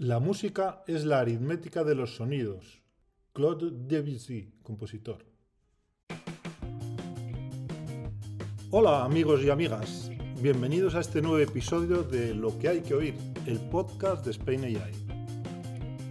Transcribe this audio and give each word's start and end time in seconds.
La 0.00 0.20
música 0.20 0.84
es 0.86 1.04
la 1.04 1.18
aritmética 1.18 1.82
de 1.82 1.96
los 1.96 2.14
sonidos. 2.14 2.84
Claude 3.32 3.72
Debussy, 3.72 4.48
compositor. 4.62 5.26
Hola 8.70 9.04
amigos 9.04 9.42
y 9.42 9.50
amigas, 9.50 10.08
bienvenidos 10.40 10.94
a 10.94 11.00
este 11.00 11.20
nuevo 11.20 11.40
episodio 11.40 12.04
de 12.04 12.32
Lo 12.32 12.56
que 12.60 12.68
hay 12.68 12.82
que 12.82 12.94
oír, 12.94 13.16
el 13.46 13.58
podcast 13.58 14.24
de 14.24 14.30
Spain 14.30 14.66
AI. 14.66 14.92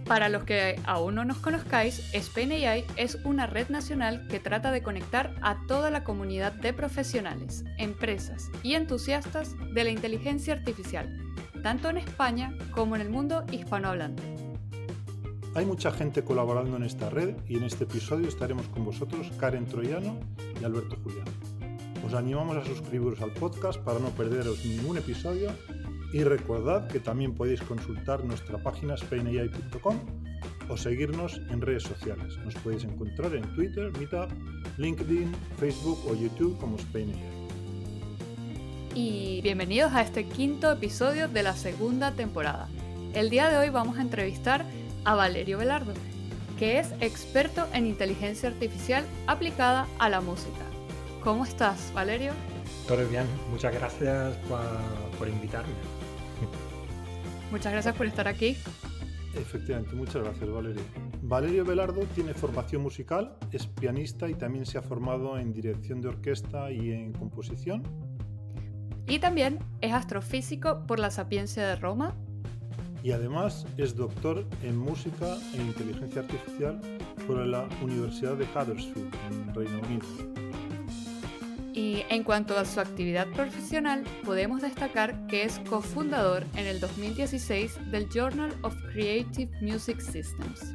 Para 0.04 0.28
los 0.28 0.44
que 0.44 0.78
aún 0.84 1.14
no 1.14 1.24
nos 1.24 1.38
conozcáis, 1.38 2.12
Spain 2.12 2.52
AI 2.52 2.84
es 2.96 3.14
una 3.24 3.46
red 3.46 3.70
nacional 3.70 4.28
que 4.28 4.38
trata 4.38 4.70
de 4.70 4.82
conectar 4.82 5.34
a 5.40 5.64
toda 5.66 5.90
la 5.90 6.04
comunidad 6.04 6.52
de 6.52 6.74
profesionales, 6.74 7.64
empresas 7.78 8.50
y 8.62 8.74
entusiastas 8.74 9.56
de 9.72 9.84
la 9.84 9.90
inteligencia 9.90 10.52
artificial 10.52 11.27
tanto 11.68 11.90
en 11.90 11.98
España 11.98 12.54
como 12.70 12.96
en 12.96 13.02
el 13.02 13.10
mundo 13.10 13.44
hispanohablante. 13.52 14.22
Hay 15.54 15.66
mucha 15.66 15.92
gente 15.92 16.24
colaborando 16.24 16.78
en 16.78 16.82
esta 16.82 17.10
red 17.10 17.36
y 17.46 17.58
en 17.58 17.64
este 17.64 17.84
episodio 17.84 18.26
estaremos 18.26 18.66
con 18.68 18.86
vosotros 18.86 19.30
Karen 19.38 19.66
Troyano 19.66 20.18
y 20.58 20.64
Alberto 20.64 20.96
Julián. 21.04 21.26
Os 22.06 22.14
animamos 22.14 22.56
a 22.56 22.64
suscribiros 22.64 23.20
al 23.20 23.32
podcast 23.32 23.78
para 23.80 23.98
no 23.98 24.08
perderos 24.08 24.64
ningún 24.64 24.96
episodio 24.96 25.50
y 26.10 26.24
recordad 26.24 26.88
que 26.88 27.00
también 27.00 27.34
podéis 27.34 27.60
consultar 27.60 28.24
nuestra 28.24 28.62
página 28.62 28.96
spainai.com 28.96 29.98
o 30.70 30.76
seguirnos 30.78 31.38
en 31.50 31.60
redes 31.60 31.82
sociales. 31.82 32.38
Nos 32.46 32.54
podéis 32.54 32.84
encontrar 32.84 33.34
en 33.34 33.42
Twitter, 33.54 33.92
Meetup, 33.98 34.30
LinkedIn, 34.78 35.30
Facebook 35.58 35.98
o 36.08 36.14
YouTube 36.14 36.56
como 36.58 36.78
SpainAI 36.78 37.37
y 38.94 39.40
bienvenidos 39.42 39.92
a 39.92 40.02
este 40.02 40.24
quinto 40.24 40.70
episodio 40.72 41.28
de 41.28 41.42
la 41.42 41.54
segunda 41.54 42.12
temporada. 42.12 42.68
El 43.14 43.30
día 43.30 43.48
de 43.48 43.56
hoy 43.56 43.70
vamos 43.70 43.98
a 43.98 44.02
entrevistar 44.02 44.64
a 45.04 45.14
Valerio 45.14 45.58
Velardo, 45.58 45.92
que 46.58 46.78
es 46.78 46.92
experto 47.00 47.66
en 47.72 47.86
inteligencia 47.86 48.48
artificial 48.48 49.04
aplicada 49.26 49.86
a 49.98 50.08
la 50.08 50.20
música. 50.20 50.64
¿Cómo 51.22 51.44
estás, 51.44 51.92
Valerio? 51.94 52.32
Todo 52.86 53.06
bien, 53.08 53.26
muchas 53.50 53.74
gracias 53.74 54.36
por, 55.18 55.28
invitarme. 55.28 55.74
Muchas 57.50 57.72
gracias 57.72 57.94
por 57.96 58.06
estar 58.06 58.28
aquí. 58.28 58.56
Efectivamente, 59.34 59.94
muchas 59.94 60.22
gracias 60.22 60.50
Valerio. 60.50 60.82
Valerio 61.22 61.64
Velardo 61.64 62.00
tiene 62.14 62.34
formación 62.34 62.82
musical, 62.82 63.36
es 63.52 63.66
pianista 63.66 64.28
y 64.28 64.34
también 64.34 64.66
se 64.66 64.78
ha 64.78 64.82
formado 64.82 65.38
en 65.38 65.52
dirección 65.52 66.00
de 66.00 66.08
orquesta 66.08 66.70
y 66.70 66.92
en 66.92 67.12
composición 67.12 67.82
y 69.08 69.18
también 69.18 69.58
es 69.80 69.92
astrofísico 69.92 70.86
por 70.86 70.98
la 70.98 71.10
Sapiencia 71.10 71.66
de 71.66 71.76
Roma. 71.76 72.14
Y 73.02 73.12
además 73.12 73.66
es 73.76 73.96
doctor 73.96 74.46
en 74.62 74.76
música 74.76 75.38
e 75.54 75.56
inteligencia 75.56 76.22
artificial 76.22 76.80
por 77.26 77.46
la 77.46 77.68
Universidad 77.82 78.36
de 78.36 78.44
Huddersfield, 78.44 79.14
en 79.30 79.54
Reino 79.54 79.78
Unido. 79.78 80.06
Y 81.72 82.02
en 82.10 82.24
cuanto 82.24 82.58
a 82.58 82.64
su 82.64 82.80
actividad 82.80 83.28
profesional, 83.28 84.02
podemos 84.24 84.62
destacar 84.62 85.26
que 85.28 85.44
es 85.44 85.60
cofundador 85.60 86.44
en 86.56 86.66
el 86.66 86.80
2016 86.80 87.90
del 87.92 88.08
Journal 88.08 88.52
of 88.62 88.74
Creative 88.92 89.50
Music 89.62 90.00
Systems. 90.00 90.74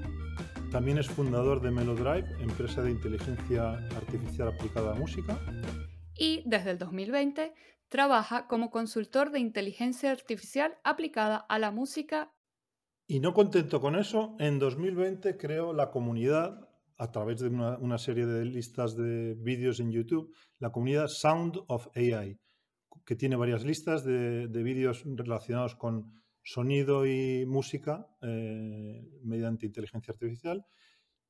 También 0.72 0.98
es 0.98 1.08
fundador 1.08 1.62
de 1.62 1.72
Melodrive, 1.72 2.26
empresa 2.40 2.82
de 2.82 2.92
inteligencia 2.92 3.74
artificial 3.98 4.48
aplicada 4.48 4.94
a 4.94 4.96
música. 4.96 5.38
Y 6.18 6.42
desde 6.46 6.72
el 6.72 6.80
2020 6.80 7.54
trabaja 7.94 8.48
como 8.48 8.72
consultor 8.72 9.30
de 9.30 9.40
inteligencia 9.40 10.10
artificial 10.10 10.80
aplicada 10.84 11.38
a 11.38 11.60
la 11.60 11.70
música. 11.70 12.34
Y 13.06 13.20
no 13.20 13.36
contento 13.36 13.80
con 13.82 13.96
eso, 13.96 14.36
en 14.40 14.58
2020 14.58 15.38
creó 15.38 15.74
la 15.74 15.92
comunidad, 15.92 16.68
a 16.98 17.12
través 17.12 17.42
de 17.42 17.50
una, 17.50 17.98
serie 18.00 18.26
de 18.26 18.46
listas 18.46 18.96
de 18.96 19.36
vídeos 19.36 19.80
en 19.80 19.92
YouTube, 19.92 20.34
la 20.58 20.72
comunidad 20.72 21.08
Sound 21.08 21.60
of 21.68 21.90
AI, 21.96 22.40
que 23.06 23.16
tiene 23.16 23.36
varias 23.36 23.64
listas 23.64 24.04
de, 24.04 24.48
vídeos 24.48 25.04
relacionados 25.06 25.76
con 25.76 26.20
sonido 26.42 27.06
y 27.06 27.46
música 27.46 28.08
eh, 28.24 29.08
mediante 29.22 29.68
inteligencia 29.68 30.14
artificial 30.14 30.66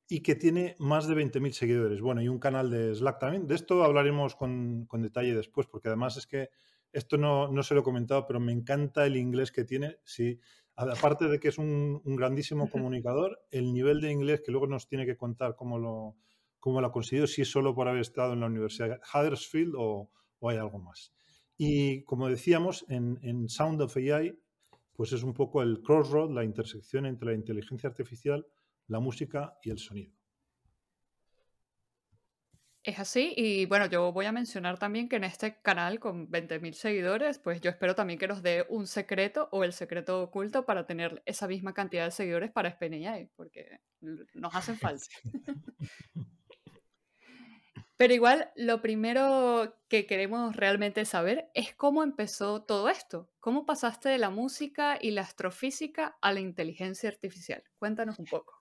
y 0.08 0.20
que 0.20 0.34
tiene 0.34 0.76
más 0.78 1.06
de 1.06 1.14
20.000 1.14 1.52
seguidores. 1.52 2.00
Bueno, 2.00 2.22
y 2.22 2.28
un 2.28 2.38
canal 2.38 2.70
de 2.70 2.94
Slack 2.94 3.18
también. 3.18 3.46
De 3.46 3.54
esto 3.54 3.82
hablaremos 3.82 4.34
con, 4.34 4.86
detalle 4.92 5.34
después, 5.34 5.66
porque 5.66 5.88
además 5.88 6.16
es 6.16 6.26
que 6.26 6.50
esto 6.92 7.16
no, 7.16 7.48
no, 7.48 7.62
se 7.62 7.74
lo 7.74 7.80
he 7.80 7.84
comentado, 7.84 8.26
pero 8.26 8.38
me 8.38 8.52
encanta 8.52 9.06
el 9.06 9.16
inglés 9.16 9.50
que 9.50 9.64
tiene. 9.64 9.98
Sí, 10.04 10.38
aparte 10.76 11.26
de 11.28 11.40
que 11.40 11.48
es 11.48 11.58
un, 11.58 12.02
grandísimo 12.04 12.70
comunicador, 12.70 13.40
el 13.50 13.72
nivel 13.72 14.00
de 14.00 14.12
inglés 14.12 14.42
que 14.44 14.52
luego 14.52 14.66
nos 14.66 14.86
tiene 14.86 15.06
que 15.06 15.16
contar 15.16 15.56
cómo 15.56 15.78
lo, 15.78 16.16
cómo 16.60 16.80
lo 16.80 16.88
ha 16.88 16.92
conseguido, 16.92 17.26
si 17.26 17.42
es 17.42 17.50
solo 17.50 17.74
por 17.74 17.88
haber 17.88 18.02
estado 18.02 18.34
en 18.34 18.40
la 18.40 18.46
Universidad 18.46 18.88
de 18.88 19.00
Huddersfield 19.12 19.74
o, 19.76 20.10
o 20.38 20.48
hay 20.48 20.58
algo 20.58 20.78
más. 20.78 21.12
Y 21.56 22.02
como 22.02 22.28
decíamos, 22.28 22.84
en, 22.88 23.18
en 23.22 23.48
Sound 23.48 23.80
of 23.80 23.96
AI, 23.96 24.38
pues 24.92 25.12
es 25.12 25.22
un 25.22 25.32
poco 25.32 25.62
el 25.62 25.80
crossroad, 25.82 26.30
la 26.30 26.44
intersección 26.44 27.06
entre 27.06 27.30
la 27.30 27.34
inteligencia 27.34 27.88
artificial 27.88 28.46
la 28.88 29.00
música 29.00 29.58
y 29.62 29.70
el 29.70 29.78
sonido. 29.78 30.12
Es 32.82 32.98
así, 32.98 33.32
y 33.34 33.64
bueno, 33.64 33.86
yo 33.86 34.12
voy 34.12 34.26
a 34.26 34.32
mencionar 34.32 34.78
también 34.78 35.08
que 35.08 35.16
en 35.16 35.24
este 35.24 35.58
canal 35.62 35.98
con 35.98 36.30
20.000 36.30 36.74
seguidores, 36.74 37.38
pues 37.38 37.62
yo 37.62 37.70
espero 37.70 37.94
también 37.94 38.18
que 38.18 38.28
nos 38.28 38.42
dé 38.42 38.66
un 38.68 38.86
secreto 38.86 39.48
o 39.52 39.64
el 39.64 39.72
secreto 39.72 40.22
oculto 40.22 40.66
para 40.66 40.86
tener 40.86 41.22
esa 41.24 41.48
misma 41.48 41.72
cantidad 41.72 42.04
de 42.04 42.10
seguidores 42.10 42.50
para 42.52 42.70
SPNI, 42.70 43.30
porque 43.36 43.80
nos 44.34 44.54
hacen 44.54 44.76
falta. 44.76 45.06
Pero 47.96 48.12
igual, 48.12 48.50
lo 48.54 48.82
primero 48.82 49.78
que 49.88 50.04
queremos 50.04 50.54
realmente 50.54 51.06
saber 51.06 51.50
es 51.54 51.74
cómo 51.74 52.02
empezó 52.02 52.64
todo 52.64 52.90
esto. 52.90 53.30
¿Cómo 53.40 53.64
pasaste 53.64 54.10
de 54.10 54.18
la 54.18 54.28
música 54.28 54.98
y 55.00 55.12
la 55.12 55.22
astrofísica 55.22 56.18
a 56.20 56.32
la 56.32 56.40
inteligencia 56.40 57.08
artificial? 57.08 57.62
Cuéntanos 57.78 58.18
un 58.18 58.26
poco. 58.26 58.53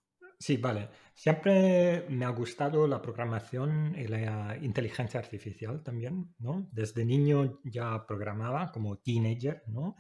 Sí, 0.44 0.58
vale. 0.58 0.90
Siempre 1.16 2.06
me 2.10 2.26
ha 2.26 2.30
gustado 2.32 2.86
la 2.86 3.02
programación 3.02 3.96
y 3.98 4.08
la 4.08 4.58
inteligencia 4.58 5.18
artificial 5.18 5.82
también, 5.82 6.36
¿no? 6.40 6.68
Desde 6.70 7.06
niño 7.06 7.62
ya 7.64 8.06
programaba 8.06 8.70
como 8.70 8.98
teenager, 8.98 9.64
¿no? 9.68 9.96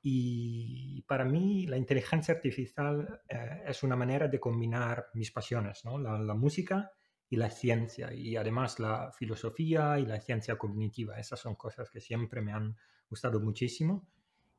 Y 0.00 1.02
para 1.02 1.26
mí 1.26 1.66
la 1.66 1.76
inteligencia 1.76 2.32
artificial 2.32 3.20
eh, 3.28 3.64
es 3.66 3.82
una 3.82 3.94
manera 3.94 4.28
de 4.28 4.40
combinar 4.40 5.08
mis 5.12 5.30
pasiones, 5.30 5.84
¿no? 5.84 5.98
La, 5.98 6.18
la, 6.18 6.34
música 6.34 6.90
y 7.28 7.36
la 7.36 7.50
ciencia, 7.50 8.14
y 8.14 8.34
además 8.36 8.78
la 8.78 9.12
filosofía 9.12 9.98
y 9.98 10.06
la 10.06 10.20
ciencia 10.22 10.56
cognitiva. 10.56 11.20
Esas 11.20 11.38
son 11.38 11.54
cosas 11.54 11.90
que 11.90 12.00
siempre 12.00 12.40
me 12.40 12.52
han 12.52 12.74
gustado 13.10 13.40
muchísimo. 13.40 14.08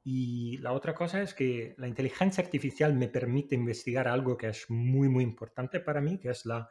Y 0.03 0.57
la 0.57 0.73
otra 0.73 0.93
cosa 0.93 1.21
es 1.21 1.33
que 1.33 1.75
la 1.77 1.87
inteligencia 1.87 2.43
artificial 2.43 2.93
me 2.93 3.07
permite 3.07 3.55
investigar 3.55 4.07
algo 4.07 4.35
que 4.35 4.49
es 4.49 4.69
muy, 4.69 5.07
muy 5.07 5.23
importante 5.23 5.79
para 5.79 6.01
mí, 6.01 6.19
que 6.19 6.29
es 6.29 6.45
la, 6.45 6.69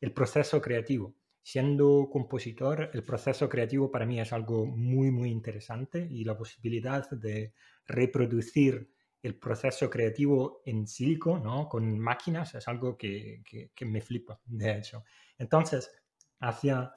el 0.00 0.12
proceso 0.12 0.60
creativo. 0.62 1.14
Siendo 1.42 2.08
compositor, 2.10 2.90
el 2.94 3.02
proceso 3.02 3.48
creativo 3.48 3.90
para 3.90 4.06
mí 4.06 4.20
es 4.20 4.32
algo 4.32 4.64
muy, 4.64 5.10
muy 5.10 5.30
interesante 5.30 6.06
y 6.10 6.24
la 6.24 6.36
posibilidad 6.36 7.10
de 7.10 7.52
reproducir 7.86 8.90
el 9.22 9.38
proceso 9.38 9.90
creativo 9.90 10.62
en 10.64 10.86
sílico, 10.86 11.38
¿no? 11.38 11.68
Con 11.68 11.98
máquinas, 11.98 12.54
es 12.54 12.66
algo 12.68 12.96
que, 12.96 13.42
que, 13.44 13.70
que 13.74 13.84
me 13.84 14.00
flipa, 14.00 14.40
de 14.44 14.78
hecho. 14.78 15.04
Entonces, 15.36 15.90
hacia 16.40 16.92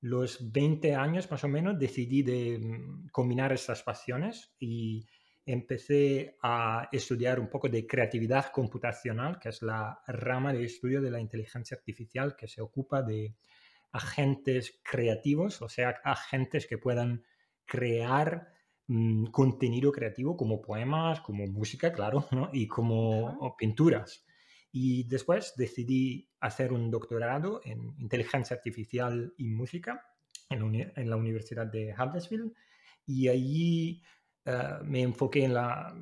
los 0.00 0.50
20 0.52 0.94
años 0.94 1.30
más 1.30 1.44
o 1.44 1.48
menos 1.48 1.78
decidí 1.78 2.22
de 2.22 2.58
mm, 2.58 3.08
combinar 3.12 3.52
estas 3.52 3.82
pasiones 3.82 4.54
y 4.58 5.06
empecé 5.46 6.36
a 6.42 6.88
estudiar 6.92 7.40
un 7.40 7.48
poco 7.48 7.68
de 7.68 7.86
creatividad 7.86 8.52
computacional, 8.52 9.38
que 9.38 9.48
es 9.48 9.62
la 9.62 10.00
rama 10.06 10.52
de 10.52 10.64
estudio 10.64 11.00
de 11.00 11.10
la 11.10 11.20
inteligencia 11.20 11.76
artificial 11.76 12.36
que 12.36 12.48
se 12.48 12.60
ocupa 12.60 13.02
de 13.02 13.34
agentes 13.92 14.80
creativos, 14.82 15.62
o 15.62 15.68
sea, 15.68 16.00
agentes 16.04 16.66
que 16.66 16.78
puedan 16.78 17.24
crear 17.64 18.52
mm, 18.86 19.26
contenido 19.26 19.92
creativo 19.92 20.36
como 20.36 20.60
poemas, 20.60 21.20
como 21.20 21.46
música, 21.46 21.92
claro, 21.92 22.28
y 22.52 22.66
como 22.68 23.56
pinturas. 23.56 24.24
Y 24.72 25.04
después 25.08 25.54
decidí 25.56 26.30
hacer 26.40 26.72
un 26.72 26.90
doctorado 26.90 27.60
en 27.64 27.94
inteligencia 27.98 28.54
artificial 28.54 29.34
y 29.36 29.48
música 29.48 30.06
en, 30.48 30.92
en 30.94 31.10
la 31.10 31.16
Universidad 31.16 31.66
de 31.66 31.92
Huddersfield. 31.92 32.52
Y 33.04 33.26
allí 33.26 34.02
eh, 34.44 34.78
me 34.84 35.02
enfoqué 35.02 35.44
en 35.44 35.54
la, 35.54 35.94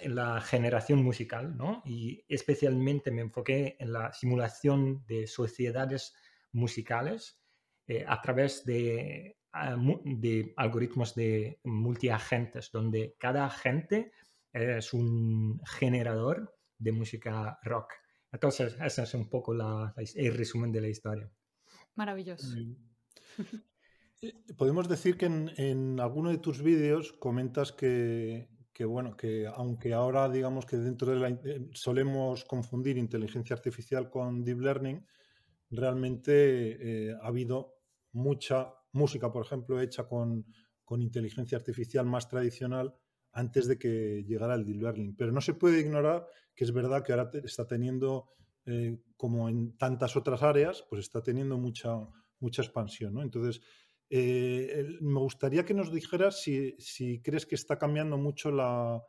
en 0.00 0.14
la 0.14 0.40
generación 0.40 1.02
musical, 1.02 1.56
¿no? 1.56 1.82
Y 1.84 2.24
especialmente 2.28 3.10
me 3.10 3.22
enfoqué 3.22 3.76
en 3.78 3.92
la 3.92 4.12
simulación 4.12 5.04
de 5.06 5.26
sociedades 5.26 6.14
musicales 6.52 7.40
eh, 7.86 8.04
a 8.06 8.20
través 8.20 8.64
de, 8.64 9.38
de, 10.04 10.52
algoritmos 10.56 11.14
de 11.14 11.60
multiagentes, 11.64 12.70
donde 12.72 13.16
cada 13.18 13.46
agente 13.46 14.12
es 14.52 14.92
un 14.92 15.60
generador 15.64 16.54
de 16.78 16.92
música 16.92 17.58
rock. 17.62 17.92
Entonces, 18.32 18.76
ese 18.80 19.02
es 19.02 19.14
un 19.14 19.28
poco 19.30 19.52
el 19.52 20.34
resumen 20.34 20.72
de 20.72 20.80
la 20.80 20.88
historia. 20.88 21.30
Maravilloso. 21.94 22.46
Eh, 22.56 22.76
podemos 24.56 24.88
decir 24.88 25.16
que 25.16 25.26
en, 25.26 26.00
alguno 26.00 26.30
de 26.30 26.38
tus 26.38 26.62
vídeos 26.62 27.12
comentas 27.12 27.72
que, 27.72 28.48
bueno, 28.80 29.16
que 29.16 29.46
aunque 29.46 29.92
ahora 29.92 30.28
digamos 30.28 30.66
que 30.66 30.76
dentro 30.76 31.12
de 31.12 31.16
la 31.16 31.28
eh, 31.28 31.68
solemos 31.72 32.44
confundir 32.44 32.96
inteligencia 32.96 33.54
artificial 33.54 34.10
con 34.10 34.44
deep 34.44 34.60
learning, 34.60 35.04
realmente 35.70 37.10
eh, 37.10 37.14
ha 37.20 37.26
habido 37.26 37.74
mucha 38.12 38.74
música, 38.92 39.30
por 39.30 39.44
ejemplo, 39.44 39.80
hecha 39.80 40.08
con, 40.08 40.46
con, 40.84 41.02
inteligencia 41.02 41.58
artificial 41.58 42.06
más 42.06 42.28
tradicional 42.28 42.94
antes 43.32 43.68
de 43.68 43.78
que 43.78 44.24
llegara 44.26 44.54
el 44.54 44.64
deep 44.64 44.82
learning. 44.82 45.16
Pero 45.16 45.32
no 45.32 45.40
se 45.40 45.54
puede 45.54 45.80
ignorar 45.80 46.26
que 46.54 46.64
es 46.64 46.72
verdad 46.72 47.04
que 47.04 47.12
ahora 47.12 47.30
está 47.44 47.66
teniendo, 47.66 48.30
como 49.16 49.48
en 49.48 49.76
tantas 49.76 50.16
otras 50.16 50.42
áreas, 50.42 50.84
pues 50.90 51.02
está 51.02 51.22
teniendo 51.22 51.56
mucha, 51.56 51.96
mucha 52.40 52.62
expansión. 52.62 53.14
¿no? 53.14 53.22
Entonces, 53.22 53.60
eh, 54.10 54.86
me 55.00 55.20
gustaría 55.20 55.64
que 55.64 55.74
nos 55.74 55.92
dijeras 55.92 56.42
si, 56.42 57.20
crees 57.22 57.46
que 57.46 57.54
está 57.54 57.78
cambiando 57.78 58.16
mucho 58.16 58.50
la, 58.50 59.04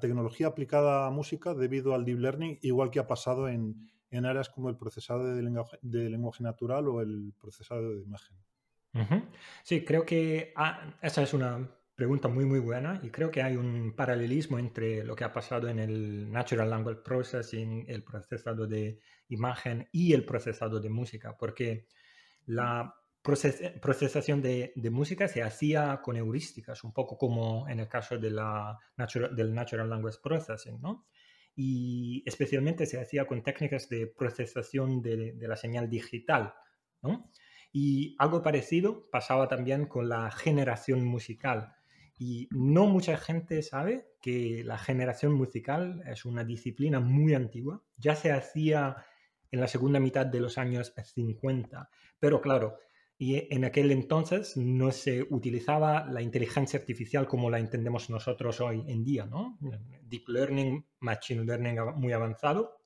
tecnología 0.00 0.48
aplicada 0.48 1.06
a 1.06 1.10
música 1.10 1.54
debido 1.54 1.94
al 1.94 2.04
deep 2.04 2.18
learning, 2.18 2.58
igual 2.62 2.90
que 2.90 3.00
ha 3.00 3.06
pasado 3.06 3.48
en, 3.48 3.90
áreas 4.10 4.50
como 4.50 4.68
el 4.68 4.76
procesado 4.76 5.34
de 5.34 5.42
lenguaje, 5.42 6.42
natural 6.42 6.88
o 6.88 7.00
el 7.00 7.32
procesado 7.40 7.94
de 7.94 8.02
imagen. 8.02 8.36
Sí, 9.62 9.84
creo 9.84 10.04
que 10.04 10.52
ah, 10.54 10.94
esa 11.00 11.22
es 11.22 11.32
una 11.32 11.66
pregunta 11.94 12.28
muy, 12.28 12.44
muy 12.44 12.58
buena 12.58 13.00
y 13.02 13.10
creo 13.10 13.30
que 13.30 13.42
hay 13.42 13.56
un 13.56 13.94
paralelismo 13.96 14.58
entre 14.58 15.02
lo 15.02 15.16
que 15.16 15.24
ha 15.24 15.32
pasado 15.32 15.68
en 15.68 15.78
el 15.78 16.30
Natural 16.30 16.68
Language 16.68 17.00
Processing, 17.02 17.86
el 17.88 18.02
procesado 18.02 18.66
de 18.66 18.98
imagen 19.28 19.88
y 19.92 20.12
el 20.12 20.24
procesado 20.26 20.78
de 20.78 20.90
música, 20.90 21.36
porque 21.38 21.86
la 22.44 22.94
procesación 23.22 24.42
de, 24.42 24.72
música 24.90 25.28
se 25.28 25.42
hacía 25.42 26.00
con 26.02 26.16
heurísticas, 26.16 26.82
un 26.82 26.92
poco 26.92 27.16
como 27.16 27.68
en 27.68 27.78
el 27.78 27.88
caso 27.88 28.18
de 28.18 28.30
la 28.30 28.78
del 29.36 29.54
Natural 29.54 29.88
Language 29.88 30.18
Processing, 30.22 30.80
¿no? 30.80 31.06
Y 31.54 32.24
especialmente 32.26 32.86
se 32.86 33.00
hacía 33.00 33.26
con 33.26 33.42
técnicas 33.42 33.88
de 33.88 34.06
procesación 34.06 35.02
de, 35.02 35.36
la 35.38 35.56
señal 35.56 35.88
digital, 35.88 36.54
¿no? 37.00 37.30
Y 37.72 38.16
algo 38.18 38.42
parecido 38.42 39.08
pasaba 39.10 39.48
también 39.48 39.86
con 39.86 40.08
la 40.08 40.30
generación 40.30 41.04
musical. 41.04 41.74
Y 42.18 42.48
no 42.50 42.86
mucha 42.86 43.16
gente 43.16 43.62
sabe 43.62 44.08
que 44.20 44.62
la 44.64 44.78
generación 44.78 45.32
musical 45.32 46.02
es 46.06 46.24
una 46.24 46.44
disciplina 46.44 47.00
muy 47.00 47.34
antigua. 47.34 47.82
Ya 47.96 48.14
se 48.14 48.30
hacía 48.32 49.06
en 49.50 49.60
la 49.60 49.68
segunda 49.68 50.00
mitad 50.00 50.26
de 50.26 50.40
los 50.40 50.58
años 50.58 50.92
50. 51.14 51.88
Pero 52.18 52.40
claro, 52.40 52.78
y 53.22 53.46
en 53.54 53.64
aquel 53.64 53.92
entonces 53.92 54.56
no 54.56 54.90
se 54.90 55.22
utilizaba 55.30 56.04
la 56.10 56.20
inteligencia 56.20 56.80
artificial 56.80 57.28
como 57.28 57.50
la 57.50 57.60
entendemos 57.60 58.10
nosotros 58.10 58.60
hoy 58.60 58.82
en 58.88 59.04
día, 59.04 59.26
¿no? 59.26 59.60
Deep 60.02 60.26
Learning, 60.26 60.84
Machine 60.98 61.44
Learning 61.44 61.78
muy 61.94 62.12
avanzado, 62.12 62.82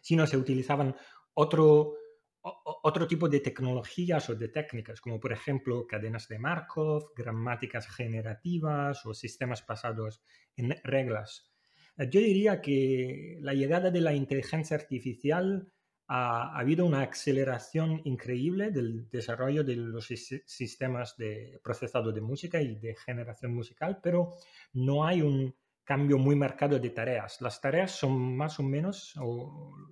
sino 0.00 0.26
se 0.26 0.38
utilizaban 0.38 0.96
otro, 1.34 1.96
otro 2.40 3.06
tipo 3.06 3.28
de 3.28 3.40
tecnologías 3.40 4.30
o 4.30 4.36
de 4.36 4.48
técnicas, 4.48 5.02
como 5.02 5.20
por 5.20 5.32
ejemplo 5.32 5.86
cadenas 5.86 6.28
de 6.28 6.38
Markov, 6.38 7.12
gramáticas 7.14 7.88
generativas 7.88 9.04
o 9.04 9.12
sistemas 9.12 9.66
basados 9.66 10.22
en 10.56 10.80
reglas. 10.82 11.52
Yo 11.98 12.20
diría 12.20 12.62
que 12.62 13.36
la 13.42 13.52
llegada 13.52 13.90
de 13.90 14.00
la 14.00 14.14
inteligencia 14.14 14.78
artificial 14.78 15.70
ha, 16.08 16.58
habido 16.58 16.86
una 16.86 17.02
aceleración 17.02 18.00
increíble 18.04 18.70
del 18.70 19.08
desarrollo 19.10 19.62
de 19.62 19.76
los 19.76 20.06
sistemas 20.06 21.16
de 21.16 21.60
procesado 21.62 22.12
de 22.12 22.20
música 22.20 22.60
y 22.60 22.76
de 22.76 22.96
generación 22.96 23.54
musical, 23.54 24.00
pero 24.02 24.34
no 24.72 25.04
hay 25.04 25.22
un 25.22 25.54
cambio 25.84 26.18
muy 26.18 26.36
marcado 26.36 26.78
de 26.78 26.90
tareas. 26.90 27.40
Las 27.40 27.60
tareas 27.60 27.92
son 27.92 28.36
más 28.36 28.58
o 28.58 28.62
menos 28.62 29.14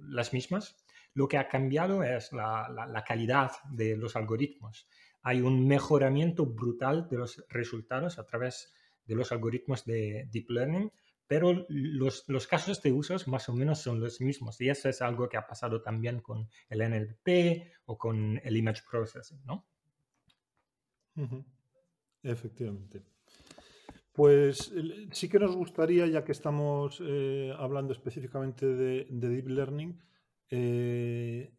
las 0.08 0.32
mismas. 0.32 0.76
Lo 1.14 1.28
que 1.28 1.38
ha 1.38 1.48
cambiado 1.48 2.02
es 2.02 2.32
la, 2.32 3.04
calidad 3.06 3.52
de 3.70 3.96
los 3.96 4.16
algoritmos. 4.16 4.88
Hay 5.22 5.40
un 5.40 5.66
mejoramiento 5.66 6.46
brutal 6.46 7.08
de 7.08 7.16
los 7.18 7.44
resultados 7.48 8.18
a 8.18 8.26
través 8.26 8.74
de 9.06 9.14
los 9.14 9.32
algoritmos 9.32 9.84
de 9.84 10.28
deep 10.30 10.50
learning 10.50 10.90
pero 11.26 11.66
los, 11.68 12.24
los, 12.28 12.46
casos 12.46 12.82
de 12.82 12.92
usos 12.92 13.26
más 13.26 13.48
o 13.48 13.52
menos 13.52 13.80
son 13.80 14.00
los 14.00 14.20
mismos. 14.20 14.60
Y 14.60 14.68
eso 14.68 14.88
es 14.88 15.02
algo 15.02 15.28
que 15.28 15.36
ha 15.36 15.46
pasado 15.46 15.82
también 15.82 16.20
con 16.20 16.48
el 16.68 16.88
NLP 16.88 17.72
o 17.86 17.98
con 17.98 18.40
el 18.44 18.56
Image 18.56 18.82
Processing, 18.88 19.40
¿no? 19.44 19.66
Efectivamente. 22.22 23.02
Pues 24.12 24.72
sí 25.12 25.28
que 25.28 25.38
nos 25.38 25.54
gustaría, 25.54 26.06
ya 26.06 26.24
que 26.24 26.32
estamos 26.32 27.02
eh, 27.04 27.52
hablando 27.58 27.92
específicamente 27.92 28.66
de, 28.66 29.06
Deep 29.10 29.48
Learning, 29.48 30.00
eh, 30.48 31.52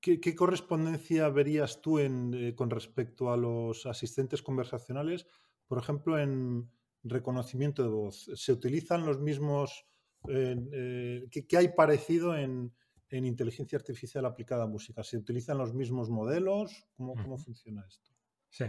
¿qué, 0.00 0.36
correspondencia 0.36 1.28
verías 1.30 1.80
tú 1.80 1.98
eh, 1.98 2.54
con 2.54 2.70
respecto 2.70 3.32
a 3.32 3.36
los 3.36 3.86
asistentes 3.86 4.40
conversacionales, 4.40 5.26
por 5.66 5.78
ejemplo, 5.78 6.16
en, 6.16 6.70
reconocimiento 7.04 7.82
de 7.82 7.88
voz. 7.88 8.30
¿Se 8.34 8.52
utilizan 8.52 9.04
los 9.04 9.20
mismos... 9.20 9.86
Eh, 10.28 10.56
eh, 10.72 11.44
¿qué, 11.48 11.56
hay 11.56 11.68
parecido 11.68 12.36
en, 12.36 12.72
inteligencia 13.10 13.76
artificial 13.76 14.24
aplicada 14.24 14.64
a 14.64 14.68
música? 14.68 15.02
¿Se 15.02 15.16
utilizan 15.16 15.58
los 15.58 15.74
mismos 15.74 16.08
modelos? 16.08 16.86
¿Cómo, 16.96 17.14
cómo 17.14 17.36
funciona 17.38 17.84
esto? 17.86 18.10
Sí. 18.48 18.64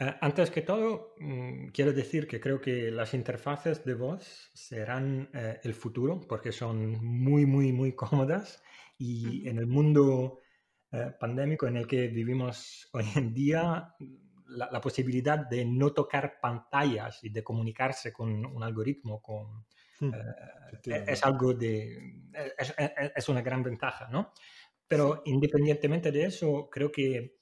Eh, 0.00 0.14
antes 0.20 0.50
que 0.50 0.62
todo, 0.62 1.14
mm, 1.18 1.68
quiero 1.68 1.92
decir 1.92 2.26
que 2.26 2.40
creo 2.40 2.60
que 2.60 2.90
las 2.90 3.14
interfaces 3.14 3.84
de 3.84 3.94
voz 3.94 4.50
serán 4.54 5.30
el 5.32 5.74
futuro 5.74 6.20
porque 6.28 6.52
son 6.52 7.04
muy, 7.04 7.46
muy, 7.46 7.72
muy 7.72 7.92
cómodas 7.94 8.62
y 8.96 9.48
en 9.48 9.58
el 9.58 9.66
mundo 9.66 10.40
pandémico 11.20 11.66
en 11.66 11.76
el 11.76 11.86
que 11.86 12.08
vivimos 12.08 12.88
hoy 12.94 13.04
en 13.14 13.34
día, 13.34 13.94
la, 14.48 14.80
posibilidad 14.80 15.38
de 15.38 15.64
no 15.64 15.92
tocar 15.92 16.40
pantallas 16.40 17.22
y 17.22 17.30
de 17.30 17.44
comunicarse 17.44 18.12
con 18.12 18.44
un 18.44 18.62
algoritmo 18.62 19.20
con, 19.20 19.66
hmm, 20.00 20.14
eh, 20.14 21.04
es 21.06 21.24
algo 21.24 21.54
de... 21.54 22.22
Es, 23.14 23.28
una 23.28 23.42
gran 23.42 23.62
ventaja, 23.62 24.08
¿no? 24.08 24.32
Pero 24.86 25.22
independientemente 25.26 26.10
de 26.10 26.24
eso, 26.24 26.68
creo 26.70 26.90
que 26.90 27.38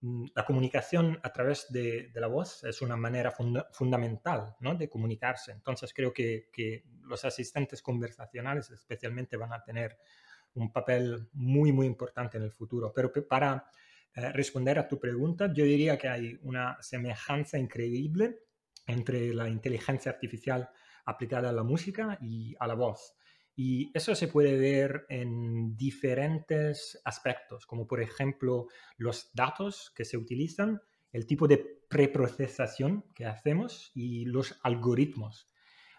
mm, 0.00 0.26
la 0.34 0.44
comunicación 0.44 1.18
a 1.22 1.32
través 1.32 1.66
de, 1.70 2.10
la 2.14 2.26
voz 2.26 2.62
es 2.64 2.82
una 2.82 2.96
manera 2.96 3.32
fundamental 3.72 4.56
¿no? 4.60 4.74
de 4.74 4.88
comunicarse. 4.88 5.52
Entonces 5.52 5.92
creo 5.94 6.12
que, 6.12 6.48
que, 6.52 6.84
los 7.02 7.24
asistentes 7.24 7.82
conversacionales 7.82 8.70
especialmente 8.70 9.36
van 9.36 9.52
a 9.52 9.64
tener 9.64 9.98
un 10.54 10.72
papel 10.72 11.28
muy, 11.32 11.72
muy 11.72 11.86
importante 11.86 12.38
en 12.38 12.44
el 12.44 12.52
futuro. 12.52 12.92
Pero 12.94 13.10
para 13.26 13.68
eh, 14.14 14.32
responder 14.32 14.78
a 14.78 14.88
tu 14.88 14.98
pregunta, 14.98 15.52
yo 15.52 15.64
diría 15.64 15.98
que 15.98 16.08
hay 16.08 16.38
una 16.42 16.76
semejanza 16.80 17.58
increíble 17.58 18.40
entre 18.86 19.32
la 19.34 19.48
inteligencia 19.48 20.10
artificial 20.10 20.68
aplicada 21.04 21.50
a 21.50 21.52
la 21.52 21.62
música 21.62 22.18
y 22.20 22.54
a 22.58 22.66
la 22.66 22.74
voz. 22.74 23.14
Y 23.54 23.90
eso 23.94 24.14
se 24.14 24.28
puede 24.28 24.58
ver 24.58 25.06
en 25.08 25.76
diferentes 25.76 27.00
aspectos, 27.04 27.66
como 27.66 27.86
por 27.86 28.00
ejemplo 28.00 28.68
los 28.96 29.30
datos 29.34 29.92
que 29.94 30.04
se 30.04 30.16
utilizan, 30.16 30.80
el 31.12 31.26
tipo 31.26 31.46
de 31.48 31.58
preprocesación 31.88 33.04
que 33.14 33.26
hacemos 33.26 33.90
y 33.94 34.24
los 34.24 34.58
algoritmos 34.62 35.49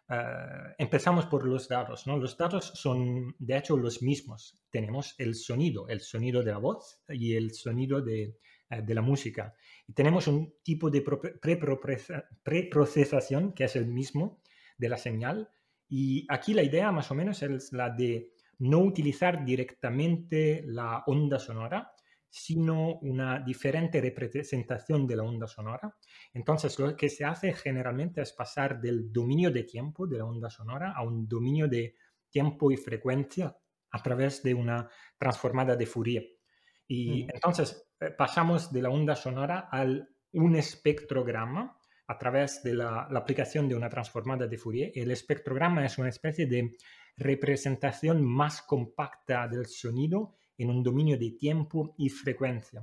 eh, 0.10 0.76
empezamos 0.78 1.26
por 1.26 1.46
los 1.46 1.68
datos, 1.68 2.08
¿no? 2.08 2.18
Los 2.18 2.38
datos 2.38 2.72
son, 2.76 3.36
de 3.40 3.58
hecho, 3.58 3.78
los 3.78 4.02
mismos. 4.02 4.60
Tenemos 4.70 5.16
el 5.18 5.36
sonido, 5.36 5.88
el 5.88 6.02
sonido 6.02 6.44
de 6.44 6.52
la 6.52 6.58
voz 6.58 7.02
y 7.10 7.36
el 7.36 7.54
sonido 7.54 8.02
de, 8.02 8.38
eh, 8.70 8.82
de 8.82 8.94
la 8.94 9.02
música. 9.02 9.54
Y 9.88 9.94
tenemos 9.94 10.28
un 10.28 10.54
tipo 10.64 10.90
de 10.90 11.04
preprocesación 12.44 13.54
que 13.54 13.66
es 13.66 13.76
el 13.76 13.88
mismo 13.88 14.42
de 14.78 14.90
la 14.90 14.98
señal. 14.98 15.50
Y 15.88 16.26
aquí 16.30 16.54
la 16.54 16.64
idea 16.64 16.92
más 16.92 17.12
o 17.12 17.16
menos 17.16 17.42
es 17.44 17.74
la 17.74 17.90
de 17.90 18.34
no 18.60 18.80
utilizar 18.80 19.44
directamente 19.44 20.64
la 20.66 21.04
onda 21.08 21.40
sonora, 21.40 21.94
sino 22.32 22.98
una 23.00 23.40
diferente 23.40 24.00
representación 24.00 25.06
de 25.06 25.18
la 25.18 25.24
onda 25.24 25.48
sonora. 25.48 25.98
Entonces, 26.34 26.80
lo 26.80 26.96
que 26.96 27.10
se 27.10 27.26
hace 27.26 27.54
generalmente 27.54 28.22
es 28.22 28.32
pasar 28.32 28.80
del 28.80 29.12
dominio 29.12 29.52
de 29.52 29.64
tiempo 29.64 30.08
de 30.08 30.18
la 30.18 30.26
onda 30.26 30.50
sonora 30.50 30.94
a 30.96 31.04
un 31.04 31.28
dominio 31.28 31.68
de 31.68 31.96
tiempo 32.30 32.72
y 32.72 32.78
frecuencia 32.78 33.54
a 33.92 34.02
través 34.02 34.42
de 34.42 34.54
una 34.54 34.90
transformada 35.18 35.76
de 35.76 35.86
Fourier. 35.86 36.26
Y 36.88 37.24
entonces 37.24 37.90
eh, 38.00 38.12
pasamos 38.18 38.72
de 38.72 38.82
la 38.82 38.90
onda 38.90 39.16
sonora 39.16 39.68
al 39.70 40.10
un 40.34 40.56
espectrograma 40.56 41.78
a 42.08 42.18
través 42.18 42.64
de 42.64 42.74
la, 42.74 43.08
aplicación 43.14 43.68
de 43.68 43.76
una 43.76 43.90
transformada 43.90 44.48
de 44.48 44.58
Fourier. 44.58 44.92
El 44.96 45.12
espectrograma 45.12 45.86
es 45.86 45.98
una 45.98 46.10
especie 46.10 46.46
de 46.46 46.78
representación 47.18 48.24
más 48.24 48.62
compacta 48.62 49.48
del 49.50 49.66
sonido 49.66 50.38
en 50.58 50.70
un 50.70 50.84
dominio 50.84 51.18
de 51.18 51.32
tiempo 51.32 51.96
y 51.98 52.10
frecuencia. 52.10 52.82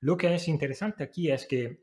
Lo 0.00 0.16
que 0.16 0.34
es 0.34 0.48
interesante 0.48 1.02
aquí 1.02 1.30
es 1.30 1.46
que 1.46 1.80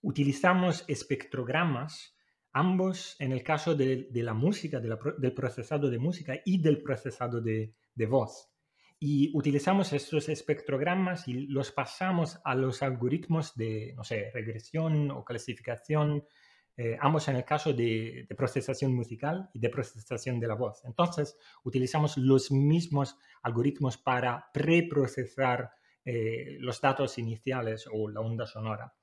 utilizamos 0.00 0.84
espectrogramas, 0.88 2.16
ambos 2.52 3.16
en 3.18 3.32
el 3.32 3.42
caso 3.42 3.74
de, 3.74 4.08
la 4.12 4.34
música, 4.34 4.80
del 4.80 5.32
procesado 5.32 5.88
de 5.88 5.98
música 5.98 6.40
y 6.44 6.60
del 6.60 6.82
procesado 6.82 7.40
de, 7.40 7.74
de 7.94 8.06
voz. 8.06 8.50
Y 8.98 9.36
utilizamos 9.36 9.92
estos 9.92 10.28
espectrogramas 10.28 11.26
y 11.26 11.32
los 11.48 11.72
pasamos 11.72 12.38
a 12.44 12.54
los 12.54 12.82
algoritmos 12.82 13.54
de, 13.56 13.94
no 13.96 14.04
sé, 14.04 14.30
regresión 14.32 15.10
o 15.10 15.24
clasificación, 15.24 16.24
eh, 16.76 16.96
ambos 17.00 17.28
en 17.28 17.36
el 17.36 17.44
caso 17.44 17.72
de, 17.72 18.26
procesación 18.36 18.94
musical 18.94 19.50
y 19.52 19.58
de 19.58 19.68
procesación 19.68 20.40
de 20.40 20.48
la 20.48 20.54
voz. 20.54 20.82
Entonces, 20.84 21.36
utilizamos 21.64 22.16
los 22.16 22.50
mismos 22.50 23.16
algoritmos 23.42 23.98
para 23.98 24.50
preprocesar 24.52 25.70
eh, 26.04 26.56
los 26.60 26.80
datos 26.80 27.18
iniciales 27.18 27.86
o 27.92 28.08
la 28.08 28.20
onda 28.20 28.46
sonora. 28.46 28.94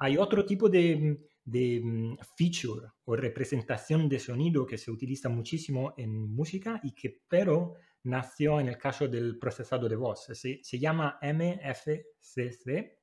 Hay 0.00 0.16
otro 0.16 0.44
tipo 0.44 0.68
de, 0.68 1.18
de 1.44 1.80
mm, 1.82 2.18
feature 2.36 2.88
o 3.04 3.16
representación 3.16 4.08
de 4.08 4.18
sonido 4.18 4.66
que 4.66 4.78
se 4.78 4.90
utiliza 4.90 5.28
muchísimo 5.28 5.94
en 5.96 6.30
música 6.34 6.78
y 6.84 6.92
que 6.92 7.22
pero 7.26 7.74
nació 8.04 8.60
en 8.60 8.68
el 8.68 8.78
caso 8.78 9.08
del 9.08 9.38
procesado 9.38 9.88
de 9.88 9.96
voz. 9.96 10.26
Se, 10.26 10.60
se 10.62 10.78
llama 10.78 11.18
MFCC 11.22 12.97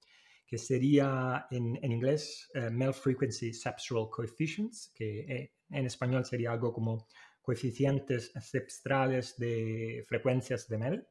que 0.48 0.58
sería 0.58 1.48
en, 1.50 1.78
en 1.82 1.92
inglés 1.92 2.50
uh, 2.56 2.72
Mel 2.72 2.94
Frequency 2.94 3.54
Cepstral 3.54 4.10
Coefficients, 4.10 4.92
que 4.94 5.20
eh, 5.22 5.54
en 5.70 5.86
español 5.86 6.26
sería 6.26 6.52
algo 6.52 6.72
como 6.72 7.08
coeficientes 7.42 8.32
cepstrales 8.42 9.38
de 9.38 10.04
frecuencias 10.08 10.68
de 10.68 10.78
Mel. 10.78 11.08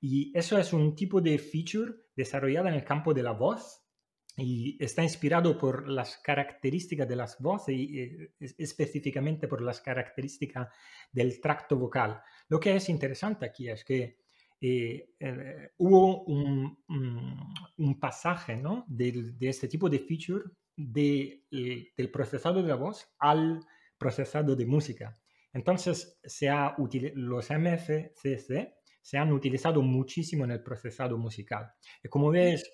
Y 0.00 0.36
eso 0.36 0.58
es 0.58 0.72
un 0.72 0.94
tipo 0.94 1.20
de 1.20 1.38
feature 1.38 1.92
desarrollada 2.14 2.68
en 2.68 2.74
el 2.74 2.84
campo 2.84 3.14
de 3.14 3.22
la 3.22 3.32
voz 3.32 3.84
y 4.36 4.76
está 4.82 5.02
inspirado 5.02 5.56
por 5.56 5.88
las 5.88 6.18
características 6.18 7.08
de 7.08 7.16
las 7.16 7.40
voces 7.40 7.76
y 7.76 8.00
eh, 8.00 8.34
específicamente 8.58 9.46
por 9.46 9.62
las 9.62 9.80
características 9.80 10.68
del 11.12 11.40
tracto 11.40 11.76
vocal. 11.76 12.20
Lo 12.48 12.58
que 12.58 12.74
es 12.74 12.88
interesante 12.88 13.46
aquí 13.46 13.68
es 13.68 13.84
que 13.84 14.23
eh, 14.66 15.10
eh, 15.20 15.72
hubo 15.76 16.24
un, 16.24 16.78
un, 17.76 18.00
pasaje 18.00 18.56
¿no? 18.56 18.86
de, 18.88 19.34
de, 19.38 19.48
este 19.50 19.68
tipo 19.68 19.90
de 19.90 19.98
feature 19.98 20.42
de, 20.74 21.44
eh, 21.50 21.92
del 21.94 22.10
procesado 22.10 22.62
de 22.62 22.68
la 22.70 22.76
voz 22.76 23.06
al 23.18 23.60
procesado 23.98 24.56
de 24.56 24.64
música. 24.64 25.20
Entonces, 25.52 26.18
se 26.24 26.48
ha 26.48 26.74
los 26.78 27.50
MFCC 27.50 28.72
se 29.02 29.18
han 29.18 29.34
utilizado 29.34 29.82
muchísimo 29.82 30.44
en 30.44 30.52
el 30.52 30.62
procesado 30.62 31.18
musical. 31.18 31.70
Y 32.02 32.08
como 32.08 32.30
ves, 32.30 32.64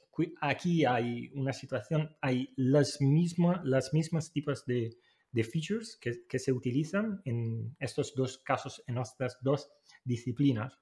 aquí 0.40 0.84
hay 0.84 1.28
una 1.34 1.52
situación, 1.52 2.16
hay 2.20 2.54
las 2.54 3.00
mismas, 3.00 3.62
las 3.64 3.92
mismas 3.92 4.30
tipos 4.30 4.64
de, 4.64 4.96
de 5.32 5.42
features 5.42 5.98
que, 6.00 6.24
que, 6.28 6.38
se 6.38 6.52
utilizan 6.52 7.20
en 7.24 7.74
estos 7.80 8.14
dos 8.14 8.38
casos, 8.38 8.80
en 8.86 8.98
estas 8.98 9.38
dos 9.42 9.72
disciplinas. 10.04 10.72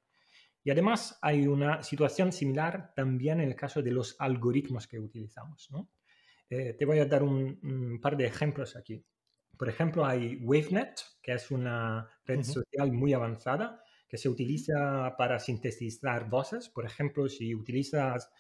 Y 0.69 0.71
además 0.71 1.19
hay 1.23 1.47
una 1.47 1.83
situación 1.83 2.31
similar 2.31 2.93
también 2.95 3.41
en 3.41 3.49
el 3.49 3.57
caso 3.57 3.81
de 3.81 3.91
los 3.91 4.15
algoritmos 4.19 4.87
que 4.87 4.99
utilizamos. 4.99 5.67
Eh, 6.51 6.75
te 6.79 6.85
voy 6.85 6.99
a 6.99 7.07
dar 7.07 7.23
un, 7.23 7.99
par 8.03 8.19
de 8.19 8.27
ejemplos 8.27 8.77
aquí. 8.77 9.03
Por 9.57 9.71
ejemplo, 9.71 10.05
hay 10.05 10.37
WaveNet, 10.43 11.01
que 11.23 11.33
es 11.33 11.51
una 11.51 12.07
red 12.27 12.43
social 12.43 12.93
muy 12.93 13.15
avanzada 13.15 13.83
que 14.07 14.19
se 14.19 14.29
utiliza 14.29 15.15
para 15.17 15.39
sintetizar 15.39 16.29
voces. 16.29 16.69
Por 16.69 16.85
ejemplo, 16.85 17.31
si 17.31 17.55
utilizas 17.55 18.31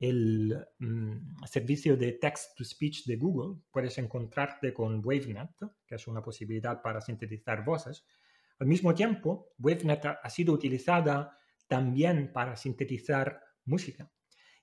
el 0.00 0.58
mm, 0.80 1.44
servicio 1.44 1.96
de 1.96 2.14
text-to-speech 2.14 3.06
de 3.06 3.14
Google, 3.14 3.62
puedes 3.70 3.96
encontrarte 3.98 4.74
con 4.74 5.06
WaveNet, 5.06 5.52
que 5.86 5.94
es 5.94 6.08
una 6.08 6.20
posibilidad 6.20 6.82
para 6.82 7.00
sintetizar 7.00 7.64
voces. 7.64 8.04
Al 8.58 8.66
mismo 8.66 8.92
tiempo, 8.92 9.52
WaveNet 9.60 10.04
ha 10.20 10.30
sido 10.30 10.52
utilizada 10.52 11.38
también 11.68 12.32
para 12.32 12.56
sintetizar 12.56 13.40
música. 13.64 14.10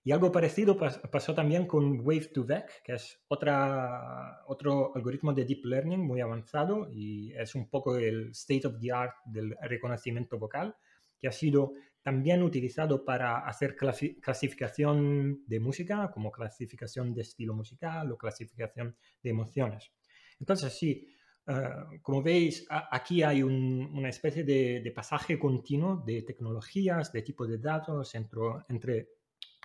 Y 0.06 0.12
algo 0.12 0.34
parecido 0.34 0.78
pasó 0.78 1.34
también 1.34 1.66
con 1.66 2.04
Wave2Vec, 2.04 2.66
que 2.84 2.94
es 2.94 3.24
otra, 3.30 4.42
otro 4.48 4.94
algoritmo 4.96 5.32
de 5.32 5.46
deep 5.46 5.64
learning 5.64 6.02
muy 6.02 6.20
avanzado 6.20 6.90
y 6.92 7.32
es 7.34 7.56
un 7.56 7.70
poco 7.70 7.96
el 7.96 8.32
state 8.32 8.68
of 8.68 8.80
the 8.82 8.92
art 8.92 9.16
del 9.24 9.56
reconocimiento 9.62 10.38
vocal, 10.38 10.76
que 11.18 11.30
ha 11.30 11.32
sido 11.32 11.72
también 12.02 12.44
utilizado 12.44 13.06
para 13.06 13.48
hacer 13.48 13.78
clasificación 13.78 15.46
de 15.48 15.60
música, 15.62 16.12
como 16.12 16.34
clasificación 16.34 17.14
de 17.14 17.22
estilo 17.22 17.54
musical 17.54 18.12
o 18.12 18.18
clasificación 18.18 18.98
de 19.22 19.30
emociones. 19.30 19.94
Entonces, 20.38 20.78
sí, 20.78 21.08
Ah, 21.46 21.90
como 22.02 22.24
veis, 22.24 22.66
aquí 22.70 23.22
hay 23.22 23.44
una 23.44 24.10
especie 24.10 24.44
de, 24.44 24.92
pasaje 24.96 25.38
continuo 25.38 26.02
de 26.06 26.22
tecnologías, 26.22 27.12
de 27.12 27.22
tipo 27.22 27.46
de 27.46 27.58
datos 27.58 28.16
entre, 28.16 28.40
entre, 28.70 29.10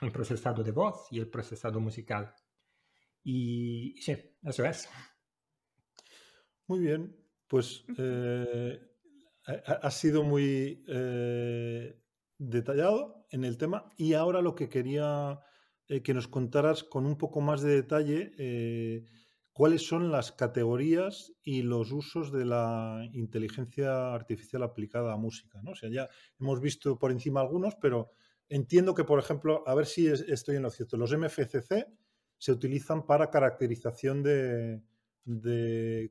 el 0.00 0.12
procesado 0.12 0.62
de 0.62 0.72
voz 0.72 1.06
y 1.10 1.18
el 1.20 1.28
procesado 1.28 1.80
musical. 1.80 2.34
Y 3.22 3.94
sí, 4.00 4.16
eso 4.42 4.64
es. 4.64 4.88
Muy 6.66 6.80
bien, 6.80 7.16
pues 7.46 7.84
eh, 7.96 8.80
ha, 9.46 9.90
sido 9.90 10.22
muy 10.22 10.84
eh, 10.88 12.00
detallado 12.38 13.26
en 13.30 13.44
el 13.44 13.56
tema 13.56 13.88
y 13.96 14.14
ahora 14.14 14.42
lo 14.42 14.54
que 14.54 14.68
quería 14.68 15.40
eh, 15.86 16.02
que 16.02 16.14
nos 16.14 16.28
contaras 16.28 16.84
con 16.84 17.06
un 17.06 17.16
poco 17.16 17.40
más 17.40 17.62
de 17.62 17.74
detalle 17.74 18.32
cuáles 19.58 19.84
son 19.84 20.12
las 20.12 20.30
categorías 20.30 21.32
y 21.42 21.62
los 21.62 21.90
usos 21.90 22.30
de 22.30 22.44
la 22.44 23.02
inteligencia 23.12 24.14
artificial 24.14 24.62
aplicada 24.62 25.12
a 25.12 25.16
música. 25.16 25.60
¿no? 25.64 25.72
O 25.72 25.74
sea, 25.74 25.90
ya 25.90 26.08
hemos 26.38 26.60
visto 26.60 26.96
por 26.96 27.10
encima 27.10 27.40
algunos, 27.40 27.74
pero 27.74 28.12
entiendo 28.48 28.94
que, 28.94 29.02
por 29.02 29.18
ejemplo, 29.18 29.64
a 29.66 29.74
ver 29.74 29.86
si 29.86 30.06
estoy 30.06 30.54
en 30.54 30.62
lo 30.62 30.70
cierto, 30.70 30.96
los 30.96 31.12
MFCC 31.12 31.88
se 32.36 32.52
utilizan 32.52 33.04
para 33.04 33.32
caracterización 33.32 34.22
de, 34.22 34.80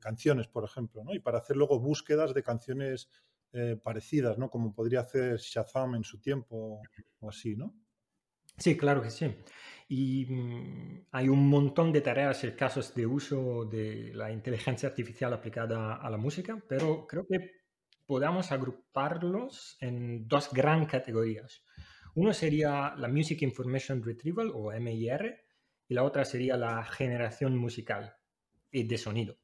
canciones, 0.02 0.46
por 0.46 0.64
ejemplo, 0.64 1.02
¿no? 1.02 1.14
y 1.14 1.18
para 1.18 1.38
hacer 1.38 1.56
luego 1.56 1.80
búsquedas 1.80 2.34
de 2.34 2.42
canciones 2.42 3.08
eh, 3.54 3.80
parecidas, 3.82 4.36
¿no? 4.36 4.50
como 4.50 4.74
podría 4.74 5.00
hacer 5.00 5.38
Shazam 5.38 5.94
en 5.94 6.04
su 6.04 6.20
tiempo 6.20 6.82
o 7.20 7.30
así, 7.30 7.56
¿no? 7.56 7.74
Sí, 8.58 8.76
claro 8.76 9.00
que 9.00 9.10
sí. 9.10 9.34
Y 9.88 10.26
mm, 10.26 11.06
hay 11.12 11.28
un 11.28 11.48
montón 11.48 11.92
de 11.92 12.02
tareas 12.02 12.44
y 12.44 12.52
casos 12.52 12.94
de 12.94 13.06
uso 13.06 13.64
de 13.64 14.12
la 14.14 14.30
inteligencia 14.30 14.88
artificial 14.90 15.32
aplicada 15.32 15.96
a 15.96 16.10
la 16.10 16.18
música, 16.18 16.62
pero 16.68 17.06
creo 17.06 17.26
que 17.26 17.58
podamos 18.06 18.52
agruparlos 18.52 19.76
en 19.80 20.28
dos 20.28 20.52
gran 20.52 20.86
categorías. 20.86 21.64
Uno 22.14 22.32
sería 22.32 22.94
la 22.96 23.08
Music 23.08 23.42
Information 23.42 24.02
Retrieval 24.02 24.50
o 24.54 24.72
MIR 24.72 25.44
y 25.88 25.94
la 25.94 26.04
otra 26.04 26.24
sería 26.24 26.56
la 26.56 26.84
generación 26.84 27.56
musical 27.56 28.16
y 28.70 28.86
de 28.86 28.98
sonido. 28.98 29.38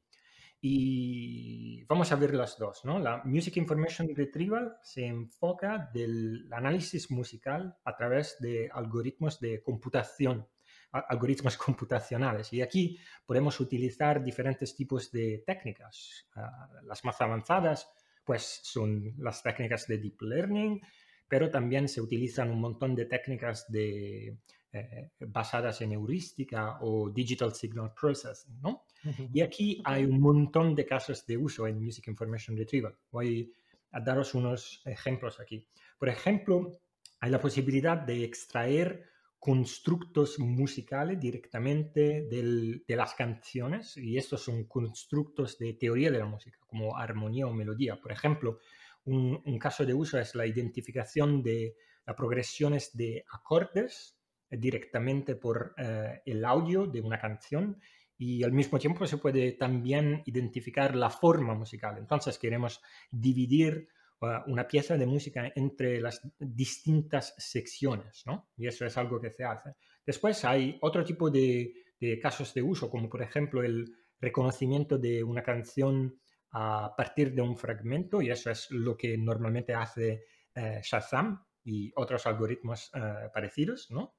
Y 0.67 1.83
vamos 1.83 2.11
a 2.11 2.15
ver 2.15 2.33
las 2.33 2.57
dos, 2.57 2.85
¿no? 2.85 2.97
La 2.97 3.21
Music 3.23 3.55
Information 3.57 4.09
Retrieval 4.15 4.79
se 4.81 5.05
enfoca 5.05 5.91
del 5.93 6.51
análisis 6.51 7.11
musical 7.11 7.77
a 7.85 7.95
través 7.95 8.37
de 8.39 8.71
algoritmos 8.73 9.39
de 9.39 9.61
computación, 9.61 10.47
algoritmos 10.91 11.55
computacionales. 11.65 12.51
Y 12.51 12.63
aquí 12.63 12.97
podemos 13.27 13.59
utilizar 13.59 14.23
diferentes 14.23 14.75
tipos 14.75 15.11
de 15.11 15.43
técnicas. 15.45 16.25
Ah, 16.35 16.67
las 16.81 17.05
más 17.05 17.21
avanzadas, 17.21 17.87
pues, 18.23 18.61
son 18.63 19.13
las 19.19 19.43
técnicas 19.43 19.85
de 19.85 19.99
Deep 19.99 20.19
Learning, 20.23 20.81
pero 21.27 21.51
también 21.51 21.87
se 21.87 22.01
utilizan 22.01 22.49
un 22.49 22.61
montón 22.61 22.95
de 22.95 23.05
técnicas 23.05 23.71
de, 23.71 24.39
eh, 24.71 25.11
basadas 25.19 25.79
en 25.81 25.91
heurística 25.91 26.79
o 26.81 27.11
Digital 27.11 27.53
Signal 27.53 27.93
Processing, 27.93 28.59
¿no? 28.61 28.84
Y 29.33 29.41
aquí 29.41 29.81
hay 29.83 30.05
un 30.05 30.19
montón 30.19 30.75
de 30.75 30.85
casos 30.85 31.25
de 31.25 31.37
uso 31.37 31.67
en 31.67 31.83
Music 31.83 32.07
Information 32.07 32.57
Retrieval. 32.57 32.97
Voy 33.11 33.53
a 33.91 33.99
daros 33.99 34.33
unos 34.33 34.81
ejemplos 34.85 35.39
aquí. 35.39 35.67
Por 35.97 36.09
ejemplo, 36.09 36.71
hay 37.19 37.31
la 37.31 37.39
posibilidad 37.39 37.97
de 37.97 38.23
extraer 38.23 39.05
constructos 39.39 40.39
musicales 40.39 41.19
directamente 41.19 42.27
de 42.29 42.95
las 42.95 43.13
canciones 43.13 43.95
y 43.95 44.17
estos 44.17 44.41
son 44.43 44.63
constructos 44.65 45.59
de 45.59 45.73
teoría 45.73 46.09
de 46.09 46.19
la 46.19 46.25
música, 46.25 46.57
como 46.65 46.97
armonía 46.97 47.45
o 47.45 47.53
melodía. 47.53 48.01
Por 48.01 48.11
ejemplo, 48.11 48.59
un, 49.03 49.39
un 49.45 49.59
caso 49.59 49.85
de 49.85 49.93
uso 49.93 50.19
es 50.19 50.33
la 50.33 50.47
identificación 50.47 51.43
de 51.43 51.75
las 52.05 52.15
progresiones 52.15 52.95
de 52.97 53.23
acordes 53.31 54.17
directamente 54.49 55.35
por 55.35 55.73
eh, 55.77 56.21
el 56.25 56.45
audio 56.45 56.87
de 56.87 57.01
una 57.01 57.19
canción 57.19 57.79
y 58.17 58.43
al 58.43 58.51
mismo 58.51 58.79
tiempo 58.79 59.05
se 59.05 59.17
puede 59.17 59.53
también 59.53 60.21
identificar 60.25 60.95
la 60.95 61.09
forma 61.09 61.53
musical. 61.53 61.97
Entonces 61.97 62.37
queremos 62.37 62.81
dividir 63.11 63.89
uh, 64.21 64.49
una 64.49 64.67
pieza 64.67 64.97
de 64.97 65.05
música 65.05 65.51
entre 65.55 65.99
las 65.99 66.21
distintas 66.39 67.33
secciones, 67.37 68.23
¿no? 68.25 68.49
Y 68.55 68.67
eso 68.67 68.85
es 68.85 68.97
algo 68.97 69.19
que 69.19 69.31
se 69.31 69.43
hace. 69.43 69.75
Después 70.05 70.45
hay 70.45 70.77
otro 70.81 71.03
tipo 71.03 71.29
de, 71.29 71.73
casos 72.21 72.53
de 72.53 72.61
uso, 72.61 72.89
como 72.89 73.09
por 73.09 73.21
ejemplo 73.21 73.63
el 73.63 73.85
reconocimiento 74.19 74.97
de 74.97 75.23
una 75.23 75.41
canción 75.41 76.19
a 76.51 76.93
partir 76.95 77.33
de 77.33 77.41
un 77.41 77.57
fragmento, 77.57 78.21
y 78.21 78.29
eso 78.29 78.49
es 78.51 78.69
lo 78.71 78.95
que 78.95 79.17
normalmente 79.17 79.73
hace 79.73 80.23
eh, 80.53 80.79
Shazam 80.81 81.43
y 81.63 81.91
otros 81.95 82.25
algoritmos 82.27 82.91
eh, 82.93 83.29
parecidos, 83.33 83.89
¿no? 83.89 84.15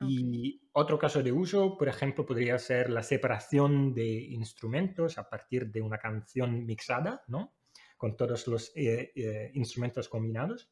Y 0.00 0.68
otro 0.72 0.98
caso 0.98 1.22
de 1.22 1.32
uso, 1.32 1.76
por 1.78 1.88
ejemplo, 1.88 2.26
podría 2.26 2.58
ser 2.58 2.90
la 2.90 3.02
separación 3.02 3.94
de 3.94 4.06
instrumentos 4.06 5.16
a 5.16 5.28
partir 5.28 5.70
de 5.70 5.80
una 5.80 5.98
canción 5.98 6.66
mixada, 6.66 7.24
¿no? 7.28 7.54
Con 7.96 8.16
todos 8.16 8.46
los 8.46 8.72
eh, 8.76 9.12
eh, 9.14 9.50
instrumentos 9.54 10.08
combinados. 10.08 10.70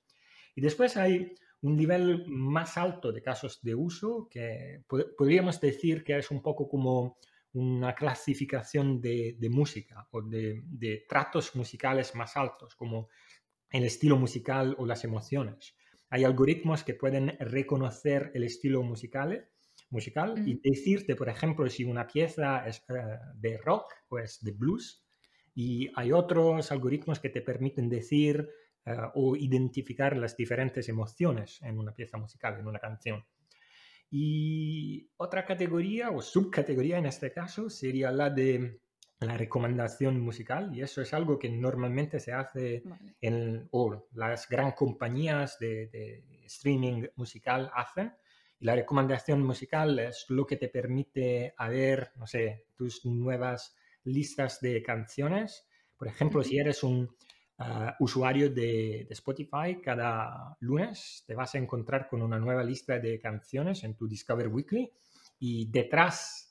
Y 0.54 0.60
después 0.60 0.96
hay 0.96 1.34
un 1.62 1.76
nivel 1.76 2.26
más 2.26 2.76
alto 2.76 3.10
de 3.10 3.22
casos 3.22 3.62
de 3.62 3.74
uso 3.74 4.28
que 4.30 4.84
podríamos 5.16 5.58
decir 5.58 6.04
que 6.04 6.18
es 6.18 6.30
un 6.30 6.42
poco 6.42 6.68
como 6.68 7.16
una 7.54 7.94
clasificación 7.94 9.00
de, 9.00 9.38
música 9.50 10.06
o 10.10 10.20
de, 10.20 10.62
de, 10.66 11.06
tratos 11.08 11.54
musicales 11.56 12.14
más 12.14 12.36
altos, 12.36 12.74
como 12.74 13.08
el 13.70 13.84
estilo 13.84 14.16
musical 14.16 14.76
o 14.78 14.84
las 14.84 15.04
emociones. 15.04 15.74
Hay 16.14 16.22
algoritmos 16.22 16.84
que 16.84 16.94
pueden 16.94 17.36
reconocer 17.40 18.30
el 18.34 18.44
estilo 18.44 18.84
musical, 18.84 19.48
musical 19.90 20.46
y 20.46 20.60
decirte, 20.62 21.16
por 21.16 21.28
ejemplo, 21.28 21.68
si 21.68 21.82
una 21.82 22.06
pieza 22.06 22.64
es 22.68 22.84
eh, 22.88 23.18
de 23.34 23.58
rock 23.58 23.92
o 24.10 24.20
es 24.20 24.38
de 24.40 24.52
blues. 24.52 25.04
Y 25.56 25.90
hay 25.96 26.12
otros 26.12 26.70
algoritmos 26.70 27.18
que 27.18 27.30
te 27.30 27.40
permiten 27.40 27.88
decir 27.88 28.48
eh, 28.86 28.96
o 29.16 29.34
identificar 29.34 30.16
las 30.16 30.36
diferentes 30.36 30.88
emociones 30.88 31.60
en 31.62 31.80
una 31.80 31.92
pieza 31.92 32.16
musical, 32.16 32.60
en 32.60 32.68
una 32.68 32.78
canción. 32.78 33.24
Y 34.08 35.10
otra 35.16 35.44
categoría 35.44 36.12
o 36.12 36.22
subcategoría 36.22 36.98
en 36.98 37.06
este 37.06 37.32
caso 37.32 37.68
sería 37.68 38.12
la 38.12 38.30
de 38.30 38.82
la 39.20 39.36
recomendación 39.36 40.20
musical 40.20 40.74
y 40.74 40.82
eso 40.82 41.00
es 41.00 41.14
algo 41.14 41.38
que 41.38 41.48
normalmente 41.48 42.20
se 42.20 42.32
hace 42.32 42.82
en 43.20 43.68
o 43.70 44.06
las 44.14 44.48
gran 44.48 44.72
compañías 44.72 45.58
de, 45.58 46.24
streaming 46.44 47.06
musical 47.16 47.70
hacen. 47.74 48.12
Y 48.60 48.66
la 48.66 48.74
recomendación 48.74 49.42
musical 49.42 49.98
es 49.98 50.26
lo 50.28 50.46
que 50.46 50.56
te 50.56 50.68
permite 50.68 51.54
a 51.56 51.68
ver, 51.68 52.12
no 52.16 52.26
sé, 52.26 52.66
tus 52.76 53.04
nuevas 53.04 53.76
listas 54.04 54.60
de 54.60 54.82
canciones. 54.82 55.66
Por 55.96 56.08
ejemplo, 56.08 56.42
si 56.42 56.58
eres 56.58 56.82
un 56.82 57.08
ah, 57.58 57.96
usuario 58.00 58.50
de, 58.50 59.06
de, 59.08 59.14
Spotify, 59.14 59.80
cada 59.82 60.56
lunes 60.60 61.24
te 61.26 61.34
vas 61.34 61.54
a 61.54 61.58
encontrar 61.58 62.08
con 62.08 62.22
una 62.22 62.38
nueva 62.38 62.62
lista 62.62 62.98
de 62.98 63.18
canciones 63.18 63.82
en 63.84 63.94
tu 63.94 64.06
Discover 64.06 64.48
Weekly 64.48 64.92
y 65.38 65.66
detrás 65.70 66.43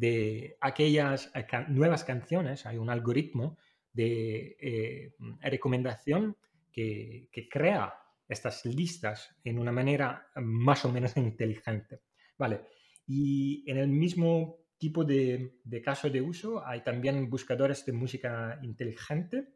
de 0.00 0.56
aquellas 0.62 1.30
eh, 1.34 1.46
nuevas 1.68 2.04
canciones, 2.04 2.64
hay 2.64 2.78
un 2.78 2.88
algoritmo 2.88 3.58
de 3.92 4.56
eh, 4.58 5.14
recomendación 5.42 6.38
que, 6.72 7.28
crea 7.50 7.92
estas 8.26 8.64
listas 8.64 9.36
en 9.44 9.58
una 9.58 9.72
manera 9.72 10.26
más 10.36 10.86
o 10.86 10.92
menos 10.92 11.14
inteligente. 11.18 12.00
Vale. 12.38 12.62
Y 13.06 13.70
en 13.70 13.76
el 13.76 13.88
mismo 13.88 14.56
tipo 14.78 15.04
de, 15.04 15.60
caso 15.84 16.08
de 16.08 16.22
uso 16.22 16.66
hay 16.66 16.82
también 16.82 17.28
buscadores 17.28 17.84
de 17.84 17.92
música 17.92 18.58
inteligente 18.62 19.48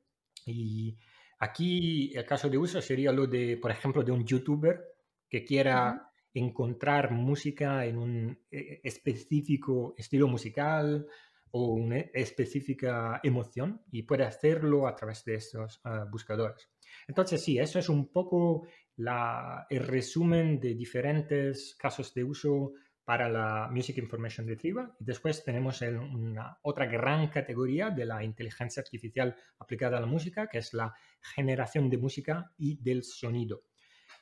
y 0.44 0.98
aquí 1.38 2.12
el 2.14 2.26
caso 2.26 2.50
de 2.50 2.58
uso 2.58 2.82
sería 2.82 3.12
lo 3.12 3.26
de, 3.26 3.56
por 3.56 3.70
ejemplo, 3.70 4.02
de 4.02 4.12
un 4.12 4.26
youtuber 4.26 4.84
que 5.26 5.42
quiera 5.42 6.10
encontrar 6.34 7.12
música 7.12 7.86
en 7.86 7.96
un 7.98 8.38
eh, 8.50 8.80
específico 8.82 9.94
estilo 9.96 10.26
musical 10.28 11.06
o 11.52 11.74
una 11.74 11.98
específica 11.98 13.20
emoción 13.22 13.80
y 13.92 14.02
puede 14.02 14.24
hacerlo 14.24 14.88
a 14.88 14.96
través 14.96 15.24
de 15.24 15.36
estos 15.36 15.80
ah, 15.84 16.04
buscadores. 16.10 16.68
Entonces, 17.06 17.42
sí, 17.42 17.58
eso 17.58 17.78
es 17.78 17.88
un 17.88 18.10
poco 18.10 18.66
el 18.96 19.80
resumen 19.80 20.58
de 20.60 20.74
diferentes 20.74 21.76
casos 21.76 22.12
de 22.14 22.24
uso 22.24 22.72
para 23.04 23.28
la 23.28 23.68
Music 23.70 23.98
Information 23.98 24.48
Retrieval. 24.48 24.92
Y 24.98 25.04
después 25.04 25.44
tenemos 25.44 25.80
una 25.82 26.58
otra 26.62 26.86
gran 26.86 27.28
categoría 27.28 27.90
de 27.90 28.06
la 28.06 28.24
inteligencia 28.24 28.80
artificial 28.82 29.36
aplicada 29.58 29.98
a 29.98 30.00
la 30.00 30.06
música, 30.06 30.48
que 30.48 30.58
es 30.58 30.72
la 30.72 30.92
generación 31.20 31.90
de 31.90 31.98
música 31.98 32.52
y 32.56 32.82
del 32.82 33.04
sonido. 33.04 33.64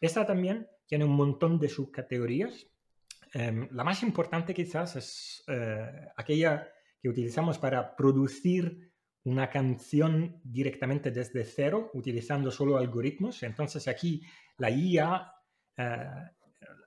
Esta 0.00 0.26
también 0.26 0.66
tiene 0.86 1.04
un 1.04 1.14
montón 1.14 1.58
de 1.58 1.68
subcategorías. 1.68 2.66
Em, 3.34 3.68
la 3.72 3.84
más 3.84 4.02
importante 4.02 4.52
quizás 4.52 4.96
es 4.96 5.44
eh, 5.48 6.08
aquella 6.16 6.68
que 7.00 7.08
utilizamos 7.08 7.58
para 7.58 7.96
producir 7.96 8.92
una 9.24 9.48
canción 9.48 10.40
directamente 10.42 11.10
desde 11.10 11.44
cero, 11.44 11.90
utilizando 11.94 12.50
solo 12.50 12.76
algoritmos. 12.76 13.42
Entonces 13.42 13.88
aquí 13.88 14.22
la 14.58 14.70
IA, 14.70 15.32
eh, 15.76 16.30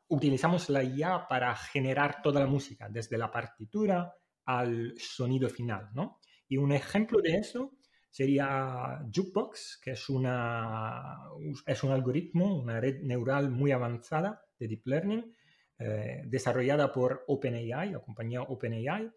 utilizamos 0.09 0.69
la 0.69 0.83
IA 0.83 1.27
para 1.27 1.55
generar 1.55 2.21
toda 2.21 2.41
la 2.41 2.47
música, 2.47 2.89
desde 2.89 3.17
la 3.17 3.31
partitura 3.31 4.13
al 4.45 4.93
sonido 4.97 5.49
final. 5.49 5.89
¿no? 5.93 6.19
Y 6.47 6.57
un 6.57 6.71
ejemplo 6.71 7.21
de 7.21 7.37
eso 7.37 7.74
sería 8.15 9.05
Jukebox, 9.13 9.81
que 9.83 9.91
es, 9.91 10.07
una, 10.07 11.19
es 11.65 11.83
un 11.83 11.91
algoritmo, 11.91 12.55
una 12.55 12.79
red 12.79 13.01
neural 13.01 13.51
muy 13.51 13.73
avanzada 13.73 14.41
de 14.57 14.69
Deep 14.69 14.87
Learning, 14.87 15.35
eh, 15.77 16.21
desarrollada 16.25 16.93
por 16.93 17.25
OpenAI, 17.27 17.91
la 17.91 17.99
compañía 17.99 18.43
OpenAI, 18.43 19.11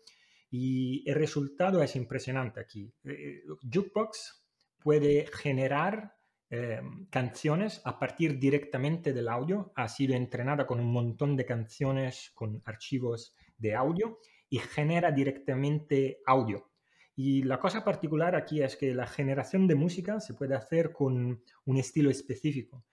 y 0.51 1.09
el 1.09 1.15
resultado 1.15 1.81
es 1.81 1.95
impresionante 1.95 2.59
aquí. 2.59 2.93
Eh, 3.05 3.43
Jukebox 3.73 4.45
puede 4.81 5.29
generar 5.33 6.17
eh, 6.51 6.81
canciones 7.09 7.81
a 7.85 8.01
partir 8.01 8.41
directamente 8.41 9.13
del 9.13 9.29
audio, 9.29 9.71
ha 9.77 9.89
sido 9.89 10.17
entrenada 10.17 10.67
con 10.67 10.81
un 10.81 10.91
montón 10.91 11.37
de 11.37 11.47
canciones 11.47 12.33
con 12.35 12.63
archivos 12.65 13.37
de 13.59 13.77
audio 13.77 14.19
y 14.51 14.59
genera 14.59 15.13
directamente 15.13 16.19
audio. 16.27 16.68
Y 17.21 17.43
la 17.43 17.59
cosa 17.59 17.83
particular 17.85 18.37
aquí 18.37 18.63
es 18.63 18.77
que 18.77 18.95
la 18.95 19.09
generación 19.09 19.67
de 19.67 19.75
música 19.75 20.21
se 20.21 20.35
puede 20.35 20.55
hacer 20.55 20.93
con 20.93 21.43
un 21.65 21.77
estilo 21.77 22.11
específico. 22.11 22.85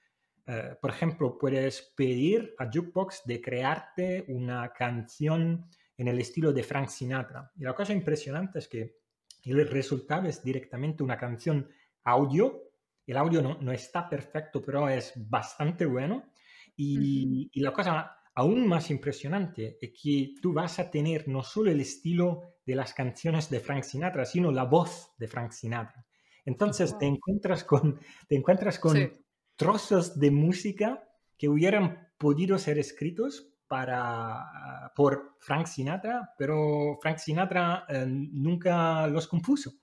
Eh, 0.47 0.75
por 0.81 0.89
ejemplo, 0.89 1.37
puedes 1.37 1.93
pedir 1.95 2.55
a 2.57 2.65
Jukebox 2.65 3.21
de 3.25 3.39
crearte 3.39 4.25
una 4.29 4.73
canción 4.73 5.69
en 5.95 6.07
el 6.07 6.19
estilo 6.19 6.51
de 6.51 6.63
Frank 6.63 6.87
Sinatra. 6.87 7.51
Y 7.55 7.65
la 7.65 7.75
cosa 7.75 7.93
impresionante 7.93 8.57
es 8.57 8.67
que 8.67 8.97
el 9.43 9.67
resultado 9.67 10.27
es 10.27 10.43
directamente 10.43 11.03
una 11.03 11.19
canción 11.19 11.69
audio. 12.03 12.63
El 13.05 13.17
audio 13.17 13.43
no, 13.43 13.59
no 13.61 13.71
está 13.71 14.09
perfecto, 14.09 14.59
pero 14.59 14.89
es 14.89 15.13
bastante 15.17 15.85
bueno. 15.85 16.31
Y, 16.75 17.51
y 17.53 17.61
la 17.61 17.71
cosa 17.71 18.17
aún 18.33 18.67
más 18.67 18.89
impresionante 18.89 19.77
es 19.79 19.91
que 20.01 20.33
tú 20.41 20.51
vas 20.51 20.79
a 20.79 20.89
tener 20.89 21.27
no 21.27 21.43
solo 21.43 21.69
el 21.69 21.79
estilo 21.79 22.54
de 22.65 22.75
las 22.75 22.93
canciones 22.93 23.49
de 23.49 23.59
Frank 23.59 23.83
Sinatra, 23.83 24.25
sino 24.25 24.51
la 24.51 24.63
voz 24.63 25.13
de 25.17 25.27
Frank 25.27 25.51
Sinatra. 25.51 26.05
Entonces 26.45 26.97
te 26.97 27.05
encuentras 27.05 27.63
con, 27.63 27.99
te 28.27 28.35
encuentras 28.35 28.79
con 28.79 29.25
trozos 29.55 30.19
de 30.19 30.31
música 30.31 31.03
que 31.37 31.49
hubieran 31.49 32.09
podido 32.17 32.57
ser 32.57 32.77
escritos 32.77 33.51
para, 33.67 34.91
por 34.95 35.35
Frank 35.39 35.67
Sinatra, 35.67 36.33
pero 36.37 36.97
Frank 37.01 37.17
Sinatra 37.17 37.85
eh, 37.89 38.05
nunca 38.07 39.07
los 39.07 39.27
compuso. 39.27 39.73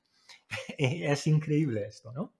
es 0.79 1.27
increíble 1.27 1.87
esto, 1.87 2.13
¿no? 2.13 2.37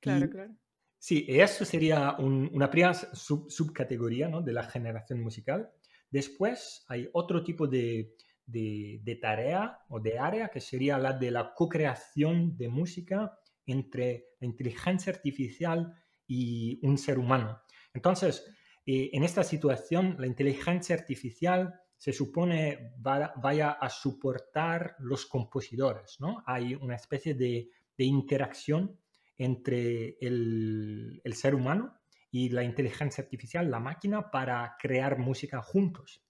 Claro, 0.00 0.28
claro. 0.28 0.54
Sí, 0.98 1.24
eso 1.28 1.64
sería 1.64 2.16
una 2.18 2.70
primera 2.70 2.92
subcategoría 2.92 4.28
¿no? 4.28 4.42
de 4.42 4.52
la 4.52 4.64
generación 4.64 5.22
musical. 5.22 5.70
Después 6.10 6.84
hay 6.88 7.08
otro 7.14 7.42
tipo 7.42 7.66
de, 7.66 8.16
de, 8.50 9.18
tarea 9.20 9.80
o 9.88 10.00
de 10.00 10.18
área 10.18 10.48
que 10.48 10.60
sería 10.60 10.98
la 10.98 11.12
de 11.12 11.30
la 11.30 11.54
co-creación 11.54 12.56
de 12.56 12.68
música 12.68 13.38
entre 13.66 14.26
la 14.40 14.46
inteligencia 14.46 15.12
artificial 15.12 15.94
y 16.26 16.78
un 16.82 16.98
ser 16.98 17.18
humano. 17.18 17.60
Entonces, 17.92 18.44
eh, 18.86 19.10
en 19.12 19.24
esta 19.24 19.44
situación, 19.44 20.16
la 20.18 20.26
inteligencia 20.26 20.94
artificial 20.94 21.80
se 22.00 22.14
supone 22.14 22.94
vaya 22.96 23.72
a 23.72 23.90
soportar 23.90 24.96
los 25.00 25.26
compositores, 25.26 26.18
¿no? 26.18 26.42
Hay 26.46 26.74
una 26.74 26.96
especie 26.96 27.34
de, 27.34 27.68
interacción 27.98 28.98
entre 29.36 30.16
el, 30.22 31.20
ser 31.34 31.54
humano 31.54 32.00
y 32.30 32.48
la 32.48 32.64
inteligencia 32.64 33.22
artificial, 33.22 33.70
la 33.70 33.80
máquina, 33.80 34.30
para 34.30 34.76
crear 34.78 35.18
música 35.18 35.60
juntos. 35.60 36.24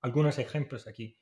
Algunos 0.00 0.38
ejemplos 0.38 0.86
aquí. 0.86 1.18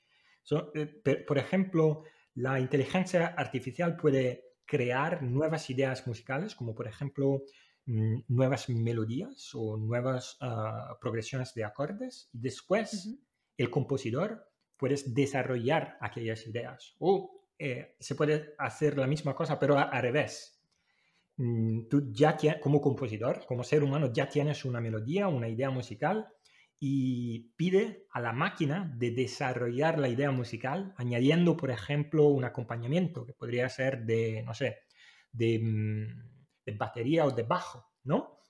Eh, 0.74 1.24
por 1.26 1.38
ejemplo, 1.38 2.04
la 2.34 2.58
inteligencia 2.60 3.28
artificial 3.28 3.96
puede 3.96 4.44
crear 4.64 5.22
nuevas 5.22 5.68
ideas 5.70 6.06
musicales, 6.06 6.54
como 6.54 6.74
por 6.74 6.86
ejemplo 6.86 7.42
mm, 7.86 8.20
nuevas 8.28 8.68
melodías 8.68 9.50
o 9.54 9.76
nuevas 9.76 10.36
ah, 10.40 10.96
progresiones 11.00 11.54
de 11.54 11.64
acordes. 11.64 12.28
Y 12.32 12.40
después 12.40 13.18
el 13.56 13.70
compositor 13.70 14.46
puede 14.76 14.96
desarrollar 15.06 15.98
aquellas 16.00 16.46
ideas. 16.46 16.94
O 16.98 17.46
eh, 17.58 17.96
se 18.00 18.14
puede 18.14 18.54
hacer 18.58 18.96
la 18.96 19.06
misma 19.06 19.34
cosa, 19.34 19.58
pero 19.58 19.78
al 19.78 20.02
revés. 20.02 20.62
Mm, 21.36 21.88
tú 21.88 22.10
ya 22.12 22.36
como 22.60 22.80
compositor, 22.80 23.44
como 23.46 23.64
ser 23.64 23.82
humano, 23.82 24.12
ya 24.12 24.28
tienes 24.28 24.64
una 24.64 24.80
melodía, 24.80 25.28
una 25.28 25.48
idea 25.48 25.70
musical 25.70 26.28
y 26.82 27.50
pide 27.56 28.06
a 28.10 28.20
la 28.20 28.32
máquina 28.32 28.90
de 28.96 29.10
desarrollar 29.10 29.98
la 29.98 30.08
idea 30.08 30.30
musical 30.30 30.94
añadiendo, 30.96 31.54
por 31.54 31.70
ejemplo, 31.70 32.24
un 32.28 32.44
acompañamiento 32.44 33.26
que 33.26 33.34
podría 33.34 33.68
ser 33.68 34.06
de, 34.06 34.42
no 34.42 34.54
sé, 34.54 34.78
de, 35.30 35.58
mm, 35.58 36.78
batería 36.78 37.26
o 37.26 37.32
de 37.32 37.42
bajo, 37.42 37.84
¿no? 38.04 38.40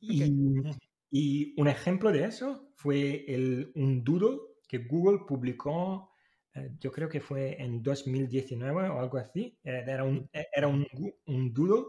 Y, 0.00 1.54
un 1.56 1.68
ejemplo 1.68 2.10
de 2.12 2.24
eso 2.24 2.72
fue 2.74 3.24
el, 3.28 3.72
un 3.76 4.02
doodle 4.04 4.38
que 4.66 4.78
Google 4.78 5.20
publicó, 5.26 6.10
eh, 6.54 6.70
yo 6.80 6.90
creo 6.90 7.08
que 7.08 7.20
fue 7.20 7.62
en 7.62 7.82
2019 7.82 8.88
o 8.88 8.98
algo 8.98 9.18
así, 9.18 9.56
eh, 9.62 9.84
era 9.86 10.04
un, 10.04 10.28
era 10.32 10.66
un, 10.66 10.86
un 11.26 11.52
doodle 11.54 11.86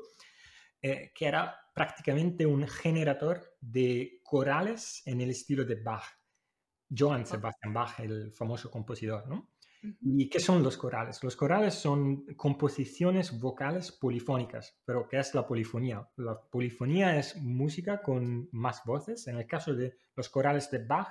eh, 0.81 1.11
que 1.13 1.25
era 1.25 1.55
prácticamente 1.79 2.45
un 2.45 2.67
generador 2.67 3.55
de 3.61 4.19
corales 4.21 5.01
en 5.05 5.21
el 5.21 5.29
estilo 5.29 5.63
de 5.63 5.75
Bach. 5.75 6.03
Johann 6.93 7.25
Sebastian 7.25 7.73
Bach, 7.73 7.97
el 8.01 8.33
famoso 8.33 8.69
compositor, 8.69 9.25
¿no? 9.29 9.53
¿Y 10.01 10.27
qué 10.27 10.41
son 10.41 10.61
los 10.61 10.75
corales? 10.75 11.23
Los 11.23 11.37
corales 11.37 11.75
son 11.75 12.25
composiciones 12.35 13.39
vocales 13.39 13.93
polifónicas, 13.93 14.77
pero 14.83 15.07
¿qué 15.07 15.19
es 15.19 15.33
la 15.33 15.47
polifonía? 15.47 16.05
La 16.17 16.37
polifonía 16.37 17.17
es 17.17 17.37
música 17.37 18.01
con 18.01 18.49
más 18.51 18.83
voces. 18.83 19.25
En 19.27 19.37
el 19.37 19.47
caso 19.47 19.73
de 19.73 19.95
los 20.17 20.27
corales 20.27 20.69
de 20.69 20.85
Bach 20.85 21.07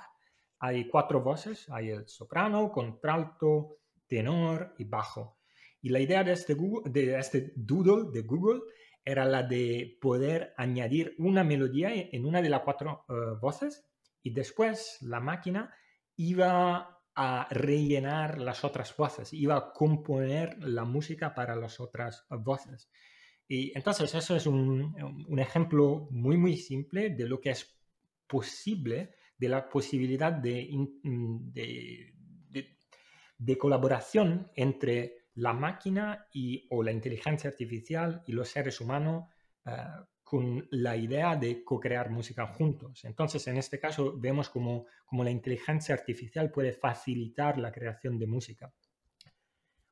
hay 0.59 0.87
cuatro 0.87 1.23
voces, 1.23 1.67
hay 1.71 1.89
el 1.89 2.07
soprano, 2.07 2.71
contralto, 2.71 3.79
tenor 4.05 4.75
y 4.77 4.83
bajo. 4.83 5.39
Y 5.81 5.89
la 5.89 5.99
idea 5.99 6.23
de 6.23 6.33
este, 6.33 6.55
de 6.85 7.17
este 7.17 7.53
doodle 7.55 8.11
de 8.11 8.21
Google 8.21 8.61
era 9.05 9.25
la 9.25 9.43
de 9.43 9.97
poder 10.01 10.53
añadir 10.57 11.15
una 11.17 11.43
melodía 11.43 11.91
en 11.93 12.25
una 12.25 12.41
de 12.41 12.49
las 12.49 12.61
cuatro 12.61 13.05
eh, 13.09 13.13
voces 13.41 13.89
y 14.21 14.31
después 14.31 14.97
la 15.01 15.19
máquina 15.19 15.73
iba 16.15 17.01
a 17.15 17.47
rellenar 17.49 18.39
las 18.39 18.63
otras 18.63 18.95
voces, 18.95 19.33
iba 19.33 19.55
a 19.55 19.73
componer 19.73 20.57
la 20.59 20.85
música 20.85 21.33
para 21.33 21.55
las 21.55 21.79
otras 21.79 22.25
voces. 22.29 22.89
Y 23.47 23.75
entonces 23.75 24.13
eso 24.13 24.35
es 24.35 24.45
un, 24.45 24.95
ejemplo 25.39 26.07
muy, 26.11 26.37
muy 26.37 26.55
simple 26.55 27.09
de 27.09 27.27
lo 27.27 27.41
que 27.41 27.51
es 27.51 27.77
posible, 28.27 29.15
de 29.37 29.49
la 29.49 29.67
posibilidad 29.67 30.31
de, 30.31 30.69
de 33.39 33.57
colaboración 33.57 34.51
entre 34.55 35.28
la 35.35 35.53
máquina 35.53 36.27
y, 36.33 36.67
o 36.69 36.83
la 36.83 36.91
inteligencia 36.91 37.49
artificial 37.49 38.23
y 38.27 38.33
los 38.33 38.49
seres 38.49 38.81
humanos 38.81 39.25
eh, 39.65 39.71
con 40.23 40.67
la 40.71 40.95
idea 40.95 41.35
de 41.35 41.63
co-crear 41.63 42.11
música 42.11 42.45
juntos. 42.45 43.03
Entonces, 43.03 43.47
en 43.47 43.57
este 43.57 43.79
caso, 43.79 44.13
vemos 44.15 44.47
como, 44.49 44.85
como, 45.05 45.23
la 45.23 45.31
inteligencia 45.31 45.95
artificial 45.95 46.51
puede 46.51 46.71
facilitar 46.71 47.57
la 47.57 47.71
creación 47.71 48.19
de 48.19 48.27
música. 48.27 48.71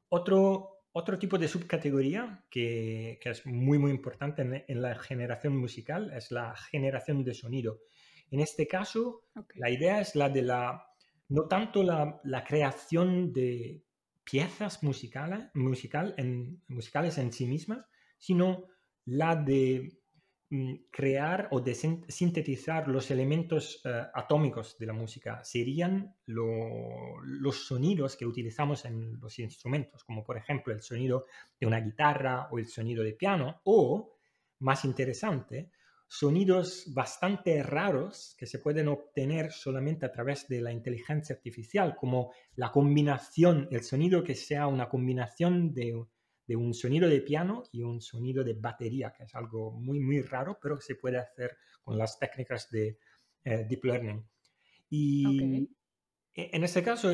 Otro, 0.10 0.84
otro 0.92 1.18
tipo 1.18 1.40
de 1.40 1.48
subcategoría 1.48 2.46
que, 2.52 3.18
que 3.20 3.32
es 3.32 3.48
muy, 3.48 3.80
muy 3.80 3.90
importante 3.90 4.44
en, 4.68 4.82
la 4.82 4.94
generación 5.00 5.58
musical 5.58 6.12
es 6.14 6.32
la 6.32 6.56
generación 6.56 7.24
de 7.24 7.34
sonido. 7.34 7.80
En 8.30 8.40
este 8.40 8.68
caso, 8.68 9.24
la 9.56 9.72
idea 9.72 10.02
es 10.02 10.16
la 10.16 10.30
de 10.30 10.44
la, 10.44 10.86
no 11.30 11.48
tanto 11.48 11.82
la, 11.82 12.22
la 12.24 12.44
creación 12.44 13.34
de 13.34 13.87
piezas 14.30 14.84
musicales, 14.84 15.50
musical 15.54 16.14
en, 16.18 16.62
musicales 16.68 17.18
en 17.18 17.32
sí 17.32 17.48
mismas, 17.48 17.86
sino 18.18 18.66
la 19.06 19.38
de 19.38 20.02
mm, 20.50 20.74
crear 20.92 21.48
o 21.52 21.62
de 21.62 21.74
sintetizar 21.74 22.90
los 22.90 23.10
elementos 23.10 23.82
eh, 23.86 24.04
atómicos 24.14 24.78
de 24.78 24.86
la 24.86 24.92
música. 24.92 25.42
Serían 25.46 26.14
los 26.26 27.66
sonidos 27.66 28.18
que 28.18 28.26
utilizamos 28.26 28.84
en 28.84 29.18
los 29.18 29.40
instrumentos, 29.40 30.04
como 30.04 30.26
por 30.26 30.38
ejemplo 30.38 30.74
el 30.74 30.82
sonido 30.82 31.26
de 31.58 31.66
una 31.66 31.80
guitarra 31.80 32.50
o 32.52 32.60
el 32.60 32.68
sonido 32.68 33.04
de 33.04 33.14
piano, 33.14 33.62
o, 33.64 34.18
más 34.60 34.84
interesante, 34.84 35.72
sonidos 36.08 36.86
bastante 36.94 37.62
raros 37.62 38.36
que 38.38 38.46
se 38.46 38.60
pueden 38.60 38.88
obtener 38.88 39.52
solamente 39.52 40.06
a 40.06 40.12
través 40.12 40.48
de 40.48 40.62
la 40.62 40.72
inteligencia 40.72 41.36
artificial, 41.36 41.96
como 41.96 42.32
la 42.56 42.72
combinación, 42.72 43.68
el 43.72 43.84
sonido 43.84 44.24
que 44.24 44.36
sea 44.36 44.68
una 44.68 44.88
combinación 44.88 45.74
de, 45.74 46.06
un 46.56 46.74
sonido 46.74 47.10
de 47.10 47.22
piano 47.22 47.64
y 47.74 47.82
un 47.84 48.02
sonido 48.02 48.44
de 48.44 48.54
batería, 48.54 49.14
que 49.16 49.24
es 49.24 49.36
algo 49.36 49.72
muy, 49.72 50.00
muy 50.00 50.22
raro, 50.22 50.58
pero 50.62 50.80
se 50.80 50.96
puede 50.96 51.18
hacer 51.18 51.58
con 51.84 51.98
las 51.98 52.18
técnicas 52.18 52.72
de 52.72 53.00
eh, 53.44 53.66
Deep 53.68 53.84
Learning. 53.84 54.26
Y 54.90 55.70
e, 56.34 56.50
en 56.54 56.64
este 56.64 56.82
caso, 56.84 57.12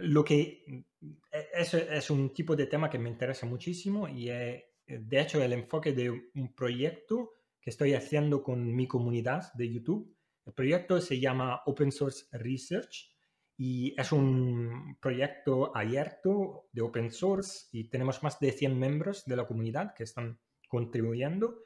lo 0.00 0.24
que 0.24 0.84
e, 1.32 1.46
es, 1.52 1.74
es, 1.74 2.10
un 2.10 2.32
tipo 2.32 2.54
de 2.54 2.66
tema 2.66 2.88
que 2.88 2.98
me 2.98 3.10
interesa 3.10 3.44
muchísimo 3.44 4.08
y 4.08 4.30
eh, 4.30 4.72
de 4.86 5.20
hecho 5.20 5.42
el 5.42 5.52
enfoque 5.52 5.92
de 5.92 6.10
un 6.10 6.54
proyecto 6.54 7.32
que 7.62 7.70
estoy 7.70 7.94
haciendo 7.94 8.42
con 8.42 8.74
mi 8.74 8.88
comunidad 8.88 9.52
de 9.54 9.72
YouTube. 9.72 10.14
El 10.44 10.52
proyecto 10.52 11.00
se 11.00 11.20
llama 11.20 11.62
Open 11.64 11.92
Source 11.92 12.26
Research 12.32 13.12
y 13.56 13.94
es 13.96 14.10
un 14.10 14.98
proyecto 15.00 15.74
abierto 15.76 16.68
de 16.72 16.82
open 16.82 17.12
source 17.12 17.68
y 17.70 17.84
tenemos 17.84 18.20
más 18.24 18.40
de 18.40 18.50
100 18.50 18.76
miembros 18.76 19.24
de 19.24 19.36
la 19.36 19.46
comunidad 19.46 19.94
que 19.94 20.02
están 20.02 20.40
contribuyendo. 20.68 21.60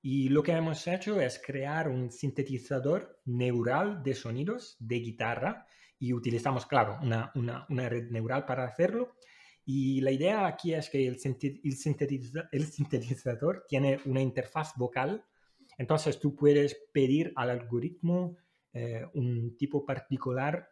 Y 0.00 0.30
lo 0.30 0.42
que 0.42 0.52
hemos 0.52 0.86
hecho 0.86 1.20
es 1.20 1.40
crear 1.44 1.88
un 1.88 2.10
sintetizador 2.10 3.20
neural 3.26 4.02
de 4.02 4.14
sonidos 4.14 4.76
de 4.80 5.00
guitarra 5.00 5.66
y 5.98 6.14
utilizamos, 6.14 6.64
claro, 6.64 6.98
una, 7.02 7.30
una, 7.34 7.66
una 7.68 7.88
red 7.88 8.10
neural 8.10 8.46
para 8.46 8.64
hacerlo. 8.64 9.16
Y 9.64 10.00
la 10.00 10.10
idea 10.10 10.46
aquí 10.46 10.72
es 10.72 10.88
que 10.88 11.06
el, 11.06 11.18
el 12.52 12.66
sintetizador 12.66 13.66
tiene 13.68 14.00
una 14.06 14.22
interfaz 14.22 14.72
vocal 14.76 15.24
entonces 15.78 16.18
tú 16.18 16.34
puedes 16.36 16.76
pedir 16.92 17.32
al 17.36 17.50
algoritmo 17.50 18.36
eh, 18.72 19.04
un 19.14 19.56
tipo 19.58 19.84
particular 19.84 20.66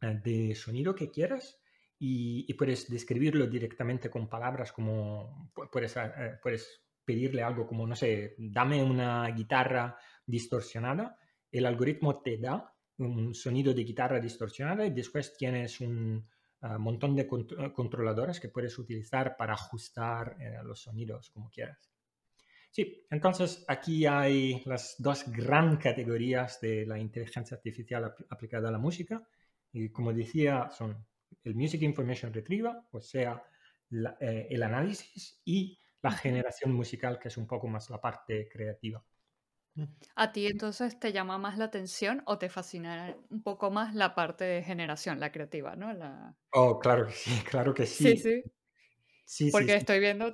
eh, 0.00 0.20
de 0.22 0.54
sonido 0.54 0.94
que 0.94 1.10
quieras 1.10 1.58
y, 1.98 2.52
puedes 2.54 2.88
describirlo 2.88 3.46
directamente 3.46 4.08
con 4.08 4.28
palabras 4.28 4.72
como 4.72 5.50
puedes, 5.70 5.96
eh, 5.96 6.38
puedes 6.42 6.82
pedirle 7.04 7.42
algo 7.42 7.66
como, 7.66 7.86
no 7.86 7.96
sé, 7.96 8.36
dame 8.38 8.82
una 8.82 9.28
guitarra 9.32 9.98
distorsionada. 10.24 11.18
El 11.50 11.66
algoritmo 11.66 12.22
te 12.22 12.38
da 12.38 12.72
un 12.98 13.34
sonido 13.34 13.74
de 13.74 13.84
guitarra 13.84 14.20
distorsionada 14.20 14.86
y 14.86 14.90
después 14.90 15.36
tienes 15.36 15.80
un 15.80 16.28
montón 16.78 17.16
de 17.16 17.26
controladores 17.26 18.38
que 18.38 18.50
puedes 18.50 18.78
utilizar 18.78 19.34
para 19.36 19.54
ajustar 19.54 20.36
los 20.62 20.82
sonidos 20.82 21.30
como 21.30 21.50
quieras. 21.50 21.90
Sí, 22.70 23.04
entonces 23.10 23.64
aquí 23.66 24.06
hay 24.06 24.62
las 24.64 24.94
dos 24.98 25.24
gran 25.26 25.76
categorías 25.76 26.60
de 26.60 26.86
la 26.86 26.98
inteligencia 26.98 27.56
artificial 27.56 28.14
aplicada 28.28 28.68
a 28.68 28.72
la 28.72 28.78
música. 28.78 29.26
Y 29.72 29.90
como 29.90 30.12
decía, 30.12 30.70
son 30.70 31.04
el 31.42 31.54
Music 31.54 31.82
Information 31.82 32.32
Retrieval, 32.32 32.82
o 32.92 33.00
sea, 33.00 33.42
eh, 34.20 34.46
el 34.50 34.62
análisis 34.62 35.40
y 35.44 35.78
la 36.02 36.12
generación 36.12 36.72
musical, 36.72 37.18
que 37.18 37.28
es 37.28 37.36
un 37.36 37.46
poco 37.46 37.66
más 37.66 37.90
la 37.90 38.00
parte 38.00 38.48
creativa. 38.48 39.04
Mm. 39.74 39.84
¿A 40.16 40.32
ti 40.32 40.46
entonces 40.46 40.98
te 40.98 41.12
llama 41.12 41.38
más 41.38 41.58
la 41.58 41.66
atención 41.66 42.22
o 42.26 42.38
te 42.38 42.48
fascina 42.48 43.16
un 43.30 43.42
poco 43.42 43.70
más 43.70 43.94
la 43.94 44.14
parte 44.14 44.44
de 44.44 44.62
generación, 44.62 45.20
la 45.20 45.32
creativa, 45.32 45.76
¿no? 45.76 45.92
La... 45.92 46.36
Oh, 46.52 46.78
claro 46.78 47.06
que 47.06 47.12
sí, 47.12 47.30
claro 47.50 47.74
que 47.74 47.86
sí. 47.86 48.16
Sí, 48.16 48.16
sí. 48.16 48.42
Porque 49.52 49.74
estoy 49.74 50.00
viendo, 50.00 50.30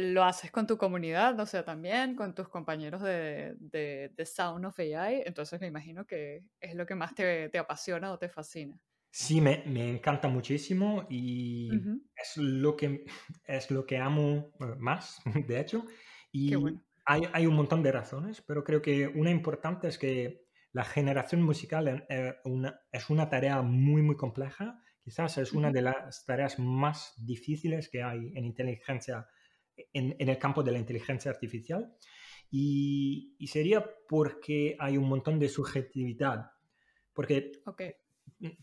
lo 0.00 0.24
haces 0.24 0.50
con 0.50 0.66
tu 0.66 0.76
comunidad, 0.76 1.38
o 1.38 1.46
sea, 1.46 1.64
también 1.64 2.16
con 2.16 2.34
tus 2.34 2.48
compañeros 2.48 3.00
de, 3.02 3.54
de, 3.60 4.26
Sound 4.26 4.64
of 4.64 4.78
AI, 4.78 5.22
entonces 5.24 5.60
me 5.60 5.68
imagino 5.68 6.04
que 6.06 6.44
es 6.60 6.74
lo 6.74 6.84
que 6.84 6.94
más 6.94 7.14
te, 7.14 7.48
te 7.48 7.58
apasiona 7.58 8.12
o 8.12 8.18
te 8.18 8.28
fascina. 8.28 8.76
Sí, 9.12 9.40
me, 9.40 9.62
me 9.66 9.88
encanta 9.88 10.28
muchísimo 10.28 11.06
y 11.08 11.70
es, 12.16 12.36
lo 12.36 12.76
que, 12.76 13.04
es 13.44 13.70
lo 13.70 13.86
que 13.86 13.98
amo 13.98 14.52
más, 14.78 15.20
de 15.46 15.60
hecho. 15.60 15.84
Y 16.32 16.54
hay, 17.04 17.22
hay, 17.32 17.46
un 17.46 17.54
montón 17.54 17.82
de 17.82 17.92
razones, 17.92 18.42
pero 18.42 18.64
creo 18.64 18.82
que 18.82 19.08
una 19.08 19.30
importante 19.30 19.88
es 19.88 19.98
que 19.98 20.44
la 20.72 20.84
generación 20.84 21.42
musical 21.42 22.06
eh, 22.08 22.34
una, 22.44 22.80
es 22.92 23.10
una 23.10 23.28
tarea 23.28 23.62
muy, 23.62 24.02
muy 24.02 24.16
compleja 24.16 24.80
Quizás 25.02 25.38
es 25.38 25.52
una 25.52 25.70
de 25.70 25.82
las 25.82 26.24
tareas 26.24 26.58
más 26.58 27.14
difíciles 27.16 27.88
que 27.88 28.02
hay 28.02 28.32
en 28.34 28.44
inteligencia, 28.44 29.26
en, 29.92 30.14
el 30.18 30.38
campo 30.38 30.62
de 30.62 30.72
la 30.72 30.78
inteligencia 30.78 31.30
artificial. 31.30 31.96
Y, 32.50 33.36
sería 33.46 33.84
porque 34.08 34.76
hay 34.78 34.96
un 34.96 35.08
montón 35.08 35.38
de 35.38 35.48
subjetividad. 35.48 36.50
Porque, 37.12 37.52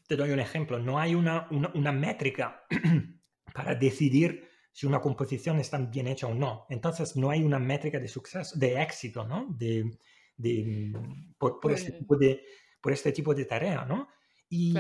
te 0.08 0.16
doy 0.16 0.32
un 0.32 0.40
ejemplo, 0.40 0.80
no 0.80 1.00
hay 1.00 1.16
una, 1.16 1.48
una 1.50 1.92
métrica 1.92 2.66
para 3.54 3.76
decidir 3.76 4.48
si 4.78 4.86
una 4.86 5.02
composición 5.02 5.60
está 5.60 5.80
bien 5.80 6.06
hecha 6.06 6.28
o 6.28 6.36
no. 6.36 6.68
Entonces 6.70 7.16
no 7.16 7.32
hay 7.32 7.42
una 7.42 7.58
métrica 7.58 8.00
de 8.00 8.08
suceso, 8.08 8.56
de 8.60 8.80
éxito, 8.80 9.28
¿no? 9.28 9.48
De, 9.58 9.98
por, 11.40 11.72
este 11.72 11.94
tipo 11.94 12.16
de, 12.16 12.44
por 12.80 12.94
este 12.94 13.12
tipo 13.12 13.34
de 13.34 13.46
tarea, 13.46 13.86
¿no? 13.86 14.08
Y, 14.48 14.76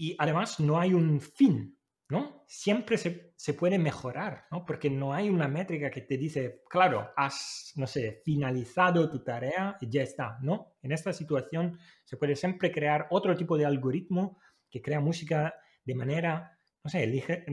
y 0.00 0.16
además 0.18 0.58
no 0.60 0.80
hay 0.80 0.94
un 0.94 1.20
fin, 1.20 1.78
¿no? 2.08 2.42
Siempre 2.46 2.96
se, 2.96 3.34
se, 3.36 3.52
puede 3.52 3.78
mejorar, 3.78 4.46
¿no? 4.50 4.64
Porque 4.64 4.88
no 4.88 5.12
hay 5.12 5.28
una 5.28 5.46
métrica 5.46 5.90
que 5.90 6.00
te 6.00 6.16
dice, 6.16 6.62
claro, 6.70 7.10
has, 7.18 7.74
no 7.76 7.86
sé, 7.86 8.22
finalizado 8.24 9.10
tu 9.10 9.22
tarea 9.22 9.76
y 9.78 9.90
ya 9.90 10.02
está, 10.02 10.38
¿no? 10.40 10.72
En 10.80 10.92
esta 10.92 11.12
situación 11.12 11.78
se 12.04 12.16
puede 12.16 12.34
siempre 12.34 12.72
crear 12.72 13.08
otro 13.10 13.36
tipo 13.36 13.58
de 13.58 13.66
algoritmo 13.66 14.38
que 14.70 14.80
crea 14.80 15.00
música 15.00 15.54
de 15.84 15.94
manera, 15.94 16.58
no 16.82 16.88
sé, 16.88 17.04
elige, 17.04 17.44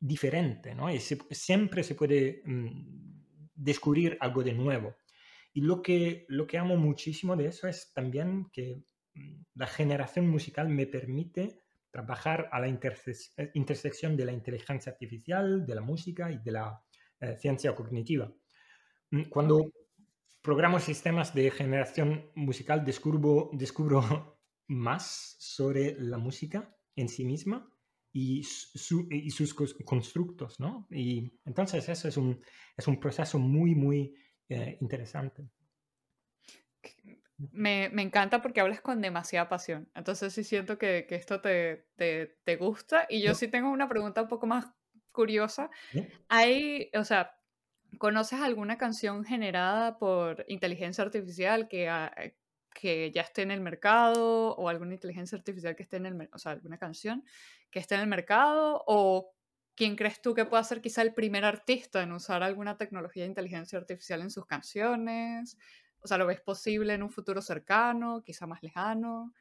diferente, 0.00 0.74
¿no? 0.74 0.90
Y 0.90 0.98
siempre 0.98 1.82
se 1.82 1.94
puede 1.94 2.40
mm, 2.46 3.50
descubrir 3.54 4.16
algo 4.18 4.42
de 4.42 4.54
nuevo. 4.54 4.96
Y 5.52 5.60
lo 5.60 5.82
que, 5.82 6.24
lo 6.28 6.46
que 6.46 6.56
amo 6.56 6.78
muchísimo 6.78 7.36
de 7.36 7.48
eso 7.48 7.68
es 7.68 7.92
también 7.92 8.46
que 8.50 8.82
mm, 9.12 9.42
la 9.56 9.66
generación 9.66 10.26
musical 10.30 10.70
me 10.70 10.86
permite 10.86 11.61
trabajar 11.92 12.48
a 12.50 12.58
la 12.58 12.66
eh, 12.68 13.50
intersección 13.54 14.16
de 14.16 14.24
la 14.24 14.32
inteligencia 14.32 14.90
artificial, 14.90 15.64
de 15.66 15.74
la 15.74 15.82
música 15.82 16.32
y 16.32 16.38
de 16.38 16.50
la 16.50 16.82
eh, 17.20 17.36
ciencia 17.38 17.74
cognitiva. 17.74 18.32
Mm, 19.10 19.24
cuando 19.24 19.70
programo 20.40 20.80
sistemas 20.80 21.34
de 21.34 21.50
generación 21.50 22.30
musical, 22.34 22.84
descubro, 22.84 23.50
descubro 23.52 24.02
más 24.68 25.36
sobre 25.38 25.96
la 26.00 26.18
música 26.18 26.74
en 26.96 27.08
sí 27.08 27.24
misma 27.24 27.70
y, 28.12 28.40
y 28.40 29.30
sus 29.30 29.54
constructos, 29.84 30.60
¿no? 30.60 30.86
Y 30.90 31.38
entonces 31.44 31.88
eso 31.88 32.08
es 32.08 32.16
un, 32.16 32.42
es 32.76 32.86
un 32.88 32.98
proceso 32.98 33.38
muy, 33.38 33.74
muy 33.74 34.14
eh, 34.48 34.78
interesante. 34.80 35.48
Me, 37.50 37.88
me, 37.92 38.02
encanta 38.02 38.40
porque 38.40 38.60
hablas 38.60 38.80
con 38.80 39.00
demasiada 39.00 39.48
pasión. 39.48 39.88
Entonces 39.94 40.32
sí 40.32 40.44
siento 40.44 40.78
que, 40.78 41.06
que 41.08 41.16
esto 41.16 41.40
te, 41.40 41.88
te, 41.96 42.38
te, 42.44 42.56
gusta. 42.56 43.06
Y 43.08 43.22
yo 43.22 43.34
sí 43.34 43.48
tengo 43.48 43.70
una 43.70 43.88
pregunta 43.88 44.22
un 44.22 44.28
poco 44.28 44.46
más 44.46 44.66
curiosa. 45.10 45.70
Hay, 46.28 46.90
o 46.94 47.04
sea, 47.04 47.36
¿conoces 47.98 48.40
alguna 48.40 48.78
canción 48.78 49.24
generada 49.24 49.98
por 49.98 50.44
inteligencia 50.48 51.04
artificial 51.04 51.68
que, 51.68 51.90
que 52.74 53.10
ya 53.10 53.22
esté 53.22 53.42
en 53.42 53.50
el 53.50 53.60
mercado 53.60 54.54
o 54.56 54.68
alguna 54.68 54.94
inteligencia 54.94 55.36
artificial 55.36 55.76
que 55.76 55.82
esté 55.82 55.96
en 55.98 56.06
el, 56.06 56.28
o 56.32 56.38
sea, 56.38 56.52
alguna 56.52 56.78
canción 56.78 57.24
que 57.70 57.78
esté 57.78 57.94
en 57.94 58.02
el 58.02 58.06
mercado 58.06 58.82
o 58.86 59.34
quién 59.74 59.96
crees 59.96 60.20
tú 60.20 60.34
que 60.34 60.44
pueda 60.44 60.62
ser 60.64 60.80
quizá 60.80 61.02
el 61.02 61.14
primer 61.14 61.44
artista 61.44 62.02
en 62.02 62.12
usar 62.12 62.42
alguna 62.42 62.76
tecnología 62.76 63.22
de 63.24 63.30
inteligencia 63.30 63.78
artificial 63.78 64.20
en 64.20 64.30
sus 64.30 64.46
canciones? 64.46 65.56
O 66.02 66.08
sea, 66.08 66.18
¿lo 66.18 66.26
ves 66.26 66.40
posible 66.40 66.94
en 66.94 67.02
un 67.02 67.10
futuro 67.10 67.40
cercano, 67.40 68.22
quizá 68.24 68.46
más 68.46 68.62
lejano? 68.62 69.32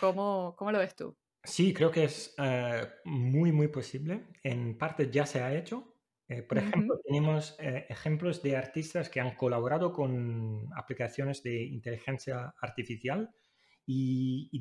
¿Cómo, 0.00 0.54
cómo 0.56 0.72
lo 0.72 0.78
ves 0.78 0.96
tú? 0.96 1.16
Sí, 1.46 1.72
creo 1.72 1.90
que 1.90 2.04
es 2.04 2.34
eh, 2.38 2.82
muy, 3.04 3.52
muy 3.52 3.68
posible. 3.68 4.24
En 4.42 4.76
parte 4.76 5.10
ya 5.10 5.26
se 5.26 5.40
ha 5.40 5.54
hecho. 5.54 5.94
Eh, 6.28 6.42
por 6.42 6.58
ejemplo, 6.58 6.98
tenemos 7.06 7.54
eh, 7.60 7.86
ejemplos 7.88 8.42
de 8.42 8.56
artistas 8.56 9.08
que 9.08 9.20
han 9.20 9.36
colaborado 9.36 9.92
con 9.92 10.68
aplicaciones 10.74 11.42
de 11.44 11.62
inteligencia 11.62 12.52
artificial 12.60 13.30
y, 13.86 14.60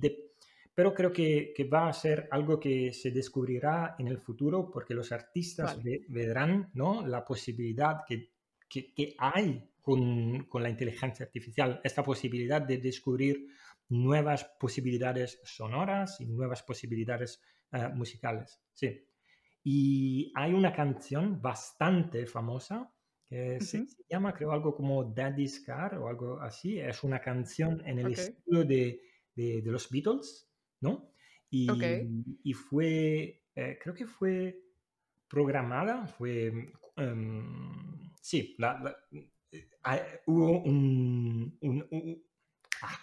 pero 0.75 0.93
creo 0.93 1.11
que, 1.11 1.53
que, 1.55 1.63
va 1.63 1.87
a 1.87 1.93
ser 1.93 2.27
algo 2.29 2.59
que 2.59 2.93
se 2.93 3.09
descubrirá 3.09 3.95
en 3.97 4.07
el 4.07 4.19
futuro 4.19 4.69
porque 4.69 4.93
los 4.93 5.11
artistas 5.11 5.79
verán 6.07 6.69
¿no? 6.75 7.07
la 7.07 7.25
posibilidad 7.25 8.01
que, 8.07 8.29
que, 8.69 8.93
que 8.93 9.15
hay 9.17 9.67
con, 9.85 10.45
con, 10.45 10.63
la 10.63 10.69
inteligencia 10.69 11.27
artificial, 11.27 11.79
esta 11.83 12.03
posibilidad 12.03 12.59
de 12.59 12.79
descubrir 12.79 13.47
nuevas 13.89 14.43
posibilidades 14.59 15.39
sonoras 15.43 16.19
y 16.19 16.25
nuevas 16.25 16.63
posibilidades 16.63 17.39
eh, 17.71 17.87
musicales. 17.93 18.59
Sí. 18.73 18.99
Y 19.63 20.31
hay 20.35 20.53
una 20.53 20.73
canción 20.73 21.39
bastante 21.39 22.25
famosa 22.25 22.91
que 23.29 23.59
se, 23.61 23.85
llama, 24.09 24.33
creo, 24.33 24.51
algo 24.51 24.75
como 24.75 25.03
Daddy's 25.03 25.59
Car 25.59 25.99
o 25.99 26.07
algo 26.07 26.41
así. 26.41 26.79
Es 26.79 27.03
una 27.03 27.21
canción 27.21 27.83
en 27.85 27.99
el 27.99 28.13
estilo 28.13 28.63
de, 28.63 29.01
de, 29.35 29.61
los 29.65 29.87
Beatles, 29.91 30.49
¿no? 30.81 31.11
Y, 31.51 31.67
y 32.43 32.53
fue, 32.53 33.43
eh, 33.55 33.77
creo 33.79 33.93
que 33.93 34.07
fue 34.07 34.59
programada, 35.27 36.07
fue, 36.07 36.71
um, 36.97 38.11
sí, 38.19 38.55
la, 38.57 38.95
hubo 40.25 40.63
un, 40.63 41.57
un, 41.61 42.23
ah, 42.81 42.99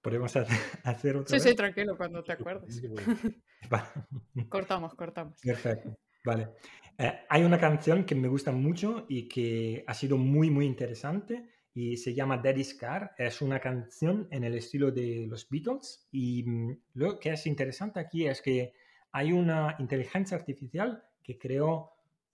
podemos 0.00 0.34
hacer 0.84 1.16
otro. 1.16 1.38
Sí, 1.38 1.48
sí, 1.48 1.54
tranquilo, 1.54 1.96
cuando 1.96 2.22
te 2.22 2.32
acuerdes. 2.32 2.82
Cortamos, 4.48 4.94
cortamos. 4.94 5.40
Perfecto. 5.42 5.96
Vale. 6.24 6.48
Eh, 6.98 7.20
hay 7.28 7.44
una 7.44 7.58
canción 7.58 8.04
que 8.04 8.14
me 8.14 8.28
gusta 8.28 8.52
mucho 8.52 9.06
y 9.08 9.28
que 9.28 9.84
ha 9.86 9.94
sido 9.94 10.16
muy, 10.16 10.50
muy 10.50 10.66
interesante 10.66 11.48
y 11.72 11.96
se 11.96 12.14
llama 12.14 12.38
Daddy's 12.38 12.74
Car. 12.74 13.12
Es 13.16 13.40
una 13.40 13.60
canción 13.60 14.28
en 14.30 14.44
el 14.44 14.54
estilo 14.54 14.90
de 14.90 15.26
los 15.28 15.48
Beatles 15.48 16.08
y 16.10 16.42
mm, 16.42 16.80
lo 16.94 17.18
que 17.18 17.30
es 17.30 17.46
interesante 17.46 18.00
aquí 18.00 18.26
es 18.26 18.42
que 18.42 18.72
hay 19.12 19.32
una 19.32 19.76
inteligencia 19.78 20.36
artificial 20.36 21.02
que 21.22 21.38
creó 21.38 21.92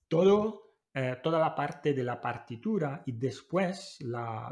todo, 0.09 0.66
eh, 0.99 1.19
toda 1.23 1.39
la 1.39 1.55
parte 1.55 1.93
de 1.93 2.03
la 2.03 2.19
partitura 2.19 3.03
y 3.05 3.13
después 3.13 3.99
la, 4.01 4.51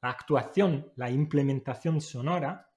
actuación, 0.00 0.92
la 0.94 1.10
implementación 1.10 2.00
sonora 2.00 2.70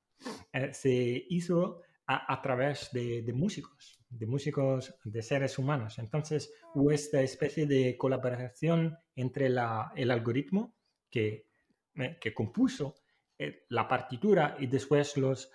eh, 0.52 0.74
se 0.74 1.24
hizo 1.30 1.84
a, 2.08 2.41
través 2.41 2.89
de, 2.91 3.32
músicos, 3.32 4.00
de 4.10 4.26
músicos, 4.26 4.96
de 5.04 5.22
seres 5.22 5.60
humanos. 5.60 6.00
Entonces 6.00 6.52
hubo 6.74 6.89
esta 6.89 7.22
especie 7.22 7.68
de 7.68 7.96
colaboración 7.96 8.98
entre 9.15 9.50
la, 9.50 9.91
el 9.96 10.10
algoritmo 10.10 10.74
que, 11.08 11.46
eh, 11.94 12.18
que 12.20 12.34
compuso 12.34 12.96
la 13.70 13.88
partitura 13.88 14.58
y 14.60 14.65
después 14.65 15.15
los, 15.18 15.52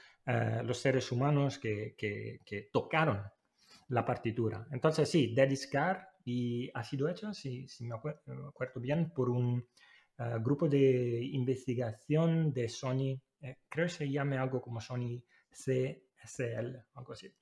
los 0.62 0.78
seres 0.78 1.10
humanos 1.10 1.58
que, 1.58 1.96
que, 1.96 2.68
tocaron 2.72 3.24
la 3.88 4.04
partitura. 4.04 4.68
Entonces 4.70 5.10
sí, 5.10 5.34
Daddy's 5.34 5.66
Car 5.66 6.09
y 6.24 6.70
ha 6.74 6.84
sido 6.84 7.08
hecho, 7.08 7.32
si, 7.32 7.66
si 7.68 7.84
me, 7.84 7.94
acuerdo, 7.94 8.80
bien, 8.80 9.10
por 9.10 9.30
un 9.30 9.66
grupo 10.40 10.68
de 10.68 11.24
investigación 11.32 12.52
de 12.52 12.68
Sony, 12.68 13.20
creo 13.68 13.86
que 13.86 13.92
se 13.92 14.10
llama 14.10 14.40
algo 14.40 14.60
como 14.60 14.80
Sony 14.80 15.22
C 15.50 16.04
SL, 16.22 16.76
algo 16.94 17.12
así. 17.12 17.32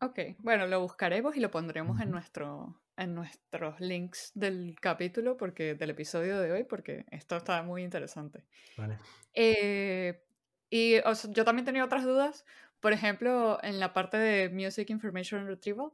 Ok, 0.00 0.18
bueno, 0.38 0.66
lo 0.66 0.80
buscaremos 0.80 1.36
y 1.36 1.40
lo 1.40 1.50
pondremos 1.50 2.00
en, 2.00 2.10
nuestro, 2.10 2.82
en 2.96 3.14
nuestros 3.14 3.80
links 3.80 4.32
del 4.34 4.76
capítulo, 4.80 5.36
porque 5.36 5.74
del 5.74 5.90
episodio 5.90 6.40
de 6.40 6.52
hoy, 6.52 6.64
porque 6.64 7.06
esto 7.10 7.36
está 7.36 7.62
muy 7.62 7.82
interesante. 7.82 8.44
Vale. 8.76 8.98
Eh, 9.32 10.22
y 10.68 10.96
yo 11.30 11.44
también 11.44 11.64
tenía 11.64 11.84
otras 11.84 12.04
dudas, 12.04 12.44
por 12.80 12.92
ejemplo, 12.92 13.58
en 13.62 13.80
la 13.80 13.94
parte 13.94 14.18
de 14.18 14.50
Music 14.50 14.90
Information 14.90 15.46
Retrieval, 15.46 15.92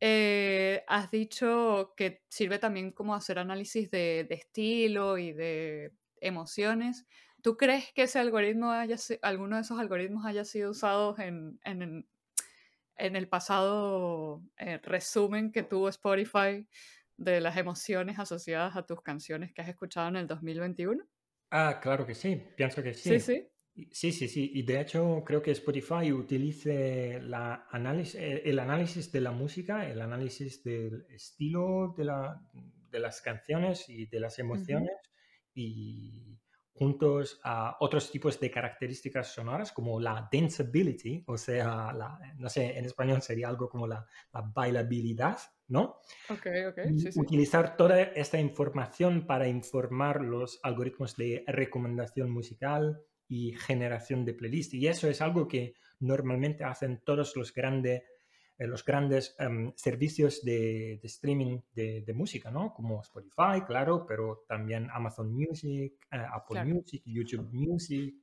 eh, 0.00 0.84
has 0.88 1.10
dicho 1.10 1.94
que 1.96 2.22
sirve 2.28 2.58
también 2.58 2.92
como 2.92 3.14
hacer 3.14 3.38
análisis 3.38 3.90
de, 3.90 4.26
de 4.28 4.34
estilo 4.34 5.18
y 5.18 5.32
de 5.32 5.92
emociones. 6.20 7.06
¿Tú 7.42 7.56
crees 7.56 7.92
que 7.92 8.02
ese 8.04 8.18
algoritmo 8.18 8.72
haya, 8.72 8.96
alguno 9.22 9.56
de 9.56 9.62
esos 9.62 9.78
algoritmos 9.78 10.26
haya 10.26 10.44
sido 10.44 10.70
usado 10.72 11.16
en, 11.18 11.60
en, 11.64 12.08
en 12.96 13.16
el 13.16 13.28
pasado 13.28 14.42
eh, 14.58 14.78
resumen 14.82 15.52
que 15.52 15.62
tuvo 15.62 15.88
Spotify 15.88 16.68
de 17.16 17.40
las 17.40 17.56
emociones 17.56 18.18
asociadas 18.18 18.76
a 18.76 18.84
tus 18.86 19.02
canciones 19.02 19.52
que 19.52 19.62
has 19.62 19.68
escuchado 19.68 20.08
en 20.08 20.16
el 20.16 20.26
2021? 20.26 21.04
Ah, 21.50 21.80
claro 21.82 22.06
que 22.06 22.14
sí, 22.14 22.36
pienso 22.56 22.82
que 22.82 22.94
sí. 22.94 23.18
Sí, 23.18 23.20
sí. 23.20 23.48
Sí, 23.90 24.12
sí, 24.12 24.28
sí. 24.28 24.50
Y 24.54 24.62
de 24.62 24.80
hecho 24.80 25.22
creo 25.24 25.42
que 25.42 25.50
Spotify 25.50 26.12
utilice 26.12 27.20
la 27.20 27.66
análisis, 27.70 28.14
eh, 28.14 28.42
el 28.44 28.58
análisis 28.58 29.12
de 29.12 29.20
la 29.20 29.32
música, 29.32 29.88
el 29.88 30.00
análisis 30.00 30.64
del 30.64 31.06
estilo 31.10 31.94
de, 31.96 32.04
la, 32.04 32.40
de 32.90 33.00
las 33.00 33.20
canciones 33.20 33.88
y 33.88 34.06
de 34.06 34.20
las 34.20 34.38
emociones 34.38 34.96
y 35.54 36.38
juntos 36.76 37.40
a 37.42 37.76
otros 37.80 38.10
tipos 38.10 38.38
de 38.38 38.50
características 38.50 39.32
sonoras 39.32 39.72
como 39.72 39.98
la 39.98 40.28
danceability, 40.30 41.24
o 41.26 41.38
sea, 41.38 41.92
la, 41.92 42.18
no 42.36 42.48
sé, 42.50 42.78
en 42.78 42.84
español 42.84 43.22
sería 43.22 43.48
algo 43.48 43.68
como 43.68 43.86
la, 43.86 44.06
bailabilidad, 44.54 45.38
¿no? 45.68 46.00
Ok, 46.28 46.46
ok. 46.68 46.78
Utilizar 47.16 47.76
toda 47.76 48.02
esta 48.02 48.38
información 48.38 49.26
para 49.26 49.48
informar 49.48 50.20
los 50.20 50.60
algoritmos 50.62 51.16
de 51.16 51.44
recomendación 51.46 52.30
musical 52.30 53.02
y 53.28 53.52
generación 53.52 54.24
de 54.24 54.34
playlist. 54.34 54.74
Y 54.74 54.86
eso 54.86 55.08
es 55.08 55.20
algo 55.20 55.48
que 55.48 55.74
normalmente 56.00 56.64
hacen 56.64 57.02
todos 57.04 57.36
los 57.36 57.52
grandes 57.52 58.02
los 58.58 58.84
grandes 58.84 59.34
em, 59.38 59.72
servicios 59.76 60.42
de, 60.42 60.98
streaming 61.02 61.60
de, 61.74 62.14
música, 62.14 62.50
¿no? 62.50 62.72
Como 62.72 63.02
Spotify, 63.02 63.62
claro, 63.66 64.06
pero 64.06 64.44
también 64.48 64.88
Amazon 64.90 65.30
Music, 65.30 65.92
eh, 66.10 66.24
Apple 66.32 66.64
Music, 66.64 67.02
YouTube 67.04 67.50
Music 67.52 68.14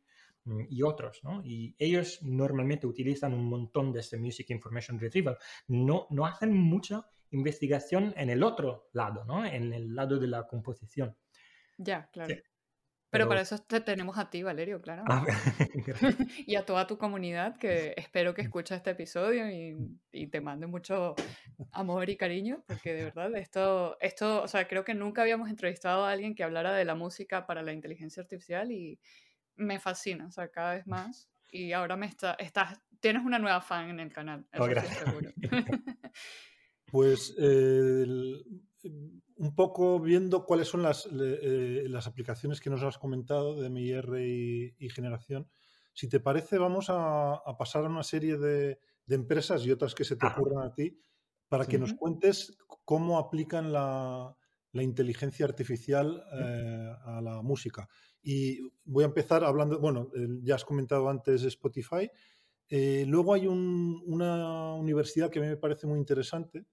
mm, 0.45 0.61
y 0.69 0.81
otros, 0.81 1.23
¿no? 1.23 1.43
Y 1.45 1.75
ellos 1.77 2.19
normalmente 2.23 2.87
utilizan 2.87 3.33
un 3.33 3.45
montón 3.45 3.93
de 3.93 3.99
este 3.99 4.17
Music 4.17 4.49
Information 4.49 4.99
Retrieval. 4.99 5.37
No, 5.67 6.07
no 6.09 6.25
hacen 6.25 6.57
mucha 6.57 7.05
investigación 7.29 8.13
en 8.17 8.31
el 8.31 8.41
otro 8.43 8.89
lado, 8.93 9.25
¿no? 9.25 9.45
En 9.45 9.71
el 9.71 9.93
lado 9.93 10.17
de 10.17 10.27
la 10.27 10.47
composición. 10.47 11.15
Ya, 11.77 12.09
claro. 12.11 12.35
Pero, 13.13 13.27
para 13.27 13.41
eso 13.41 13.59
te 13.59 13.79
tenemos 13.79 14.17
a 14.17 14.31
ti, 14.31 14.41
Valerio, 14.41 14.81
claro. 14.81 15.03
Ah, 15.07 15.23
y 16.47 16.55
a 16.55 16.65
toda 16.65 16.87
tu 16.87 16.97
comunidad 16.97 17.57
que 17.57 17.93
espero 17.95 18.33
que 18.33 18.41
escuche 18.49 18.73
este 18.73 18.89
episodio 18.89 19.47
y, 19.51 20.27
te 20.31 20.41
mande 20.41 20.65
mucho 20.65 21.13
amor 21.71 22.09
y 22.09 22.17
cariño, 22.17 22.63
porque 22.67 22.93
de 22.93 23.03
verdad 23.03 23.35
esto, 23.35 23.97
esto, 24.01 24.41
o 24.41 24.47
sea, 24.47 24.67
creo 24.67 24.83
que 24.83 24.95
nunca 24.95 25.21
habíamos 25.21 25.47
entrevistado 25.49 26.05
a 26.05 26.11
alguien 26.11 26.33
que 26.33 26.43
hablara 26.43 26.73
de 26.73 26.85
la 26.85 26.95
música 26.95 27.45
para 27.45 27.61
la 27.61 27.71
inteligencia 27.71 28.23
artificial 28.23 28.71
y 28.71 28.99
me 29.55 29.79
fascina, 29.79 30.25
o 30.25 30.31
sea, 30.31 30.47
cada 30.47 30.73
vez 30.73 30.87
más. 30.87 31.29
Y 31.51 31.71
ahora 31.73 31.95
me 31.95 32.07
está, 32.07 32.33
estás, 32.39 32.81
tienes 32.99 33.23
una 33.23 33.37
nueva 33.37 33.61
fan 33.61 33.91
en 33.91 33.99
el 33.99 34.11
canal. 34.11 34.47
Oh, 34.57 34.65
gracias. 34.65 34.97
seguro. 34.97 35.31
pues 36.87 37.35
un 39.43 39.55
poco 39.55 39.99
viendo 39.99 40.45
cuáles 40.45 40.69
son 40.69 40.83
las, 40.83 41.05
eh, 41.11 41.83
las, 41.89 42.07
aplicaciones 42.07 42.61
que 42.61 42.69
nos 42.69 42.81
has 42.81 42.97
comentado 42.97 43.59
de 43.59 43.69
MIR 43.69 44.21
y, 44.21 44.73
y 44.79 44.89
generación. 44.89 45.49
Si 45.91 46.07
te 46.07 46.21
parece, 46.21 46.57
vamos 46.57 46.85
a, 46.87 47.41
pasar 47.59 47.83
a 47.83 47.89
una 47.89 48.03
serie 48.03 48.37
de, 48.37 48.79
empresas 49.09 49.65
y 49.65 49.71
otras 49.71 49.93
que 49.93 50.05
se 50.05 50.15
te 50.15 50.25
ocurran 50.25 50.65
a 50.65 50.73
ti 50.73 50.97
para 51.49 51.65
que 51.65 51.77
nos 51.77 51.93
cuentes 51.93 52.57
cómo 52.85 53.19
aplican 53.19 53.73
la, 53.73 54.33
inteligencia 54.71 55.45
artificial 55.45 56.23
eh, 56.31 56.95
a 57.03 57.21
la 57.21 57.41
música. 57.41 57.89
Y 58.21 58.59
voy 58.85 59.03
a 59.03 59.07
empezar 59.07 59.43
hablando, 59.43 59.77
bueno, 59.77 60.09
ya 60.41 60.55
has 60.55 60.63
comentado 60.63 61.09
antes 61.09 61.43
Spotify. 61.43 62.09
Eh, 62.69 63.03
luego 63.09 63.33
hay 63.33 63.45
una 63.45 64.73
universidad 64.73 65.29
que 65.29 65.39
a 65.39 65.41
mí 65.41 65.49
me 65.49 65.57
parece 65.57 65.85
muy 65.85 65.99
interesante, 65.99 66.65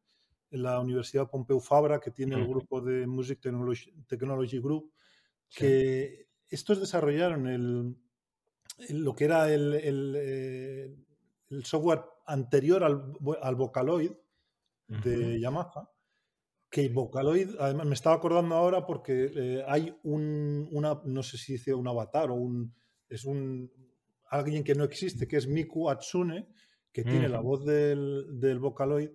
la 0.50 0.80
Universidad 0.80 1.30
Pompeu 1.30 1.60
Fabra, 1.60 2.00
que 2.00 2.10
tiene 2.10 2.36
el 2.36 2.46
grupo 2.46 2.80
de 2.80 3.06
Music 3.06 3.40
Technology, 3.40 4.58
Group, 4.58 4.92
que 5.48 6.28
estos 6.48 6.80
desarrollaron 6.80 7.46
el, 7.46 7.96
lo 8.90 9.14
que 9.14 9.24
era 9.24 9.52
el, 9.52 9.74
eh, 10.16 10.94
el, 11.50 11.64
software 11.64 12.02
anterior 12.26 12.84
al, 12.84 13.12
al 13.42 13.54
Vocaloid 13.54 14.12
de 14.88 15.40
Yamaha, 15.40 15.88
que 16.68 16.88
Vocaloid, 16.88 17.56
además 17.58 17.86
me 17.86 17.94
estaba 17.94 18.16
acordando 18.16 18.54
ahora 18.54 18.86
porque 18.86 19.30
eh, 19.34 19.64
hay 19.66 19.96
un, 20.04 20.68
una, 20.72 21.00
no 21.04 21.22
sé 21.22 21.36
si 21.36 21.54
dice 21.54 21.74
un 21.74 21.86
avatar 21.86 22.30
o 22.30 22.34
un, 22.34 22.74
es 23.08 23.24
un, 23.24 23.70
alguien 24.30 24.64
que 24.64 24.74
no 24.74 24.84
existe, 24.84 25.26
que 25.26 25.36
es 25.36 25.48
Miku 25.48 25.90
Atsune, 25.90 26.48
que 26.92 27.04
tiene 27.04 27.28
la 27.28 27.40
voz 27.40 27.64
del, 27.64 28.40
del 28.40 28.58
Vocaloid 28.58 29.10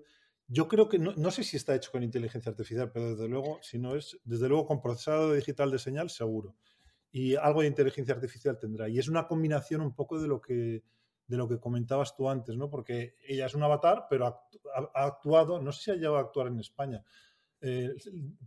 yo 0.47 0.67
creo 0.67 0.87
que 0.87 0.99
no, 0.99 1.31
sé 1.31 1.43
si 1.43 1.57
está 1.57 1.75
hecho 1.75 1.91
con 1.91 2.03
inteligencia 2.03 2.51
artificial, 2.51 2.91
pero 2.91 3.11
desde 3.11 3.27
luego, 3.27 3.59
si 3.61 3.79
no 3.79 3.95
es, 3.95 4.19
desde 4.23 4.47
luego 4.47 4.67
con 4.67 4.81
procesado 4.81 5.33
digital 5.33 5.71
de 5.71 5.79
señal, 5.79 6.09
seguro. 6.09 6.55
Y 7.11 7.35
algo 7.35 7.61
de 7.61 7.67
inteligencia 7.67 8.13
artificial 8.13 8.59
tendrá. 8.59 8.87
Y 8.89 8.99
es 8.99 9.07
una 9.07 9.27
combinación 9.27 9.81
un 9.81 9.95
poco 9.95 10.21
de 10.21 10.27
lo 10.27 10.41
que, 10.41 10.83
de 11.27 11.37
lo 11.37 11.47
que 11.47 11.59
comentabas 11.59 12.15
tú 12.15 12.29
antes, 12.29 12.55
¿no? 12.57 12.69
Porque 12.69 13.15
ella 13.27 13.47
es 13.47 13.55
un 13.55 13.63
avatar, 13.63 14.05
pero 14.09 14.27
ha, 14.27 15.05
actuado, 15.05 15.59
no 15.61 15.71
sé 15.71 15.83
si 15.83 15.91
ha 15.91 15.95
llegado 15.95 16.17
a 16.17 16.21
actuar 16.21 16.47
en 16.47 16.59
España. 16.59 17.03
Eh, 17.61 17.95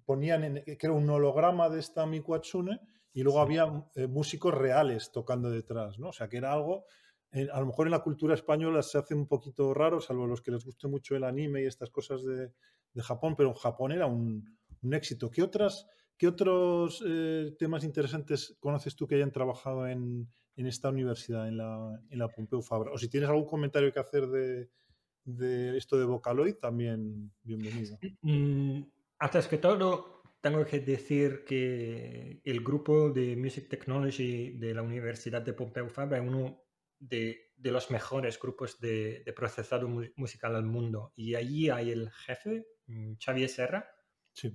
ponían 0.05 0.45
en, 0.45 0.63
era 0.67 0.93
un 0.93 1.09
holograma 1.11 1.69
de 1.69 1.81
esta 1.81 2.07
Miku 2.07 2.35
Atsune 2.35 2.81
y 3.13 3.23
luego 3.23 3.41
había 3.41 3.89
eh, 3.97 4.07
músicos 4.07 4.55
reales 4.55 5.11
tocando 5.11 5.51
detrás, 5.51 5.99
¿no? 5.99 6.11
O 6.11 6.13
sea, 6.13 6.29
que 6.29 6.37
era 6.37 6.53
algo 6.53 6.85
a 7.33 7.61
lo 7.61 7.67
mejor 7.67 7.87
en 7.87 7.93
la 7.93 8.03
cultura 8.03 8.35
española 8.35 8.83
se 8.83 8.99
hace 8.99 9.15
un 9.15 9.27
poquito 9.27 9.75
raro, 9.75 10.01
salvo 10.01 10.25
a 10.25 10.29
los 10.29 10.41
que 10.41 10.51
les 10.51 10.65
guste 10.65 10.89
mucho 10.89 11.15
el 11.15 11.25
anime 11.25 11.63
y 11.63 11.67
estas 11.67 11.91
cosas 11.91 12.25
de, 12.25 12.53
Japón, 13.01 13.37
pero 13.37 13.51
en 13.51 13.55
Japón 13.55 13.93
era 13.93 14.07
un, 14.07 14.45
éxito. 14.91 15.31
¿Qué, 15.31 15.43
otras, 15.43 15.87
qué 16.17 16.27
otros 16.27 17.05
eh, 17.07 17.55
temas 17.57 17.85
interesantes 17.85 18.57
conoces 18.59 18.97
tú 18.97 19.07
que 19.07 19.15
hayan 19.15 19.31
trabajado 19.31 19.87
en, 19.87 20.29
esta 20.57 20.89
universidad, 20.89 21.47
en 21.47 21.59
la, 21.59 22.01
en 22.11 22.19
la, 22.19 22.29
Pompeu 22.29 22.61
Fabra? 22.61 22.91
O 22.91 22.99
si 22.99 23.09
tienes 23.09 23.29
algún 23.29 23.47
comentario 23.47 23.93
que 23.93 24.01
hacer 24.01 24.27
de, 24.27 25.77
esto 25.77 25.97
de 25.97 26.07
Vocaloid, 26.07 26.57
también 26.57 27.31
bienvenido. 27.45 27.99
Mm, 28.23 28.83
antes 29.21 29.47
que 29.47 29.59
todo, 29.59 30.23
tengo 30.41 30.65
que 30.65 30.81
decir 30.81 31.45
que 31.45 32.41
el 32.45 32.65
grupo 32.65 33.11
de 33.11 33.37
Music 33.37 33.69
Technology 33.69 34.55
de 34.59 34.75
la 34.75 34.83
Universidad 34.83 35.43
de 35.43 35.53
Pompeu 35.53 35.89
Fabra 35.89 36.19
es 36.19 36.27
uno 36.27 36.68
de, 36.99 37.53
los 37.57 37.91
mejores 37.91 38.39
grupos 38.39 38.81
de, 38.81 39.23
procesado 39.35 39.89
musical 40.17 40.57
al 40.57 40.65
mundo. 40.65 41.13
Y 41.17 41.35
allí 41.35 41.71
hay 41.71 41.91
el 41.91 42.11
jefe, 42.11 42.67
mm, 42.87 43.15
Xavier 43.23 43.49
Serra, 43.49 43.91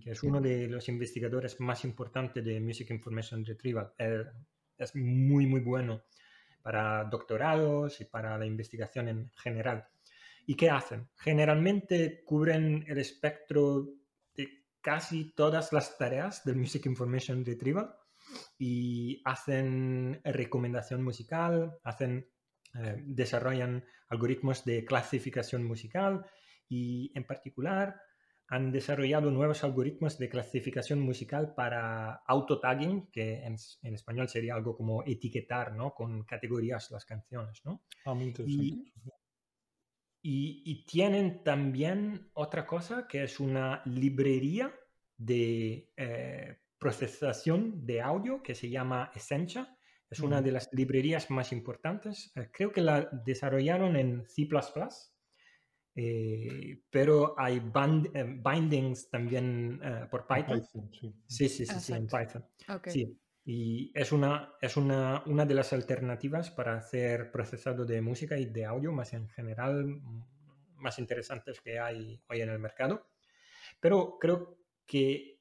que 0.02 0.12
es 0.12 0.24
uno 0.24 0.40
de 0.40 0.68
los 0.68 0.88
investigadores 0.88 1.60
más 1.60 1.84
importantes 1.84 2.44
de 2.44 2.60
Music 2.62 2.90
Information 2.92 3.46
Retrieval. 3.46 3.94
es 4.78 4.96
muy, 4.96 5.46
muy 5.46 5.60
bueno 5.60 6.04
para 6.62 7.04
doctorados 7.04 8.00
y 8.00 8.06
para 8.06 8.38
la 8.38 8.46
investigación 8.46 9.10
en 9.10 9.30
general. 9.36 9.86
¿Y 10.46 10.56
qué 10.56 10.70
hacen? 10.70 11.10
Generalmente 11.16 12.24
cubren 12.26 12.84
el 12.88 12.98
espectro 12.98 13.90
de 14.34 14.66
casi 14.82 15.34
todas 15.34 15.72
las 15.74 15.98
tareas 15.98 16.44
del 16.44 16.56
Music 16.56 16.86
Information 16.86 17.46
Retrieval 17.46 17.94
y 18.58 19.22
hacen 19.26 20.22
recomendación 20.24 21.04
musical, 21.04 21.78
hacen 21.84 22.30
eh, 22.76 23.02
desarrollan 23.06 23.86
algoritmos 24.10 24.66
de 24.66 24.86
clasificación 24.86 25.64
musical 25.64 26.26
y 26.68 27.12
en 27.16 27.24
particular 27.26 28.02
han 28.48 28.72
desarrollado 28.72 29.32
nuevos 29.32 29.64
algoritmos 29.64 30.18
de 30.18 30.30
clasificación 30.30 31.00
musical 31.00 31.54
para 31.56 32.16
auto-tagging, 32.28 33.08
que 33.12 33.44
en, 33.44 33.56
español 33.94 34.28
sería 34.30 34.56
algo 34.56 34.76
como 34.76 35.04
etiquetar 35.04 35.74
¿no? 35.74 35.94
con 35.94 36.24
categorías 36.24 36.92
las 36.92 37.06
canciones. 37.06 37.62
¿no? 37.66 37.84
Ah, 38.06 38.14
muy 38.14 38.26
interesante. 38.26 38.92
Y, 40.26 40.86
tienen 40.86 41.44
también 41.44 42.30
otra 42.34 42.66
cosa 42.66 43.08
que 43.08 43.24
es 43.24 43.40
una 43.40 43.82
librería 43.86 44.74
de 45.18 45.92
eh, 45.98 46.60
procesación 46.78 47.86
de 47.86 48.02
audio 48.02 48.42
que 48.42 48.56
se 48.56 48.70
llama 48.70 49.12
Essentia 49.16 49.76
es 50.14 50.20
una 50.20 50.42
de 50.42 50.52
las 50.52 50.70
librerías 50.72 51.30
más 51.32 51.52
importantes. 51.52 52.32
Eh, 52.36 52.50
creo 52.52 52.72
que 52.72 52.82
la 52.82 53.10
desarrollaron 53.26 53.96
en 53.96 54.26
C++, 54.28 54.48
eh, 55.96 56.84
pero 56.90 57.36
hay 57.38 57.58
eh, 58.14 58.42
bindings 58.44 59.10
también 59.10 59.82
por 60.10 60.28
Python. 60.28 60.64
sí. 60.92 61.14
sí, 61.28 61.50
sí, 61.50 61.66
sí, 61.66 61.94
en 61.94 62.08
Python. 62.08 62.46
Sí. 62.86 63.20
Y 63.46 63.92
es, 63.94 64.12
una, 64.12 64.54
es 64.62 64.78
una, 64.78 65.24
una 65.26 65.46
de 65.46 65.54
las 65.54 65.74
alternativas 65.74 66.50
para 66.52 66.78
hacer 66.78 67.30
procesado 67.32 67.86
de 67.86 68.02
música 68.02 68.38
y 68.38 68.46
de 68.46 68.66
audio 68.66 68.94
más 68.94 69.14
en 69.14 69.28
general, 69.30 70.00
más 70.78 70.98
interesantes 71.00 71.60
que 71.60 71.80
hay 71.80 72.22
hoy 72.30 72.42
en 72.42 72.50
el 72.50 72.60
mercado. 72.60 73.08
Pero 73.82 74.18
creo 74.20 74.60
que 74.86 75.33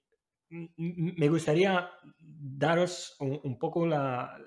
me 0.76 1.28
gustaría 1.28 1.88
daros 2.18 3.16
un, 3.20 3.59
poco 3.59 3.86
las 3.86 4.38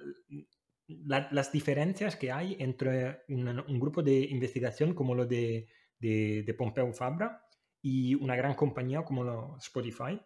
diferencias 1.52 2.16
que 2.16 2.32
hay 2.32 2.56
entre 2.60 3.24
un, 3.30 3.80
grupo 3.80 4.04
de 4.04 4.20
investigación 4.20 4.94
como 4.94 5.16
lo 5.16 5.26
de, 5.26 5.68
de, 6.00 6.56
Pompeu 6.58 6.92
Fabra 6.94 7.44
y 7.82 8.16
una 8.16 8.36
gran 8.36 8.54
compañía 8.54 9.04
como 9.04 9.58
Spotify. 9.58 10.20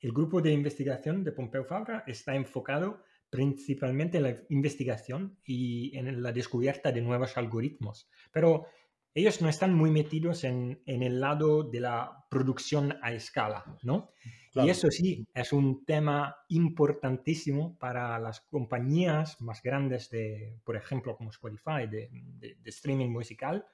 El 0.00 0.12
grupo 0.12 0.40
de 0.40 0.52
investigación 0.52 1.22
de 1.22 1.32
Pompeu 1.32 1.64
Fabra 1.64 2.04
está 2.06 2.34
enfocado 2.34 3.04
principalmente 3.28 4.16
en 4.16 4.22
la 4.24 4.36
investigación 4.48 5.38
y 5.44 5.96
en 5.96 6.22
la 6.22 6.32
descubierta 6.32 6.90
de 6.90 7.02
nuevos 7.02 7.36
algoritmos. 7.36 8.08
Pero 8.32 8.66
ellos 9.14 9.42
no 9.42 9.48
están 9.48 9.74
muy 9.74 9.90
metidos 9.90 10.44
en, 10.44 10.80
el 10.86 11.20
lado 11.20 11.64
de 11.64 11.80
la 11.80 12.26
producción 12.30 12.96
a 13.02 13.12
escala, 13.12 13.64
¿no? 13.82 14.12
Y 14.54 14.68
eso 14.68 14.90
sí, 14.90 15.26
es 15.32 15.52
un 15.52 15.84
tema 15.84 16.36
importantísimo 16.48 17.78
para 17.78 18.18
las 18.18 18.40
compañías 18.40 19.40
más 19.40 19.62
grandes 19.62 20.10
de, 20.10 20.58
por 20.64 20.76
ejemplo, 20.76 21.16
como 21.16 21.30
Spotify, 21.30 21.86
de, 21.88 22.10
de 22.10 22.70
streaming 22.70 23.10
musical, 23.10 23.64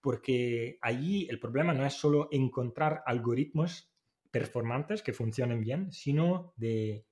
porque 0.00 0.78
allí 0.80 1.26
el 1.28 1.38
problema 1.38 1.74
no 1.74 1.84
es 1.84 1.94
solo 1.94 2.28
encontrar 2.30 3.02
algoritmos 3.04 3.90
performantes 4.30 5.02
que 5.02 5.12
funcionen 5.12 5.60
bien, 5.60 5.92
sino 5.92 6.54
de 6.56 7.04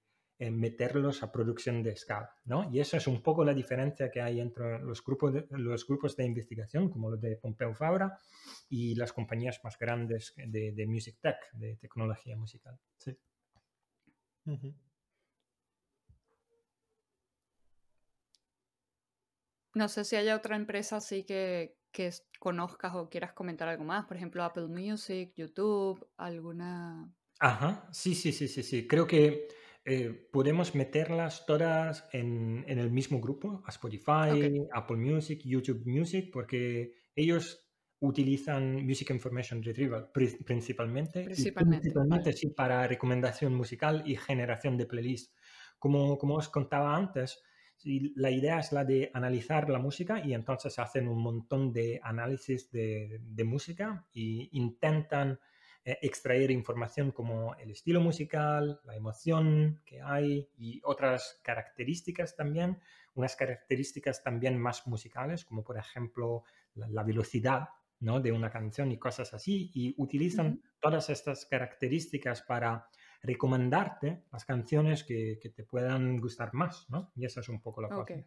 meterlos 0.51 1.23
a 1.23 1.33
producción 1.33 1.83
de 1.83 1.93
escala, 1.93 2.35
¿no? 2.45 2.71
Y 2.73 2.81
eso 2.81 2.97
es 2.97 3.07
un 3.07 3.23
poco 3.23 3.45
la 3.45 3.55
diferencia 3.55 4.11
que 4.11 4.21
hay 4.21 4.41
entre 4.41 4.79
los 4.81 5.05
grupos 5.05 5.35
de, 5.35 5.47
los 5.51 5.87
grupos 5.87 6.17
de 6.17 6.25
investigación, 6.25 6.89
como 6.89 7.11
los 7.11 7.21
de 7.21 7.37
Pompeu 7.37 7.75
Fabra, 7.75 8.19
y 8.69 8.95
las 8.95 9.13
compañías 9.13 9.61
más 9.65 9.79
grandes 9.79 10.35
de, 10.37 10.87
Music 10.87 11.17
Tech, 11.21 11.37
de 11.53 11.77
tecnología 11.77 12.37
musical. 12.37 12.79
Sí. 12.99 13.17
No 19.75 19.89
sé 19.89 20.05
si 20.05 20.17
hay 20.17 20.29
otra 20.29 20.57
empresa 20.57 20.99
así 20.99 21.25
que, 21.25 21.77
que 21.91 22.13
conozcas 22.39 22.95
o 22.95 23.09
quieras 23.09 23.33
comentar 23.33 23.69
algo 23.69 23.85
más, 23.85 24.05
por 24.07 24.17
ejemplo, 24.17 24.45
Apple 24.45 24.69
Music, 24.69 25.33
YouTube, 25.37 26.07
alguna... 26.17 27.11
Ajá, 27.41 27.89
sí, 27.93 28.15
sí, 28.15 28.33
sí, 28.33 28.47
sí, 28.47 28.63
sí. 28.63 28.87
Creo 28.87 29.07
que 29.07 29.49
eh, 29.87 30.29
podemos 30.33 30.75
meterlas 30.75 31.45
todas 31.45 32.09
en, 32.13 32.65
el 32.67 32.91
mismo 32.91 33.21
grupo, 33.21 33.63
a 33.67 33.71
Spotify, 33.71 34.67
Apple 34.73 34.97
Music, 34.97 35.43
YouTube 35.45 35.85
Music, 35.85 36.31
porque 36.33 36.95
ellos 37.15 37.65
utilizan 38.01 38.85
Music 38.85 39.11
Information 39.11 39.63
Retrieval 39.63 40.11
principalmente, 40.13 41.25
principalmente, 41.25 42.33
sí, 42.33 42.49
para 42.49 42.87
recomendación 42.87 43.55
musical 43.55 44.03
y 44.07 44.17
generación 44.17 44.77
de 44.77 44.87
playlist. 44.87 45.37
Como, 45.79 46.17
como 46.17 46.37
os 46.37 46.49
contaba 46.49 46.97
antes, 46.97 47.43
la 47.85 48.31
idea 48.31 48.61
es 48.61 48.73
la 48.73 48.85
de 48.85 49.11
analizar 49.13 49.69
la 49.69 49.79
música 49.79 50.25
y 50.25 50.33
entonces 50.33 50.79
hacen 50.79 51.09
un 51.09 51.23
montón 51.23 51.73
de 51.73 52.01
análisis 52.03 52.71
de, 52.71 53.21
de 53.23 53.45
música 53.45 54.07
e 54.15 54.49
intentan 54.53 55.39
eh, 55.87 55.99
extraer 56.01 56.51
información 56.51 57.13
como 57.13 57.55
el 57.57 57.71
estilo 57.71 58.01
musical, 58.01 58.81
la 58.85 58.97
emoción 58.97 59.83
que 59.85 60.01
hay 60.01 60.49
y 60.57 60.81
otras 60.83 61.41
características 61.43 62.37
también, 62.37 62.81
unas 63.15 63.37
características 63.37 64.23
también 64.23 64.59
más 64.59 64.87
musicales, 64.87 65.45
como 65.45 65.63
por 65.63 65.77
ejemplo 65.77 66.45
la, 66.75 67.03
velocidad 67.03 67.69
¿no? 68.01 68.21
de 68.21 68.33
una 68.33 68.51
canción 68.51 68.93
y 68.93 68.99
cosas 68.99 69.35
así, 69.35 69.71
y 69.75 69.95
utilizan 69.99 70.63
todas 70.81 71.11
estas 71.11 71.45
características 71.45 72.41
para 72.43 72.89
recomendarte 73.23 74.25
las 74.33 74.47
canciones 74.47 75.05
que, 75.05 75.39
que, 75.41 75.51
te 75.51 75.65
puedan 75.65 76.19
gustar 76.19 76.55
más, 76.55 76.89
¿no? 76.91 77.13
Y 77.15 77.25
esa 77.25 77.41
es 77.41 77.49
un 77.49 77.61
poco 77.61 77.81
la 77.81 77.89
cosa. 77.89 78.25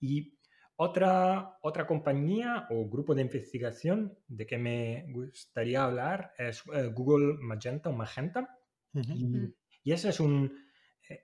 Y 0.00 0.37
otra, 0.80 1.58
otra 1.62 1.86
compañía 1.86 2.68
o 2.70 2.88
grupo 2.88 3.12
de 3.14 3.22
investigación 3.22 4.16
de 4.28 4.46
que 4.46 4.58
me 4.58 5.06
gustaría 5.10 5.82
hablar 5.82 6.32
es 6.38 6.62
eh, 6.72 6.86
Google 6.94 7.36
Magenta 7.40 7.90
o 7.90 7.92
Magenta. 7.92 8.56
y, 8.94 9.92
ese 9.92 10.10
es 10.10 10.20
un, 10.20 10.52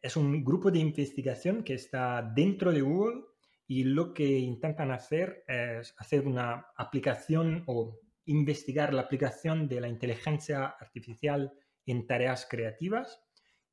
es 0.03 0.17
un 0.17 0.43
grupo 0.43 0.71
de 0.71 0.81
investigación 0.81 1.63
que 1.63 1.75
está 1.75 2.23
dentro 2.35 2.73
de 2.73 2.81
Google 2.81 3.23
y 3.67 3.85
lo 3.85 4.13
que 4.13 4.27
intentan 4.27 4.91
hacer 4.91 5.45
es 5.47 5.95
hacer 5.99 6.27
una 6.27 6.67
aplicación 6.77 7.63
o 7.67 8.01
investigar 8.25 8.93
la 8.93 9.03
aplicación 9.03 9.69
de 9.69 9.81
la 9.81 9.89
inteligencia 9.89 10.67
artificial 10.67 11.53
en 11.87 12.07
tareas 12.07 12.47
creativas 12.51 13.24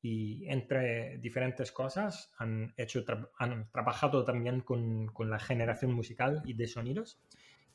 y 0.02 0.48
entre 0.48 1.18
diferentes 1.18 1.70
cosas 1.70 2.32
han, 2.36 2.74
hecho 2.76 3.04
han 3.38 3.70
trabajado 3.70 4.24
también 4.24 4.60
con, 4.60 5.06
con, 5.06 5.30
la 5.30 5.38
generación 5.38 5.92
musical 5.92 6.42
y 6.44 6.54
de 6.54 6.66
sonidos. 6.66 7.20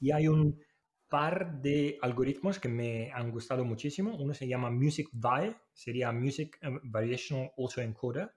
Y 0.02 0.12
hay 0.12 0.28
un 0.28 0.60
par 1.08 1.62
de 1.62 1.98
algoritmos 2.02 2.60
que 2.60 2.68
me 2.68 3.14
han 3.14 3.32
gustado 3.32 3.64
muchísimo. 3.64 4.14
Uno 4.18 4.34
se 4.34 4.46
llama 4.46 4.70
Music 4.70 5.08
VAE, 5.14 5.56
sería 5.74 6.12
Music 6.12 6.60
eh, 6.62 6.70
Variational 6.84 7.52
Also 7.58 7.82
Encoder. 7.82 8.34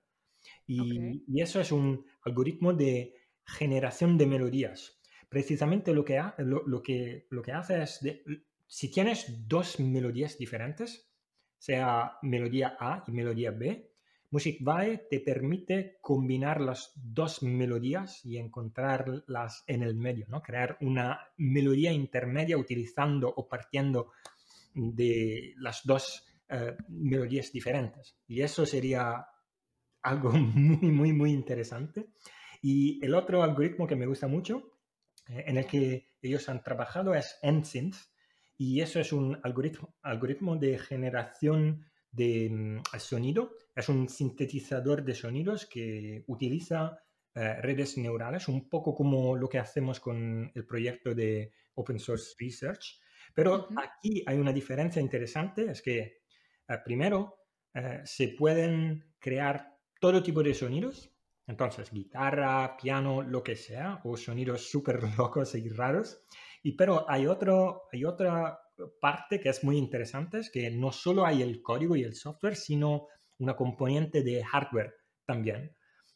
Y, 0.69 1.25
y 1.27 1.43
eso 1.43 1.61
es 1.61 1.73
un 1.73 2.07
algoritmo 2.23 2.73
de 2.73 3.15
generación 3.45 4.17
de 4.17 4.27
melodías. 4.27 5.01
Precisamente 5.29 5.93
lo 5.93 6.05
que, 6.05 6.23
lo, 6.39 6.67
lo, 6.67 6.81
que, 6.81 7.27
lo 7.31 7.43
que 7.43 7.53
hace 7.53 7.83
es, 7.83 8.01
de, 8.01 8.23
si 8.69 8.89
tienes 8.89 9.49
dos 9.49 9.81
melodías 9.81 10.39
diferentes, 10.39 11.10
sea 11.61 12.17
melodía 12.23 12.77
A 12.81 13.05
y 13.07 13.13
melodía 13.13 13.51
B, 13.51 13.91
Music 14.33 14.59
VAE 14.61 15.09
te 15.11 15.21
permite 15.21 15.99
combinar 16.01 16.61
las 16.61 16.93
dos 16.95 17.43
melodías 17.43 18.25
y 18.25 18.39
encontrarlas 18.39 19.65
en 19.67 19.83
el 19.83 19.97
medio, 19.97 20.27
¿no? 20.29 20.41
Crear 20.41 20.79
una 20.81 21.19
melodía 21.37 21.93
intermedia 21.93 22.57
utilizando 22.57 23.29
o 23.29 23.49
partiendo 23.49 24.13
de 24.73 25.55
las 25.57 25.81
dos 25.85 26.25
eh, 26.49 26.77
melodías 26.89 27.51
diferentes. 27.53 28.17
Y 28.29 28.43
eso 28.43 28.65
sería 28.65 29.27
algo 30.03 30.31
muy, 30.33 30.93
muy, 30.93 31.13
muy 31.13 31.33
interesante. 31.33 32.11
Y 32.63 33.05
el 33.05 33.17
otro 33.17 33.43
algoritmo 33.43 33.89
que 33.89 33.97
me 33.97 34.07
gusta 34.07 34.29
mucho, 34.29 34.79
eh, 35.29 35.45
en 35.49 35.57
el 35.57 35.67
que 35.67 36.15
ellos 36.23 36.49
han 36.49 36.63
trabajado, 36.63 37.15
es 37.15 37.37
NSYNC, 37.43 37.97
y 38.61 38.83
eso 38.83 39.01
es 39.01 39.11
un 39.15 39.41
algoritmo, 39.43 39.95
algoritmo 40.03 40.55
de 40.55 40.77
generación 40.77 41.83
de 42.13 42.51
mm, 42.51 42.99
sonido. 42.99 43.53
Es 43.75 43.89
un 43.89 44.07
sintetizador 44.07 45.03
de 45.03 45.15
sonidos 45.15 45.65
que 45.65 46.25
utiliza 46.27 47.03
eh, 47.35 47.55
redes 47.63 47.97
neurales, 47.97 48.49
un 48.49 48.69
poco 48.69 48.95
como 48.95 49.35
lo 49.35 49.49
que 49.49 49.59
hacemos 49.59 49.99
con 49.99 50.53
el 50.55 50.67
proyecto 50.67 51.15
de 51.15 51.55
Open 51.73 51.99
Source 51.99 52.35
Research. 52.39 53.01
Pero 53.33 53.67
aquí 53.83 54.23
hay 54.27 54.37
una 54.37 54.53
diferencia 54.53 55.01
interesante, 55.01 55.71
es 55.71 55.81
que 55.81 56.19
eh, 56.69 56.79
primero 56.85 57.37
eh, 57.73 58.03
se 58.05 58.29
pueden 58.29 59.15
crear 59.19 59.75
todo 59.99 60.23
tipo 60.23 60.43
de 60.43 60.53
sonidos, 60.53 61.11
entonces 61.47 61.91
guitarra, 61.91 62.77
piano, 62.77 63.23
lo 63.23 63.43
que 63.43 63.57
sea, 63.57 64.03
o 64.05 64.19
sonidos 64.19 64.71
súper 64.71 65.01
locos 65.17 65.55
y 65.55 65.67
raros. 65.71 66.27
Y 66.63 66.73
pero 66.73 67.09
hay, 67.09 67.27
otro, 67.27 67.85
hay 67.93 68.05
otra 68.05 68.61
parte 69.01 69.41
que 69.41 69.49
es 69.49 69.65
muy 69.65 69.77
interesante, 69.77 70.39
es 70.39 70.51
que 70.51 70.71
no 70.71 70.93
solo 70.93 71.25
hay 71.25 71.43
el 71.43 71.63
código 71.63 71.97
y 71.97 72.03
el 72.03 72.15
software, 72.15 72.57
sino 72.57 73.07
una 73.39 73.57
componente 73.57 74.23
de 74.23 74.45
hardware 74.45 74.95
también. 75.25 75.75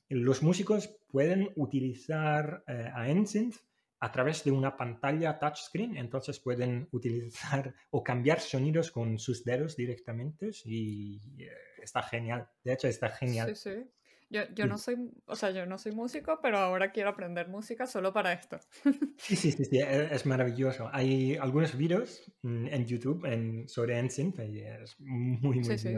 Los 0.09 0.43
músicos 0.43 0.97
pueden 1.09 1.51
utilizar 1.57 2.63
eh, 2.67 2.91
a 2.95 3.09
NSYNC 3.09 3.55
a 4.01 4.13
través 4.13 4.45
de 4.45 4.51
una 4.51 4.77
pantalla 4.77 5.39
touchscreen, 5.39 5.97
entonces 5.97 6.39
pueden 6.39 6.89
utilizar 6.93 7.75
o 7.91 8.05
cambiar 8.05 8.41
sonidos 8.41 8.91
con 8.91 9.19
sus 9.19 9.45
dedos 9.45 9.77
directamente 9.77 10.51
y 10.65 11.21
eh, 11.39 11.51
está 11.83 12.03
genial. 12.03 12.47
De 12.63 12.75
hecho, 12.75 12.89
está 12.89 13.09
genial. 13.09 13.57
Sí, 13.57 13.71
sí. 13.71 13.91
Yo, 14.31 14.43
yo 14.55 14.67
no 14.67 14.79
soy, 14.79 14.97
o 15.27 15.37
sea, 15.37 15.51
yo 15.51 15.67
no 15.67 15.79
soy 15.79 15.93
músico, 15.93 16.41
pero 16.43 16.59
ahora 16.59 16.93
quiero 16.93 17.11
aprender 17.11 17.49
música 17.49 17.87
solo 17.87 18.13
para 18.13 18.33
esto. 18.33 18.59
Sí, 19.19 19.37
sí, 19.37 19.53
sí, 19.53 19.79
e, 19.79 20.15
es 20.15 20.27
maravilloso. 20.27 20.89
Hay 20.93 21.37
algunos 21.37 21.77
vídeos 21.77 22.31
mm, 22.43 22.67
en 22.67 22.87
YouTube 22.87 23.25
en, 23.27 23.69
sobre 23.69 23.99
y 23.99 24.61
es 24.61 24.97
muy, 24.99 25.39
muy 25.41 25.65
sí, 25.65 25.79
sí. 25.79 25.95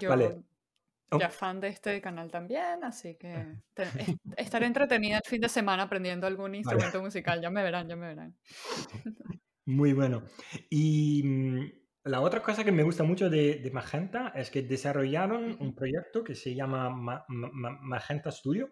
Yo 0.00 0.08
vale. 0.08 0.42
ya 1.18 1.26
oh. 1.26 1.30
fan 1.30 1.60
de 1.60 1.68
este 1.68 2.00
canal 2.00 2.30
también, 2.30 2.84
así 2.84 3.16
que 3.16 3.56
estaré 4.36 4.66
entretenida 4.66 5.16
el 5.16 5.28
fin 5.28 5.40
de 5.40 5.48
semana 5.48 5.84
aprendiendo 5.84 6.26
algún 6.26 6.54
instrumento 6.54 7.02
musical. 7.02 7.40
Ya 7.40 7.50
me 7.50 7.62
verán, 7.62 7.88
ya 7.88 7.96
me 7.96 8.08
verán. 8.08 8.36
Muy 9.66 9.92
bueno. 9.92 10.22
Y 10.68 11.22
mm, 11.24 11.79
la 12.10 12.20
otra 12.20 12.42
cosa 12.42 12.64
que 12.64 12.72
me 12.72 12.82
gusta 12.82 13.04
mucho 13.04 13.30
de, 13.30 13.70
Magenta 13.72 14.32
es 14.34 14.50
que 14.50 14.62
desarrollaron 14.62 15.56
un 15.60 15.76
proyecto 15.76 16.24
que 16.24 16.34
se 16.34 16.56
llama 16.56 16.90
Magenta 17.28 18.32
Studio 18.32 18.68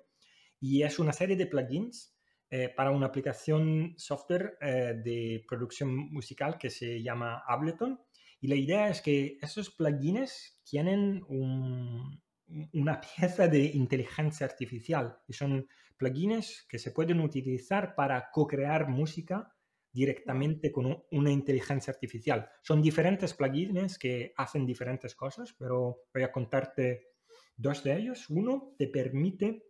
y 0.59 0.83
es 0.83 0.99
una 0.99 1.13
serie 1.13 1.37
de 1.37 1.47
plugins 1.47 2.19
eh, 2.51 2.69
para 2.69 2.91
una 2.91 3.07
aplicación 3.07 3.95
software 3.97 4.59
eh, 4.61 4.95
de 5.05 5.45
producción 5.47 5.95
musical 6.11 6.59
que 6.59 6.69
se 6.69 7.01
llama 7.01 7.45
Ableton. 7.47 8.01
Y 8.41 8.49
la 8.49 8.57
idea 8.57 8.89
es 8.89 9.01
que 9.01 9.39
esos 9.41 9.71
plugins 9.71 10.61
tienen 10.65 11.23
una 11.29 13.01
pieza 13.17 13.47
de 13.47 13.67
inteligencia 13.67 14.47
artificial 14.47 15.17
y 15.29 15.33
son 15.33 15.69
plugins 15.97 16.67
que 16.69 16.81
se 16.81 16.91
pueden 16.91 17.21
utilizar 17.21 17.95
para 17.95 18.31
co-crear 18.33 18.89
música 18.89 19.55
directamente 19.93 20.71
con 20.71 21.05
una 21.11 21.31
inteligencia 21.31 21.93
artificial. 21.93 22.49
Son 22.63 22.81
diferentes 22.83 23.35
plugins 23.35 23.99
que 23.99 24.33
hacen 24.37 24.67
diferentes 24.67 25.15
cosas, 25.15 25.55
pero 25.59 26.05
voy 26.13 26.23
a 26.23 26.33
contarte 26.33 27.09
dos 27.57 27.83
de 27.85 27.97
ellos. 27.97 28.29
Uno 28.31 28.75
te 28.79 28.89
permite 28.89 29.65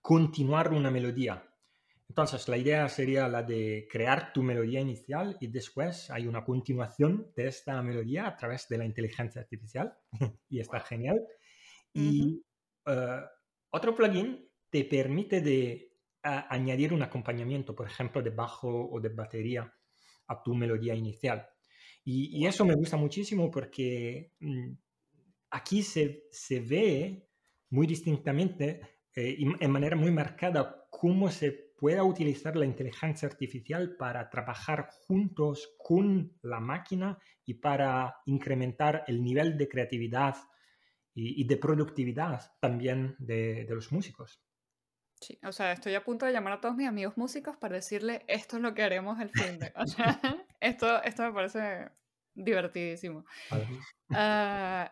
continuar 0.00 0.72
una 0.72 0.90
melodía. 0.90 1.48
Entonces, 2.08 2.48
la 2.48 2.56
idea 2.56 2.88
sería 2.88 3.28
la 3.28 3.42
de 3.42 3.88
crear 3.90 4.32
tu 4.32 4.42
melodía 4.42 4.80
inicial 4.80 5.36
y 5.40 5.46
después 5.48 6.10
hay 6.10 6.26
una 6.26 6.44
continuación 6.44 7.32
de 7.34 7.48
esta 7.48 7.80
melodía 7.82 8.26
a 8.26 8.36
través 8.36 8.68
de 8.68 8.78
la 8.78 8.84
inteligencia 8.84 9.40
artificial 9.40 9.96
y 10.48 10.60
está 10.60 10.80
genial. 10.80 11.20
Y 11.92 12.44
eh, 12.86 13.20
otro 13.70 13.94
plugin 13.94 14.48
te 14.70 14.84
permite 14.84 15.40
de 15.40 15.93
añadir 16.24 16.92
un 16.92 17.02
acompañamiento, 17.02 17.74
por 17.74 17.86
ejemplo, 17.86 18.22
de 18.22 18.30
bajo 18.30 18.88
o 18.90 19.00
de 19.00 19.10
batería 19.10 19.72
a 20.26 20.42
tu 20.42 20.54
melodía 20.54 20.94
inicial. 20.94 21.46
Y, 22.04 22.46
eso 22.46 22.64
me 22.64 22.74
gusta 22.74 22.96
muchísimo 22.96 23.50
porque 23.50 24.32
mm, 24.40 24.72
aquí 25.50 25.82
se, 25.82 26.24
se, 26.30 26.60
ve 26.60 27.28
muy 27.70 27.86
distintamente 27.86 28.80
eh, 29.14 29.34
y 29.38 29.46
en 29.58 29.70
manera 29.70 29.96
muy 29.96 30.10
marcada 30.10 30.86
cómo 30.90 31.30
se 31.30 31.72
puede 31.78 32.02
utilizar 32.02 32.56
la 32.56 32.66
inteligencia 32.66 33.28
artificial 33.28 33.96
para 33.96 34.28
trabajar 34.28 34.88
juntos 35.06 35.74
con 35.78 36.36
la 36.42 36.60
máquina 36.60 37.18
y 37.44 37.54
para 37.54 38.16
incrementar 38.26 39.04
el 39.06 39.22
nivel 39.22 39.56
de 39.56 39.68
creatividad 39.68 40.36
y, 41.14 41.46
de 41.46 41.56
productividad 41.56 42.42
también 42.60 43.14
de, 43.18 43.64
de 43.64 43.74
los 43.74 43.92
músicos. 43.92 44.43
Sí, 45.24 45.38
o 45.42 45.52
sea, 45.52 45.72
estoy 45.72 45.94
a 45.94 46.04
punto 46.04 46.26
de 46.26 46.32
llamar 46.32 46.52
a 46.52 46.60
todos 46.60 46.76
mis 46.76 46.86
amigos 46.86 47.16
músicos 47.16 47.56
para 47.56 47.76
decirle 47.76 48.24
esto 48.28 48.56
es 48.56 48.62
lo 48.62 48.74
que 48.74 48.82
haremos 48.82 49.18
el 49.20 49.30
fin 49.30 49.58
de. 49.58 49.72
O 49.76 49.86
sea, 49.86 50.20
esto, 50.60 51.02
esto 51.02 51.22
me 51.22 51.32
parece 51.32 51.88
divertidísimo. 52.34 53.24
Uh, 54.10 54.84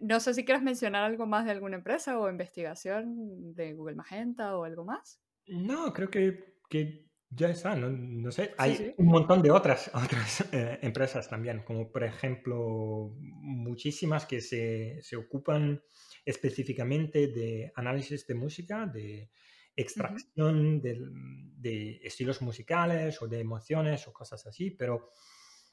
no 0.00 0.20
sé 0.20 0.34
si 0.34 0.44
quieres 0.44 0.62
mencionar 0.62 1.04
algo 1.04 1.24
más 1.26 1.46
de 1.46 1.52
alguna 1.52 1.76
empresa 1.76 2.18
o 2.18 2.28
investigación 2.28 3.54
de 3.54 3.72
Google 3.72 3.96
Magenta 3.96 4.58
o 4.58 4.64
algo 4.64 4.84
más. 4.84 5.22
No, 5.46 5.90
creo 5.94 6.10
que, 6.10 6.58
que 6.68 7.06
ya 7.30 7.48
está, 7.48 7.74
no, 7.74 7.88
no 7.88 8.30
sé. 8.30 8.54
Hay 8.58 8.94
un 8.98 9.06
montón 9.06 9.40
de 9.40 9.50
otras, 9.50 9.90
otras 9.94 10.52
eh, 10.52 10.78
empresas 10.82 11.30
también, 11.30 11.62
como 11.64 11.90
por 11.90 12.04
ejemplo 12.04 13.14
muchísimas 13.16 14.26
que 14.26 14.42
se, 14.42 14.98
se 15.00 15.16
ocupan 15.16 15.82
específicamente 16.26 17.28
de 17.28 17.72
análisis 17.74 18.26
de 18.26 18.34
música, 18.34 18.84
de 18.84 19.30
extracción 19.78 20.80
de, 20.80 22.00
estilos 22.02 22.42
musicales 22.42 23.20
o 23.22 23.28
de 23.28 23.40
emociones 23.40 24.06
o 24.08 24.12
cosas 24.12 24.44
así, 24.46 24.70
pero 24.70 25.10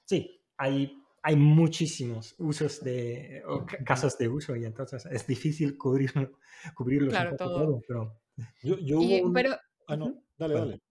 sí, 0.03 0.43
hay, 0.57 1.01
hay 1.23 1.35
muchísimos 1.35 2.35
usos 2.37 2.83
de, 2.83 3.41
o 3.47 3.65
casos 3.83 4.17
de 4.17 4.27
uso 4.27 4.55
y 4.55 4.65
entonces 4.65 5.05
es 5.07 5.25
difícil 5.25 5.77
cubrir, 5.77 6.11
cubrirlos 6.75 7.13
claro, 7.13 7.35
todo. 7.35 7.81
pero... 7.87 8.21
Yo, 8.61 8.77
yo 8.79 8.99
pero... 9.33 9.55
Ah, 9.87 9.95
no, 9.95 10.23
dale, 10.37 10.53
dale. 10.55 10.81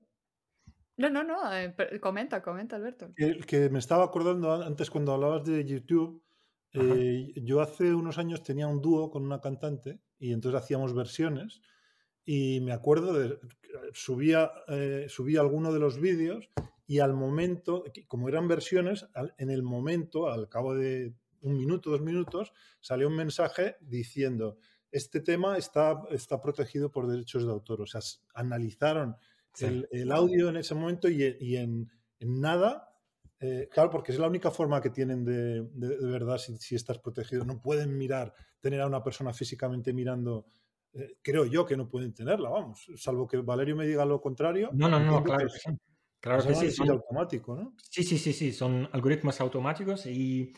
No, 0.96 1.10
no, 1.10 1.24
no, 1.24 1.52
eh, 1.52 1.74
comenta, 2.00 2.40
comenta, 2.40 2.76
Alberto. 2.76 3.12
El 3.16 3.44
que 3.46 3.68
me 3.68 3.80
estaba 3.80 4.04
acordando 4.04 4.52
antes 4.52 4.90
cuando 4.90 5.12
hablabas 5.12 5.44
de 5.44 5.64
YouTube, 5.64 6.24
eh, 6.72 7.32
yo 7.36 7.60
hace 7.60 7.94
unos 7.94 8.18
años 8.18 8.42
tenía 8.42 8.66
un 8.66 8.80
dúo 8.80 9.10
con 9.10 9.24
una 9.24 9.40
cantante 9.40 10.00
y 10.18 10.32
entonces 10.32 10.60
hacíamos 10.60 10.94
versiones 10.94 11.60
y 12.24 12.60
me 12.60 12.72
acuerdo 12.72 13.12
de 13.12 13.38
subía, 13.92 14.50
eh, 14.68 15.06
subía 15.08 15.40
alguno 15.40 15.72
de 15.72 15.80
los 15.80 16.00
vídeos 16.00 16.50
y 16.86 16.98
al 16.98 17.14
momento, 17.14 17.84
como 18.08 18.28
eran 18.28 18.46
versiones, 18.48 19.06
en 19.38 19.50
el 19.50 19.62
momento, 19.62 20.30
al 20.30 20.48
cabo 20.48 20.74
de 20.74 21.14
un 21.40 21.56
minuto, 21.56 21.90
dos 21.90 22.02
minutos, 22.02 22.52
salió 22.80 23.08
un 23.08 23.16
mensaje 23.16 23.76
diciendo, 23.80 24.58
este 24.90 25.20
tema 25.20 25.56
está, 25.56 26.02
está 26.10 26.40
protegido 26.40 26.90
por 26.90 27.06
derechos 27.06 27.44
de 27.44 27.50
autor. 27.50 27.82
O 27.82 27.86
sea, 27.86 28.00
analizaron 28.34 29.16
el, 29.60 30.12
audio 30.12 30.50
en 30.50 30.56
ese 30.56 30.74
momento 30.74 31.08
y, 31.08 31.56
en, 31.56 31.90
nada, 32.20 32.94
eh, 33.40 33.68
claro, 33.72 33.90
porque 33.90 34.12
es 34.12 34.18
la 34.18 34.28
única 34.28 34.50
forma 34.50 34.80
que 34.80 34.90
tienen 34.90 35.24
de, 35.24 35.62
de, 35.72 35.96
verdad 36.06 36.38
si, 36.38 36.56
si, 36.58 36.74
estás 36.74 36.98
protegido. 36.98 37.44
No 37.44 37.60
pueden 37.60 37.96
mirar, 37.96 38.34
tener 38.60 38.80
a 38.82 38.86
una 38.86 39.02
persona 39.02 39.32
físicamente 39.32 39.92
mirando 39.92 40.46
eh, 40.94 41.16
creo 41.22 41.44
yo 41.44 41.66
que 41.66 41.76
no 41.76 41.88
pueden 41.88 42.14
tenerla, 42.14 42.50
vamos, 42.50 42.86
salvo 42.96 43.26
que 43.26 43.38
Valerio 43.38 43.76
me 43.76 43.86
diga 43.86 44.04
lo 44.04 44.20
contrario. 44.20 44.70
No, 44.72 44.88
no, 44.88 45.00
no, 45.00 45.22
claro 45.22 45.46
que 45.46 45.58
sí. 45.58 45.70
Claro 46.20 46.46
que 46.46 46.54
sí. 46.54 46.70
Son, 46.70 46.88
automático, 46.88 47.54
¿no? 47.54 47.74
Sí, 47.76 48.02
sí, 48.02 48.16
sí, 48.16 48.32
sí, 48.32 48.52
son 48.52 48.88
algoritmos 48.92 49.40
automáticos 49.42 50.06
y 50.06 50.54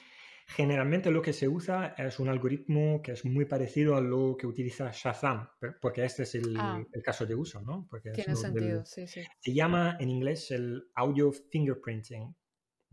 generalmente 0.47 1.11
lo 1.11 1.21
que 1.21 1.33
se 1.33 1.49
usa 1.49 1.95
es 1.99 2.21
un 2.21 2.29
algoritmo 2.29 3.03
que 3.03 3.13
es 3.13 3.25
muy 3.25 3.47
parecido 3.47 3.97
a 3.97 4.01
lo 4.01 4.37
que 4.37 4.47
utiliza 4.47 4.93
Shazam, 4.93 5.49
porque 5.81 6.05
este 6.05 6.23
es 6.23 6.37
el, 6.37 6.55
ah. 6.57 6.81
el 6.93 7.03
caso 7.03 7.27
de 7.27 7.35
uso, 7.35 7.61
¿no? 7.63 7.87
Porque 7.91 8.11
Tiene 8.11 8.37
sentido, 8.37 8.85
sí, 8.85 9.09
sí. 9.09 9.23
Se 9.41 9.53
llama 9.53 9.97
en 9.99 10.11
inglés 10.11 10.53
el 10.53 10.89
audio 10.95 11.33
fingerprinting, 11.33 12.33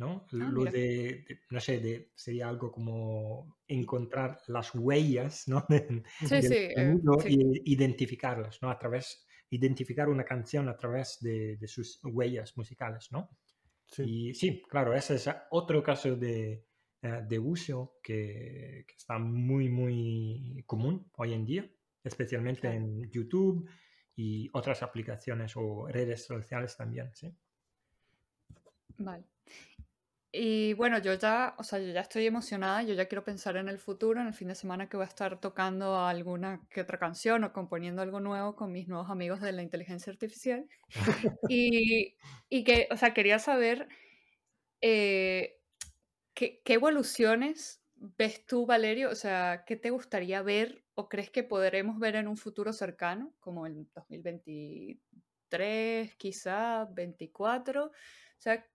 ¿no? 0.04 0.26
Ah, 0.34 0.50
lo 0.52 0.66
de, 0.66 1.26
no 1.50 1.60
sé, 1.60 1.80
de, 1.80 2.12
sería 2.16 2.50
algo 2.50 2.72
como 2.72 3.58
encontrar 3.68 4.40
las 4.48 4.76
huellas, 4.76 5.48
¿no? 5.48 5.66
sí, 6.20 6.42
sí, 6.42 6.56
eh, 6.56 7.00
y 7.28 7.74
identificarlas, 7.74 8.62
¿no? 8.62 8.70
A 8.70 8.78
través, 8.78 9.26
identificar 9.50 10.10
una 10.10 10.26
canción 10.26 10.68
a 10.68 10.76
través 10.76 11.20
de, 11.22 11.58
sus 11.68 12.00
huellas 12.04 12.58
musicales, 12.58 13.08
¿no? 13.12 13.30
Sí. 13.88 14.04
Y 14.06 14.34
sí, 14.34 14.62
claro, 14.70 14.94
ese 14.94 15.16
es 15.16 15.30
otro 15.52 15.82
caso 15.82 16.16
de, 16.16 16.66
eh, 17.02 17.22
de 17.28 17.40
uso 17.40 18.00
que, 18.04 18.86
está 18.98 19.18
muy, 19.20 19.70
muy 19.70 20.64
común 20.66 21.10
hoy 21.18 21.34
en 21.34 21.46
día, 21.46 21.72
especialmente 22.04 22.68
en 22.68 23.10
YouTube 23.10 23.70
y 24.16 24.50
otras 24.54 24.84
aplicaciones 24.84 25.54
o 25.56 25.88
redes 25.88 26.26
sociales 26.26 26.76
también, 26.76 27.16
¿sí? 27.16 27.34
Vale. 28.98 29.24
Y 30.36 30.74
bueno, 30.74 30.98
yo 30.98 31.14
ya, 31.14 31.54
o 31.60 31.64
sea, 31.64 31.78
yo 31.78 31.94
ya 31.94 32.02
estoy 32.02 32.26
emocionada, 32.26 32.82
yo 32.82 32.96
ya 32.96 33.08
quiero 33.08 33.24
pensar 33.24 33.56
en 33.56 33.70
el 33.70 33.78
futuro, 33.78 34.20
en 34.20 34.26
el 34.26 34.34
fin 34.34 34.48
de 34.48 34.56
semana 34.56 34.90
que 34.90 34.98
voy 34.98 35.06
a 35.06 35.08
estar 35.08 35.40
tocando 35.40 36.00
alguna 36.00 36.60
que 36.72 36.82
otra 36.82 36.98
canción 36.98 37.44
o 37.44 37.54
componiendo 37.54 38.02
algo 38.02 38.20
nuevo 38.20 38.56
con 38.56 38.72
mis 38.72 38.88
nuevos 38.88 39.12
amigos 39.12 39.42
de 39.42 39.52
la 39.52 39.62
inteligencia 39.62 40.12
artificial. 40.12 40.68
y, 41.50 42.16
y 42.50 42.64
que, 42.64 42.88
o 42.90 42.98
sea, 42.98 43.14
quería 43.14 43.38
saber 43.38 43.88
eh, 44.82 45.60
¿qué, 46.34 46.62
¿qué, 46.66 46.74
evoluciones 46.74 47.84
ves 47.96 48.46
tú, 48.46 48.66
Valerio? 48.66 49.12
O 49.12 49.16
sea, 49.16 49.64
¿qué 49.66 49.78
te 49.78 49.92
gustaría 49.92 50.42
ver 50.42 50.84
o 50.96 51.08
crees 51.10 51.30
que 51.30 51.44
podremos 51.44 52.00
ver 52.00 52.16
en 52.18 52.28
un 52.28 52.36
futuro 52.38 52.74
cercano, 52.74 53.34
como 53.40 53.66
en 53.68 53.90
2023, 53.96 56.16
quizá, 56.18 56.86
24? 56.86 57.86
O 57.86 57.92
sea, 58.40 58.66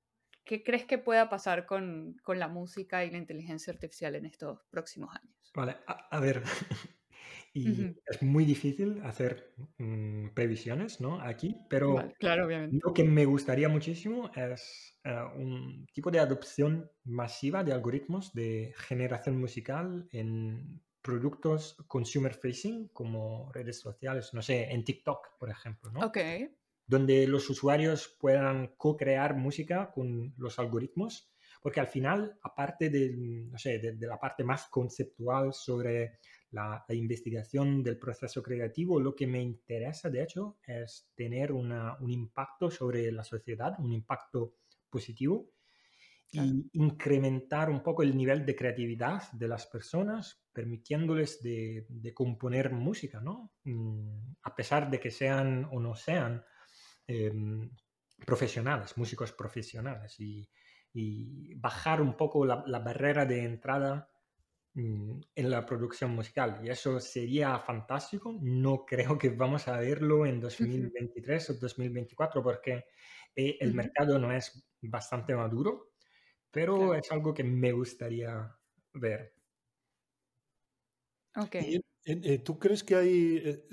¿Qué 0.49 0.63
crees 0.63 0.87
que 0.87 0.97
pueda 0.97 1.29
pasar 1.29 1.67
con, 1.67 2.17
con, 2.23 2.39
la 2.39 2.49
música 2.49 3.05
y 3.05 3.11
la 3.11 3.19
inteligencia 3.19 3.71
artificial 3.71 4.15
en 4.15 4.25
estos 4.25 4.59
próximos 4.71 5.15
años? 5.15 5.53
Vale, 5.55 5.77
a, 5.87 6.21
ver, 6.21 6.43
y 7.53 7.95
es 8.07 8.23
muy 8.23 8.47
difícil 8.47 9.03
hacer 9.03 9.53
mm, 9.77 10.29
previsiones 10.29 11.03
¿no? 11.03 11.21
aquí, 11.21 11.55
pero 11.69 11.97
claro, 12.19 12.47
obviamente. 12.47 12.79
lo 12.83 12.95
que 12.95 13.05
me 13.05 13.27
gustaría 13.27 13.69
muchísimo 13.69 14.31
es 14.35 14.99
eh, 15.05 15.23
un 15.37 15.87
tipo 15.93 16.11
de 16.11 16.21
adopción 16.21 16.91
masiva 17.05 17.63
de 17.63 17.75
algoritmos 17.75 18.33
de 18.33 18.73
generación 18.79 19.39
musical 19.39 20.09
en 20.13 20.81
productos 21.03 21.77
consumer 21.89 22.33
facing 22.33 22.89
como 22.89 23.53
redes 23.53 23.81
sociales, 23.81 24.33
no 24.33 24.41
sé, 24.41 24.73
en 24.73 24.83
TikTok, 24.83 25.37
por 25.39 25.51
ejemplo, 25.51 25.93
¿no? 25.93 26.01
Ok 26.07 26.17
donde 26.89 27.27
los 27.29 27.49
usuarios 27.51 28.17
puedan 28.19 28.75
co-crear 28.79 29.37
música 29.37 29.93
con 29.93 30.35
los 30.39 30.59
algoritmos, 30.59 31.31
porque 31.61 31.81
al 31.81 31.87
final, 31.87 32.39
aparte 32.43 32.89
de, 32.89 33.11
no 33.51 33.59
sé, 33.59 33.79
de, 33.79 34.07
la 34.07 34.19
parte 34.19 34.43
más 34.43 34.69
conceptual 34.69 35.53
sobre 35.53 36.19
la, 36.53 36.85
investigación 36.89 37.83
del 37.83 37.99
proceso 37.99 38.43
creativo, 38.43 38.99
lo 38.99 39.15
que 39.15 39.27
me 39.27 39.43
interesa, 39.43 40.09
de 40.09 40.23
hecho, 40.23 40.57
es 40.67 41.11
tener 41.15 41.53
una, 41.53 41.95
un 42.01 42.11
impacto 42.11 42.71
sobre 42.71 43.13
la 43.13 43.23
sociedad, 43.23 43.75
un 43.79 43.93
impacto 43.93 44.55
positivo 44.89 45.51
y 46.31 46.71
incrementar 46.73 47.69
un 47.69 47.83
poco 47.83 48.03
el 48.03 48.17
nivel 48.17 48.47
de 48.47 48.57
creatividad 48.57 49.31
de 49.33 49.49
las 49.49 49.67
personas, 49.67 50.43
permitiéndoles 50.55 51.43
de, 51.43 51.87
de 51.89 52.15
componer 52.15 52.73
música, 52.73 53.21
¿no? 53.21 53.53
Mm, 53.65 54.33
a 54.43 54.55
pesar 54.55 54.91
de 54.91 55.01
que 55.01 55.11
sean 55.11 55.69
o 55.71 55.81
no 55.81 55.95
sean 55.95 56.43
Em, 57.09 57.71
profesionales, 58.27 58.99
músicos 58.99 59.33
profesionales, 59.33 60.15
y, 60.21 60.47
bajar 61.55 62.03
un 62.03 62.17
poco 62.17 62.45
la, 62.45 62.79
barrera 62.81 63.25
de 63.25 63.45
entrada 63.45 64.11
mm, 64.75 65.21
en 65.35 65.51
la 65.51 65.65
producción 65.65 66.11
musical. 66.11 66.61
Y 66.63 66.69
eso 66.71 66.99
sería 67.01 67.59
fantástico. 67.61 68.37
No 68.43 68.85
creo 68.85 69.17
que 69.17 69.31
vamos 69.31 69.69
a 69.69 69.79
verlo 69.79 70.27
en 70.27 70.41
2023 70.41 71.51
o 71.51 71.55
2024 71.55 72.43
porque 72.43 72.85
eh, 73.35 73.57
el 73.61 73.75
mercado 73.75 74.19
no 74.19 74.33
es 74.33 74.69
bastante 74.83 75.35
maduro, 75.37 75.93
pero 76.51 76.95
es 76.95 77.11
algo 77.13 77.33
que 77.33 77.45
me 77.45 77.73
gustaría 77.73 78.55
ver. 78.95 79.35
Okay. 81.37 81.81
Eh, 82.05 82.39
¿Tú 82.41 82.59
crees 82.59 82.83
que 82.83 82.97
hay, 82.97 83.43
eh, 83.45 83.67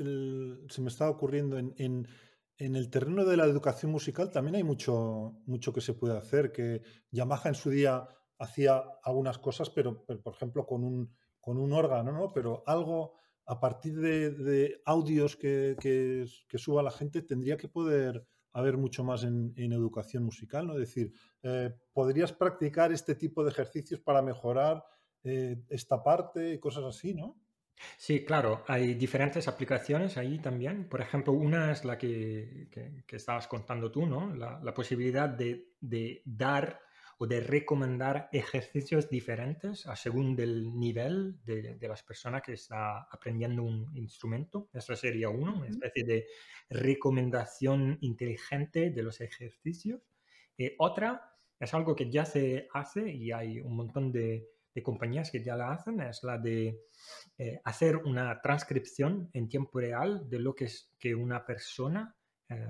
se 0.69 0.81
me 0.81 0.89
está 0.89 1.09
ocurriendo 1.09 1.57
en 1.57 1.73
en 1.77 2.07
el 2.57 2.89
terreno 2.89 3.25
de 3.25 3.37
la 3.37 3.45
educación 3.45 3.91
musical 3.91 4.31
también 4.31 4.55
hay 4.55 4.63
mucho, 4.63 5.41
mucho 5.45 5.73
que 5.73 5.81
se 5.81 5.93
puede 5.93 6.17
hacer, 6.17 6.51
que 6.51 6.81
Yamaha 7.11 7.49
en 7.49 7.55
su 7.55 7.69
día 7.69 8.07
hacía 8.39 8.83
algunas 9.03 9.37
cosas, 9.37 9.69
pero, 9.69 10.05
por 10.05 10.33
ejemplo 10.33 10.65
con 10.65 10.83
un, 10.83 11.13
con 11.39 11.57
un 11.57 11.73
órgano, 11.73 12.11
¿no? 12.11 12.31
Pero 12.33 12.63
algo 12.65 13.13
a 13.45 13.59
partir 13.59 13.99
de, 13.99 14.81
audios 14.85 15.35
que, 15.35 15.75
que, 15.79 16.57
suba 16.57 16.81
la 16.81 16.91
gente 16.91 17.21
tendría 17.21 17.57
que 17.57 17.67
poder 17.67 18.25
haber 18.53 18.77
mucho 18.77 19.03
más 19.03 19.23
en, 19.23 19.53
educación 19.57 20.23
musical, 20.23 20.67
¿no? 20.67 20.73
Es 20.73 20.79
decir, 20.79 21.11
eh, 21.43 21.75
podrías 21.93 22.31
practicar 22.31 22.91
este 22.91 23.15
tipo 23.15 23.43
de 23.43 23.51
ejercicios 23.51 23.99
para 23.99 24.21
mejorar 24.21 24.83
eh, 25.23 25.61
esta 25.69 26.01
parte 26.01 26.53
y 26.53 26.59
cosas 26.59 26.85
así, 26.85 27.13
¿no? 27.13 27.37
Sí, 27.97 28.23
claro, 28.23 28.63
hay 28.67 28.93
diferentes 28.93 29.47
aplicaciones 29.47 30.17
ahí 30.17 30.39
también. 30.39 30.87
Por 30.87 31.01
ejemplo, 31.01 31.33
una 31.33 31.71
es 31.71 31.85
la 31.85 31.97
que, 31.97 32.67
estabas 33.09 33.47
contando 33.47 33.91
tú, 33.91 34.05
¿no? 34.05 34.33
La, 34.35 34.73
posibilidad 34.73 35.29
de, 35.29 36.21
dar 36.25 36.81
o 37.17 37.27
de 37.27 37.39
recomendar 37.39 38.29
ejercicios 38.31 39.09
diferentes 39.09 39.87
a 39.87 39.95
según 39.95 40.35
del 40.35 40.77
nivel 40.77 41.37
de, 41.45 41.77
las 41.81 42.03
personas 42.03 42.41
que 42.41 42.53
está 42.53 43.03
aprendiendo 43.03 43.63
un 43.63 43.95
instrumento. 43.95 44.69
Eso 44.73 44.95
sería 44.95 45.29
uno, 45.29 45.55
una 45.55 45.67
especie 45.67 46.03
de 46.03 46.27
recomendación 46.69 47.97
inteligente 48.01 48.89
de 48.89 49.03
los 49.03 49.21
ejercicios. 49.21 50.01
Eh, 50.57 50.75
otra 50.77 51.33
es 51.59 51.73
algo 51.73 51.95
que 51.95 52.09
ya 52.09 52.25
se 52.25 52.67
hace 52.73 53.09
y 53.09 53.31
hay 53.31 53.59
un 53.59 53.75
montón 53.75 54.11
de 54.11 54.54
de 54.75 54.83
compañías 54.83 55.31
que 55.31 55.41
ya 55.41 55.55
la 55.55 55.71
hacen 55.71 56.01
es 56.01 56.21
la 56.23 56.37
de 56.37 56.81
eh, 57.37 57.61
hacer 57.63 57.95
una 57.95 58.41
transcripción 58.41 59.29
en 59.31 59.47
tiempo 59.47 59.79
real 59.79 60.29
de 60.29 60.39
lo 60.39 60.53
que 60.53 60.65
es 60.65 60.93
que 60.99 61.15
una 61.15 61.45
persona, 61.45 62.13
eh, 62.49 62.67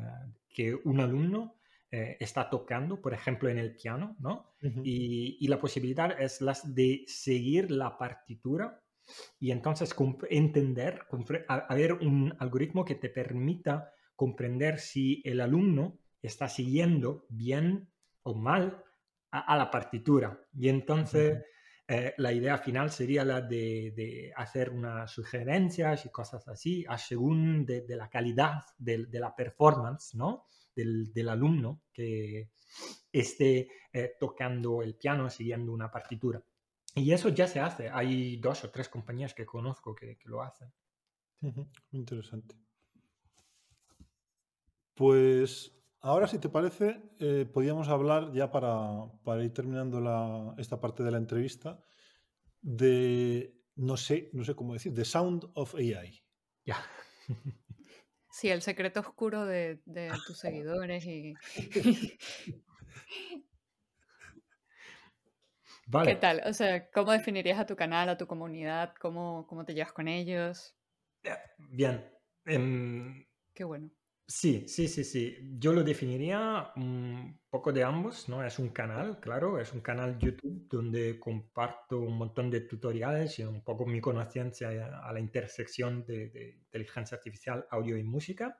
que 0.47 0.75
un 0.75 0.99
alumno 0.99 1.55
eh, 1.89 2.15
está 2.19 2.47
tocando, 2.47 3.01
por 3.01 3.15
ejemplo, 3.15 3.49
en 3.49 3.57
el 3.57 3.75
piano, 3.75 4.15
¿no? 4.19 4.53
y, 4.83 5.47
la 5.47 5.59
posibilidad 5.59 6.19
es 6.21 6.41
las 6.41 6.75
de 6.75 7.03
seguir 7.07 7.71
la 7.71 7.97
partitura 7.97 8.81
y 9.39 9.51
entonces 9.51 9.95
entender, 10.29 11.05
haber 11.47 11.93
un 11.93 12.35
algoritmo 12.39 12.85
que 12.85 12.95
te 12.95 13.09
permita 13.09 13.91
comprender 14.15 14.79
si 14.79 15.21
el 15.25 15.41
alumno 15.41 15.99
está 16.21 16.49
siguiendo 16.49 17.25
bien 17.29 17.87
o 18.23 18.35
mal 18.35 18.83
a, 19.31 19.57
la 19.57 19.71
partitura. 19.71 20.39
Y 20.53 20.69
entonces... 20.69 21.43
Eh, 21.87 22.15
la 22.17 22.33
idea 22.33 22.57
final 22.57 22.89
sería 22.89 23.23
la 23.23 23.41
de, 23.41 24.33
hacer 24.35 24.71
unas 24.71 25.11
sugerencias 25.11 26.05
y 26.05 26.09
cosas 26.09 26.47
así, 26.47 26.83
a 26.87 26.97
según 26.97 27.65
de, 27.65 27.85
la 27.89 28.09
calidad 28.09 28.63
de, 28.77 29.07
la 29.11 29.35
performance 29.35 30.15
¿no? 30.15 30.45
del, 30.75 31.29
alumno 31.29 31.83
que 31.93 32.49
esté 33.11 33.69
eh, 33.93 34.13
tocando 34.19 34.81
el 34.81 34.95
piano 34.95 35.29
siguiendo 35.29 35.71
una 35.71 35.91
partitura. 35.91 36.43
Y 36.95 37.11
eso 37.11 37.29
ya 37.29 37.47
se 37.47 37.59
hace. 37.59 37.89
Hay 37.89 38.37
dos 38.37 38.63
o 38.63 38.71
tres 38.71 38.89
compañías 38.89 39.33
que 39.33 39.45
conozco 39.45 39.93
que, 39.93 40.17
lo 40.23 40.41
hacen. 40.41 40.73
Interesante. 41.91 42.55
Pues 44.95 45.75
ahora, 46.05 46.27
si 46.27 46.37
te 46.39 46.49
parece, 46.49 47.01
eh, 47.19 47.45
podríamos 47.51 47.89
hablar 47.89 48.31
ya 48.31 48.51
para, 48.51 49.43
ir 49.43 49.53
terminando 49.53 50.55
esta 50.57 50.79
parte 50.79 51.03
de 51.03 51.11
la 51.11 51.17
entrevista 51.17 51.83
de, 52.61 53.59
no 53.75 53.97
sé, 53.97 54.29
no 54.33 54.43
sé 54.43 54.55
cómo 54.55 54.73
decir, 54.73 54.93
The 54.93 55.03
Sound 55.03 55.49
of 55.55 55.75
AI. 55.75 56.23
Ya. 56.63 56.77
Sí, 58.29 58.49
el 58.49 58.61
secreto 58.61 58.99
oscuro 58.99 59.45
de, 59.45 59.81
tus 60.27 60.37
seguidores 60.37 61.05
y... 61.05 61.33
Vale. 65.87 66.11
¿Qué 66.11 66.19
tal? 66.19 66.41
O 66.45 66.51
sea, 66.51 66.89
¿cómo 66.91 67.13
definirías 67.13 67.59
a 67.59 67.65
tu 67.65 67.77
canal, 67.77 68.09
a 68.09 68.17
tu 68.17 68.27
comunidad? 68.27 68.93
¿Cómo, 68.99 69.47
cómo 69.47 69.63
te 69.63 69.73
llevas 69.73 69.93
con 69.93 70.09
ellos? 70.09 70.75
Bien. 71.69 72.05
Em, 72.45 73.25
Qué 73.53 73.63
bueno. 73.63 73.89
Sí, 74.27 74.65
sí, 74.67 74.87
sí, 74.87 75.03
sí. 75.03 75.37
Yo 75.59 75.71
lo 75.71 75.83
definiría 75.83 76.71
un 76.77 77.39
poco 77.47 77.71
de 77.71 77.83
ambos, 77.83 78.27
¿no? 78.27 78.43
Es 78.43 78.57
un 78.57 78.69
canal, 78.69 79.19
claro, 79.19 79.59
es 79.59 79.71
un 79.71 79.81
canal 79.81 80.17
YouTube 80.17 80.67
donde 80.67 81.19
comparto 81.19 81.99
un 81.99 82.17
montón 82.17 82.49
de 82.49 82.61
tutoriales 82.61 83.37
y 83.37 83.43
un 83.43 83.63
poco 83.63 83.85
mi 83.85 84.01
conocimiento 84.01 84.67
a 84.67 85.13
la 85.13 85.19
intersección 85.19 86.05
de, 86.05 86.57
inteligencia 86.65 87.17
artificial, 87.17 87.67
audio 87.69 87.97
y 87.97 88.03
música. 88.03 88.57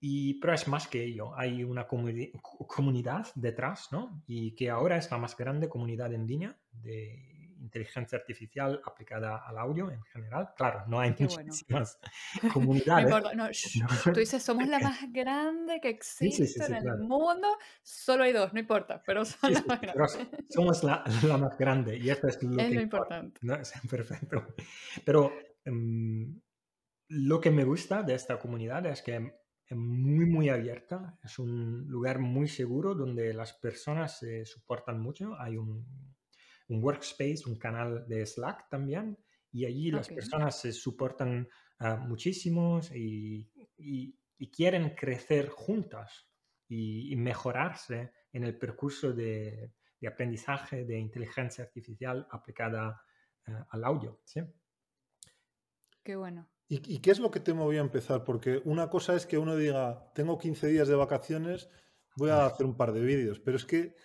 Y, 0.00 0.34
pero 0.40 0.54
es 0.54 0.68
más 0.68 0.86
que 0.86 1.02
ello, 1.02 1.36
hay 1.36 1.64
una 1.64 1.88
comunidad 1.88 3.26
detrás, 3.34 3.88
¿no? 3.90 4.22
Y 4.28 4.54
que 4.54 4.70
ahora 4.70 4.96
es 4.96 5.10
la 5.10 5.18
más 5.18 5.36
grande 5.36 5.68
comunidad 5.68 6.12
en 6.12 6.24
línea 6.26 6.56
de 6.70 7.37
inteligencia 7.60 8.18
artificial 8.18 8.80
aplicada 8.84 9.38
al 9.46 9.58
audio 9.58 9.90
en 9.90 10.02
general. 10.04 10.50
Claro, 10.56 10.84
no 10.86 11.00
hay 11.00 11.14
muchísimas 11.18 11.98
comunidades. 12.52 13.10
No 13.34 13.48
tú 14.12 14.20
dices, 14.20 14.42
somos 14.42 14.66
la 14.68 14.78
más 14.80 15.12
grande 15.12 15.80
que 15.80 15.88
existe 15.88 16.64
en 16.66 16.74
el 16.74 16.98
mundo, 16.98 17.48
solo 17.82 18.24
hay 18.24 18.32
dos, 18.32 18.52
no 18.52 18.60
importa, 18.60 19.02
pero 19.04 19.24
son 19.24 19.52
la 19.52 19.62
más 19.66 19.80
grande. 19.80 20.04
somos 20.48 20.82
la, 20.84 21.04
más 21.38 21.58
grande 21.58 21.96
y 21.96 22.10
esto 22.10 22.28
es 22.28 22.42
lo, 22.42 22.60
es 22.60 22.72
lo 22.72 22.80
importante. 22.80 23.40
¿no? 23.42 23.58
Perfecto. 23.90 24.54
Pero 25.04 25.32
em, 25.64 26.40
lo 27.08 27.40
que 27.40 27.50
me 27.50 27.64
gusta 27.64 28.02
de 28.02 28.14
esta 28.14 28.38
comunidad 28.38 28.86
es 28.86 29.02
que 29.02 29.32
es 29.68 29.76
muy, 29.76 30.26
muy 30.26 30.48
abierta. 30.48 31.18
Es 31.22 31.38
un 31.38 31.86
lugar 31.88 32.18
muy 32.18 32.48
seguro 32.48 32.94
donde 32.94 33.34
las 33.34 33.52
personas 33.52 34.18
se 34.18 34.46
soportan 34.46 35.00
mucho. 35.00 35.38
Hay 35.38 35.56
un 35.56 36.07
un 36.68 36.82
workspace, 36.82 37.42
un 37.46 37.58
canal 37.58 38.06
de 38.08 38.24
Slack 38.24 38.68
también, 38.68 39.18
y 39.50 39.64
allí 39.64 39.90
las 39.90 40.08
personas 40.08 40.60
se 40.60 40.72
soportan 40.72 41.48
uh, 41.80 41.96
muchísimos 42.06 42.90
y, 42.94 43.50
quieren 44.52 44.94
crecer 44.94 45.48
juntas 45.48 46.28
y, 46.68 47.14
mejorarse 47.16 48.12
en 48.32 48.44
el 48.44 48.56
percurso 48.58 49.12
de, 49.12 49.72
aprendizaje 50.06 50.84
de 50.84 50.98
inteligencia 50.98 51.64
artificial 51.64 52.26
aplicada 52.30 53.02
ah, 53.46 53.66
al 53.70 53.84
audio. 53.84 54.20
¿sí? 54.24 54.40
Qué 56.04 56.14
bueno. 56.14 56.48
¿Y, 56.68 56.94
¿Y, 56.94 56.98
qué 57.00 57.10
es 57.10 57.18
lo 57.18 57.30
que 57.30 57.40
te 57.40 57.54
movió 57.54 57.80
a 57.80 57.84
empezar? 57.84 58.22
Porque 58.22 58.60
una 58.64 58.90
cosa 58.90 59.14
es 59.14 59.26
que 59.26 59.38
uno 59.38 59.56
diga, 59.56 60.12
tengo 60.14 60.38
15 60.38 60.68
días 60.68 60.86
de 60.86 60.94
vacaciones, 60.94 61.68
voy 62.16 62.30
a 62.30 62.46
hacer 62.46 62.66
un 62.66 62.76
par 62.76 62.92
de 62.92 63.00
vídeos, 63.00 63.40
pero 63.40 63.56
es 63.56 63.64
que 63.64 63.96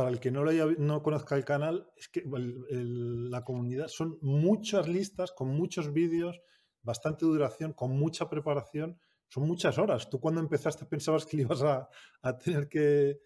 para 0.00 0.12
el 0.12 0.18
que 0.18 0.30
no, 0.30 0.42
lo 0.42 0.50
haya, 0.50 0.64
no 0.78 1.02
conozca 1.02 1.36
el 1.36 1.44
canal, 1.44 1.86
es 1.94 2.08
que 2.08 2.22
la 2.26 3.44
comunidad 3.44 3.88
son 3.88 4.16
muchas 4.22 4.88
listas 4.88 5.30
con 5.30 5.48
muchos 5.48 5.92
vídeos, 5.92 6.40
bastante 6.80 7.26
duración, 7.26 7.74
con 7.74 7.90
mucha 7.90 8.30
preparación, 8.30 8.98
son 9.28 9.46
muchas 9.46 9.76
horas. 9.76 10.08
¿Tú 10.08 10.18
cuando 10.18 10.40
empezaste 10.40 10.86
pensabas 10.86 11.26
que 11.26 11.36
le 11.36 11.42
ibas 11.42 11.62
a, 11.62 11.90
tener 12.38 12.66
que, 12.70 13.20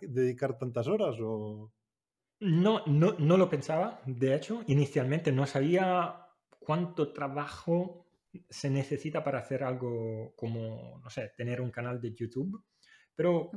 dedicar 0.00 0.56
tantas 0.56 0.86
horas? 0.86 1.16
O... 1.20 1.70
No, 2.40 2.82
no, 2.86 3.12
no 3.18 3.36
lo 3.36 3.50
pensaba, 3.50 4.00
de 4.06 4.34
hecho, 4.34 4.62
inicialmente 4.68 5.32
no 5.32 5.46
sabía 5.46 6.28
cuánto 6.60 7.12
trabajo 7.12 8.06
se 8.48 8.70
necesita 8.70 9.22
para 9.22 9.40
hacer 9.40 9.64
algo 9.64 10.32
como, 10.34 10.98
no 11.04 11.10
sé, 11.10 11.32
tener 11.36 11.60
un 11.60 11.70
canal 11.70 12.00
de 12.00 12.14
YouTube. 12.14 12.64
Pero 13.20 13.50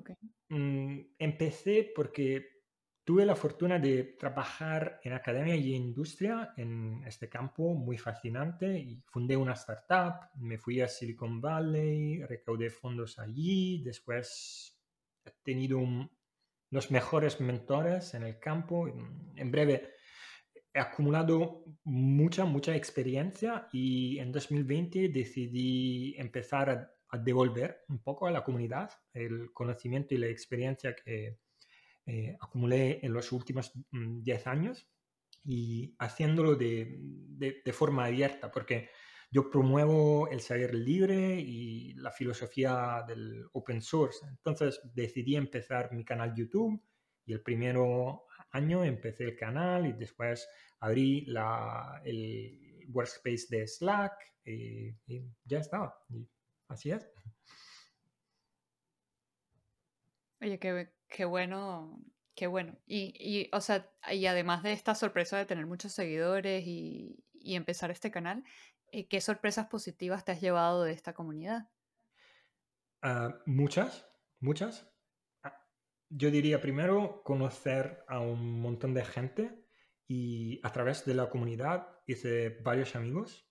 mm, 0.50 1.00
empecé 1.20 1.94
porque 1.96 2.64
tuve 3.02 3.26
la 3.26 3.34
fortuna 3.34 3.80
de 3.80 4.04
trabajar 4.20 5.00
en 5.06 5.14
academia 5.14 5.56
y 5.56 5.74
industria 5.74 6.54
en 6.58 7.02
este 7.08 7.30
campo 7.30 7.74
muy 7.74 7.98
fascinante 7.98 8.78
y 8.78 9.02
fundé 9.06 9.38
una 9.38 9.54
startup, 9.54 10.28
me 10.36 10.58
fui 10.58 10.82
a 10.82 10.90
Silicon 10.90 11.40
Valley, 11.40 12.26
recaudé 12.26 12.70
fondos 12.70 13.18
allí, 13.20 13.82
después 13.86 14.78
he 15.24 15.32
tenido 15.44 15.80
los 16.70 16.92
mejores 16.92 17.40
mentores 17.40 18.16
en 18.16 18.24
el 18.24 18.40
campo. 18.40 18.90
En 18.90 19.50
breve, 19.50 19.94
he 20.74 20.80
acumulado 20.82 21.64
mucha, 21.86 22.44
mucha 22.44 22.76
experiencia 22.76 23.70
y 23.72 24.20
en 24.20 24.34
2020 24.34 25.08
decidí 25.08 26.16
empezar 26.18 26.70
a 26.70 26.93
a 27.14 27.18
devolver 27.20 27.86
un 27.90 28.00
poco 28.00 28.26
a 28.26 28.32
la 28.32 28.44
comunidad 28.44 28.90
el 29.14 29.54
conocimiento 29.54 30.16
y 30.16 30.18
la 30.18 30.28
experiencia 30.28 30.96
que 30.96 31.38
eh, 32.08 32.36
acumulé 32.42 33.06
en 33.06 33.14
los 33.14 33.32
últimos 33.32 33.72
10 33.92 34.46
mm, 34.46 34.50
años 34.50 34.90
y 35.46 35.96
haciéndolo 36.00 36.56
de, 36.56 36.98
de, 37.00 37.74
forma 37.74 38.06
abierta, 38.06 38.50
porque 38.50 38.90
yo 39.30 39.50
promuevo 39.50 40.28
el 40.30 40.42
saber 40.42 40.74
libre 40.74 41.40
y 41.40 41.94
la 41.96 42.12
filosofía 42.12 43.04
del 43.08 43.46
open 43.54 43.82
source. 43.82 44.26
Entonces 44.28 44.82
decidí 44.96 45.36
empezar 45.36 45.94
mi 45.94 46.04
canal 46.04 46.34
YouTube 46.34 46.82
y 47.26 47.34
el 47.34 47.44
primero 47.44 48.26
año 48.52 48.84
empecé 48.84 49.26
el 49.26 49.36
canal 49.36 49.86
y 49.86 49.94
después 49.94 50.48
abrí 50.80 51.26
la, 51.26 52.02
el 52.04 52.88
workspace 52.90 53.46
de 53.50 53.68
Slack 53.68 54.14
y, 54.46 54.88
y 55.06 55.24
ya 55.46 55.60
estaba. 55.60 55.96
Así 56.74 56.90
es. 56.90 57.08
Oye, 60.42 60.58
qué, 60.60 60.92
qué 61.08 61.26
bueno, 61.26 62.04
qué 62.36 62.48
bueno. 62.48 62.78
Y, 62.88 63.14
y, 63.20 63.50
o 63.54 63.62
sea, 63.62 63.92
y 64.12 64.26
además 64.26 64.64
de 64.64 64.74
esta 64.74 64.96
sorpresa 64.96 65.38
de 65.38 65.46
tener 65.46 65.68
muchos 65.68 65.94
seguidores 65.94 66.66
y, 66.66 67.24
y 67.32 67.56
empezar 67.56 67.92
este 67.92 68.10
canal, 68.10 68.44
eh, 68.92 69.08
¿qué 69.08 69.22
sorpresas 69.22 69.68
positivas 69.68 70.26
te 70.26 70.32
has 70.32 70.42
llevado 70.42 70.84
de 70.84 70.94
esta 70.94 71.14
comunidad? 71.14 71.70
Ah, 73.04 73.40
muchas, 73.46 74.08
muchas. 74.40 74.92
Ah, 75.44 75.68
yo 76.10 76.32
diría 76.32 76.60
primero 76.60 77.22
conocer 77.24 78.04
a 78.08 78.20
un 78.20 78.62
montón 78.62 78.96
de 78.96 79.06
gente 79.06 79.68
y 80.08 80.60
a 80.64 80.72
través 80.72 81.06
de 81.06 81.14
la 81.14 81.30
comunidad 81.30 82.00
hice 82.08 82.50
varios 82.64 82.96
amigos. 82.96 83.48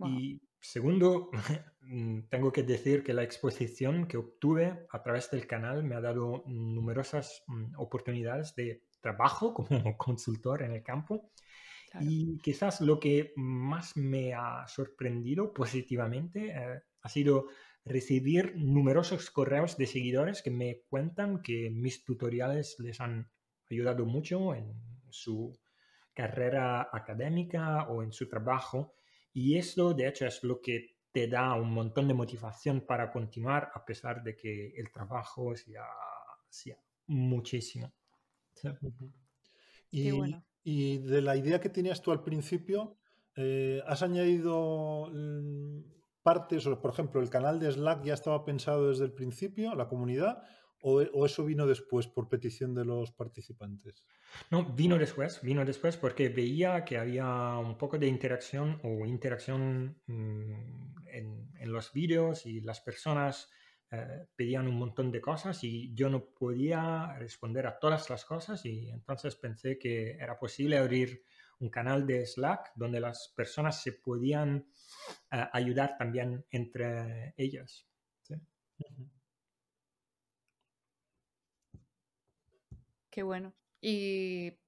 Y 0.00 0.47
segundo, 0.60 1.30
mm, 1.80 2.28
tengo 2.28 2.52
que 2.52 2.62
decir 2.62 3.02
que 3.02 3.14
la 3.14 3.22
exposición 3.22 4.06
que 4.06 4.16
obtuve 4.16 4.86
a 4.90 5.02
través 5.02 5.30
del 5.30 5.46
canal 5.46 5.84
me 5.84 5.94
ha 5.94 6.00
dado 6.00 6.44
numerosas 6.46 7.42
mm, 7.46 7.74
oportunidades 7.78 8.54
de 8.54 8.84
trabajo 9.00 9.54
como 9.54 9.96
consultor 9.96 10.62
en 10.62 10.72
el 10.72 10.82
campo. 10.82 11.30
Y 12.00 12.36
quizás 12.42 12.82
lo 12.82 13.00
que 13.00 13.32
más 13.36 13.96
me 13.96 14.34
ha 14.34 14.66
sorprendido 14.68 15.54
positivamente 15.54 16.50
eh, 16.50 16.82
ha 17.00 17.08
sido 17.08 17.46
recibir 17.82 18.54
numerosos 18.56 19.30
correos 19.30 19.78
de 19.78 19.86
seguidores 19.86 20.42
que 20.42 20.50
me 20.50 20.82
cuentan 20.90 21.40
que 21.42 21.70
mis 21.70 22.04
tutoriales 22.04 22.76
les 22.78 23.00
han 23.00 23.30
ayudado 23.70 24.04
mucho 24.04 24.54
en 24.54 24.74
su 25.08 25.58
carrera 26.12 26.88
académica 26.92 27.84
o 27.88 28.02
en 28.02 28.12
su 28.12 28.28
trabajo. 28.28 28.97
Y 29.32 29.56
esto, 29.56 29.94
de 29.94 30.08
hecho, 30.08 30.26
es 30.26 30.42
lo 30.42 30.60
que 30.60 30.96
te 31.12 31.28
da 31.28 31.54
un 31.54 31.72
montón 31.72 32.08
de 32.08 32.14
motivación 32.14 32.82
para 32.82 33.10
continuar 33.10 33.70
a 33.74 33.84
pesar 33.84 34.22
de 34.22 34.36
que 34.36 34.74
el 34.76 34.90
trabajo 34.92 35.54
sea, 35.56 35.84
sea 36.48 36.76
muchísimo. 37.06 37.92
Y, 39.90 40.10
y, 40.64 40.98
de 40.98 41.22
la 41.22 41.36
idea 41.36 41.60
que 41.60 41.70
tenías 41.70 42.02
tú 42.02 42.12
al 42.12 42.22
principio, 42.22 42.98
eh, 43.36 43.80
¿has 43.86 44.02
añadido 44.02 45.10
mm, 45.12 45.80
partes, 46.22 46.66
o 46.66 46.80
por 46.80 46.92
ejemplo, 46.92 47.20
el 47.20 47.30
canal 47.30 47.58
de 47.58 47.72
Slack 47.72 48.04
ya 48.04 48.14
estaba 48.14 48.44
pensado 48.44 48.88
desde 48.88 49.04
el 49.04 49.12
principio, 49.12 49.74
la 49.74 49.88
comunidad, 49.88 50.42
o, 50.82 51.26
eso 51.26 51.44
vino 51.44 51.66
después 51.66 52.06
por 52.06 52.28
petición 52.28 52.74
de 52.74 52.84
los 52.84 53.12
participantes? 53.12 54.04
No, 54.50 54.64
vino 54.64 54.98
después, 54.98 55.40
vino 55.42 55.64
después 55.64 55.96
porque 55.96 56.28
veía 56.28 56.84
que 56.84 56.98
había 56.98 57.58
un 57.58 57.76
poco 57.76 57.98
de 57.98 58.06
interacción 58.06 58.80
o 58.82 59.06
interacción 59.06 60.00
mm, 60.06 61.06
en, 61.08 61.50
en, 61.58 61.72
los 61.72 61.92
vídeos 61.92 62.46
y 62.46 62.60
las 62.60 62.80
personas 62.80 63.50
eh, 63.90 64.26
pedían 64.36 64.68
un 64.68 64.78
montón 64.78 65.10
de 65.10 65.20
cosas 65.20 65.64
y 65.64 65.94
yo 65.94 66.10
no 66.10 66.26
podía 66.26 67.14
responder 67.18 67.66
a 67.66 67.78
todas 67.78 68.10
las 68.10 68.26
cosas 68.26 68.64
y 68.66 68.90
entonces 68.90 69.34
pensé 69.36 69.78
que 69.78 70.10
era 70.10 70.38
posible 70.38 70.76
abrir 70.76 71.24
un 71.60 71.70
canal 71.70 72.06
de 72.06 72.26
Slack 72.26 72.72
donde 72.74 73.00
las 73.00 73.32
personas 73.34 73.82
se 73.82 73.92
podían 73.92 74.66
eh, 75.32 75.44
ayudar 75.52 75.96
también 75.96 76.44
entre 76.50 77.32
ellas. 77.38 77.86
¿sí? 78.22 78.34
Qué 83.18 83.24
bueno. 83.24 83.52
Y 83.80 84.60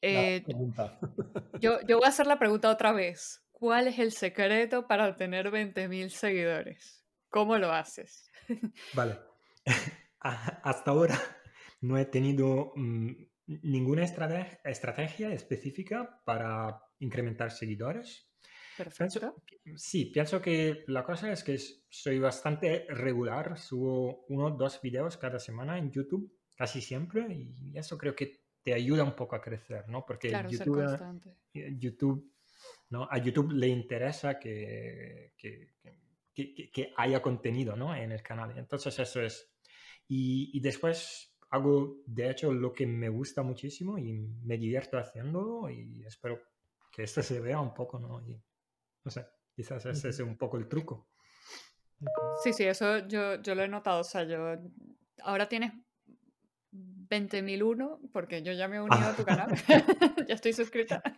eh, 0.00 0.44
yo, 1.60 1.80
yo 1.88 1.96
voy 1.96 2.04
a 2.04 2.10
hacer 2.10 2.28
la 2.28 2.38
pregunta 2.38 2.70
otra 2.70 2.92
vez. 2.92 3.42
¿Cuál 3.50 3.88
es 3.88 3.98
el 3.98 4.12
secreto 4.12 4.86
para 4.86 5.08
obtener 5.08 5.50
20.000 5.50 6.08
seguidores? 6.08 7.04
¿Cómo 7.28 7.58
lo 7.58 7.72
haces? 7.72 8.30
Vale. 8.94 9.18
Hasta 10.20 10.92
ahora 10.92 11.18
no 11.80 11.98
he 11.98 12.04
tenido 12.04 12.74
mm, 12.76 13.10
ninguna 13.64 14.04
estrategia 14.04 15.32
específica 15.32 16.22
para 16.24 16.80
incrementar 17.00 17.50
seguidores. 17.50 18.30
Perfecto. 18.76 19.42
sí, 19.74 20.12
pienso 20.14 20.40
que 20.40 20.84
la 20.86 21.02
cosa 21.02 21.32
es 21.32 21.42
que 21.42 21.58
soy 21.88 22.20
bastante 22.20 22.86
regular. 22.88 23.58
Subo 23.58 24.26
uno 24.28 24.46
o 24.46 24.50
dos 24.52 24.80
videos 24.80 25.16
cada 25.16 25.40
semana 25.40 25.76
en 25.76 25.90
YouTube 25.90 26.32
casi 26.54 26.80
siempre 26.80 27.26
y 27.32 27.76
eso 27.76 27.98
creo 27.98 28.14
que 28.14 28.44
te 28.64 28.72
ayuda 28.72 29.04
un 29.04 29.14
poco 29.14 29.36
a 29.36 29.42
crecer, 29.42 29.88
¿no? 29.88 30.04
Porque 30.06 30.30
YouTube, 30.48 31.20
eh, 31.52 31.74
YouTube, 31.78 32.32
¿no? 32.88 33.06
a 33.10 33.18
YouTube 33.18 33.52
le 33.52 33.68
interesa 33.68 34.38
que, 34.38 35.34
que, 35.36 35.74
que, 36.32 36.70
que, 36.72 36.92
haya 36.96 37.20
contenido 37.20 37.76
¿no? 37.76 37.94
en 37.94 38.10
el 38.10 38.22
canal. 38.22 38.56
Entonces 38.56 38.98
eso 38.98 39.20
es. 39.20 39.52
Y, 40.08 40.50
y, 40.56 40.60
después 40.60 41.36
hago, 41.50 41.98
de 42.06 42.30
hecho, 42.30 42.52
lo 42.52 42.72
que 42.72 42.86
me 42.86 43.10
gusta 43.10 43.42
muchísimo 43.42 43.98
y 43.98 44.12
me 44.12 44.56
divierto 44.56 44.98
haciéndolo 44.98 45.68
y 45.68 46.02
espero 46.06 46.40
que 46.90 47.02
esto 47.02 47.22
se 47.22 47.40
vea 47.40 47.60
un 47.60 47.74
poco, 47.74 47.98
¿no? 47.98 48.26
Y, 48.26 48.42
no 49.04 49.10
sé, 49.10 49.26
quizás 49.54 49.84
ese 49.84 50.08
es 50.08 50.20
un 50.20 50.38
poco 50.38 50.56
el 50.56 50.68
truco. 50.68 51.10
Sí, 52.42 52.52
sí, 52.52 52.64
eso 52.64 53.06
yo, 53.06 53.40
yo 53.42 53.54
lo 53.54 53.62
he 53.62 53.68
notado. 53.68 54.00
O 54.00 54.04
sea, 54.04 54.24
yo 54.24 54.56
ahora 55.22 55.48
tienes 55.48 55.72
20.001, 57.08 58.10
porque 58.12 58.42
yo 58.42 58.52
ya 58.52 58.68
me 58.68 58.76
he 58.76 58.80
unido 58.80 59.06
a 59.06 59.16
tu 59.16 59.24
canal, 59.24 59.48
ya 60.28 60.34
estoy 60.34 60.52
suscrita. 60.52 61.02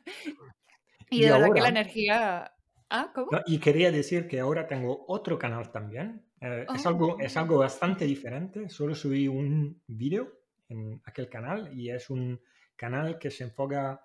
Y, 1.08 1.20
de 1.20 1.30
verdad 1.30 1.52
que 1.54 1.60
la 1.60 1.68
energía... 1.68 2.52
Ah, 2.90 3.12
¿cómo? 3.14 3.28
y 3.46 3.58
quería 3.60 3.92
decir 3.92 4.26
que 4.26 4.40
ahora 4.40 4.66
tengo 4.66 5.04
otro 5.06 5.38
canal 5.38 5.70
también. 5.70 6.26
Eh, 6.40 6.66
es, 6.74 6.84
algo, 6.84 7.20
es 7.20 7.36
oh. 7.36 7.40
algo 7.40 7.58
bastante 7.58 8.04
diferente. 8.06 8.68
Solo 8.68 8.92
subí 8.92 9.28
un 9.28 9.80
vídeo 9.86 10.40
en 10.68 11.00
aquel 11.04 11.28
canal 11.28 11.72
y 11.72 11.90
es 11.90 12.10
un 12.10 12.40
canal 12.74 13.20
que 13.20 13.30
se 13.30 13.44
enfoca 13.44 14.02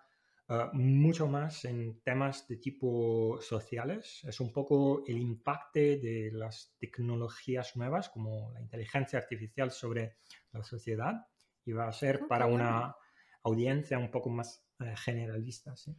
uh, 0.50 0.76
mucho 0.78 1.28
más 1.28 1.66
en 1.66 2.02
temas 2.02 2.48
de 2.48 2.58
tipo 2.58 3.40
sociales. 3.42 4.22
Es 4.24 4.40
un 4.40 4.54
poco 4.54 5.04
el 5.08 5.18
impacto 5.18 5.80
de 5.80 6.30
las 6.32 6.76
tecnologías 6.78 7.76
nuevas 7.78 8.10
como 8.10 8.52
la 8.54 8.62
inteligencia 8.62 9.18
artificial 9.18 9.72
sobre 9.72 10.18
la 10.52 10.62
sociedad 10.62 11.26
y 11.72 11.74
va 11.74 11.88
a 11.88 11.94
ser 11.94 12.28
para 12.28 12.48
una 12.48 12.98
audiencia 13.44 13.98
un 13.98 14.12
poco 14.12 14.30
más 14.30 14.62
eh, 14.80 14.94
generalista, 14.98 15.74
¿sí? 15.78 15.96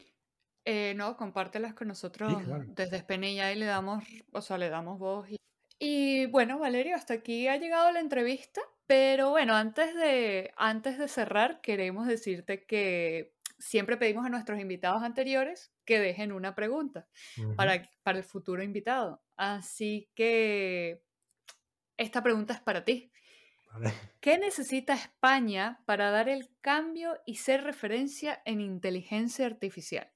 Eh, 0.66 0.92
no, 0.94 1.16
compártelas 1.16 1.72
con 1.74 1.88
nosotros 1.88 2.30
desde 2.68 3.00
Spenella 3.00 3.50
y 3.52 3.56
le 3.56 3.64
damos, 3.64 4.04
o 4.32 4.42
sea, 4.42 4.58
le 4.58 4.68
damos 4.68 4.98
voz. 4.98 5.28
Y... 5.78 6.26
bueno, 6.26 6.58
Valerio, 6.58 6.94
hasta 6.94 7.14
aquí 7.14 7.48
ha 7.48 7.56
llegado 7.56 7.90
la 7.90 8.00
entrevista, 8.00 8.60
pero 8.86 9.30
bueno, 9.30 9.54
antes 9.54 9.94
de, 9.94 10.52
antes 10.56 10.98
de 10.98 11.08
cerrar, 11.08 11.60
queremos 11.62 12.06
decirte 12.06 12.64
que 12.66 13.34
siempre 13.58 13.96
pedimos 13.96 14.26
a 14.26 14.28
nuestros 14.28 14.60
invitados 14.60 15.02
anteriores 15.02 15.72
que 15.86 15.98
dejen 16.00 16.32
una 16.32 16.54
pregunta 16.54 17.08
para, 17.56 17.90
para 18.02 18.18
el 18.18 18.24
futuro 18.24 18.62
invitado. 18.62 19.24
Así 19.36 20.10
que 20.14 21.02
esta 21.96 22.22
pregunta 22.22 22.54
es 22.54 22.60
para 22.60 22.84
ti. 22.84 23.11
¿Qué 24.20 24.38
necesita 24.38 24.94
España 24.94 25.82
para 25.86 26.10
dar 26.10 26.28
el 26.28 26.48
cambio 26.60 27.18
y 27.26 27.36
ser 27.36 27.64
referencia 27.64 28.42
en 28.44 28.60
inteligencia 28.60 29.46
artificial? 29.46 30.12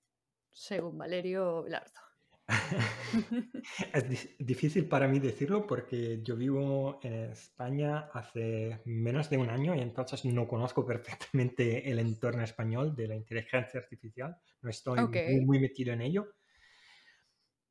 Según 0.52 0.98
Valerio 0.98 1.62
Velardo. 1.62 2.06
es 3.92 4.36
difícil 4.38 4.86
para 4.86 5.08
mí 5.08 5.18
decirlo 5.18 5.66
porque 5.66 6.22
yo 6.22 6.36
vivo 6.36 7.00
en 7.02 7.30
España 7.32 8.08
hace 8.12 8.80
menos 8.84 9.28
de 9.30 9.38
un 9.38 9.50
año 9.50 9.74
y 9.74 9.80
entonces 9.80 10.24
no 10.26 10.46
conozco 10.46 10.86
perfectamente 10.86 11.90
el 11.90 11.98
entorno 11.98 12.44
español 12.44 12.94
de 12.94 13.08
la 13.08 13.16
inteligencia 13.16 13.80
artificial. 13.80 14.36
No 14.62 14.70
estoy 14.70 15.00
muy, 15.44 15.58
metido 15.58 15.92
en 15.92 16.02
ello. 16.02 16.34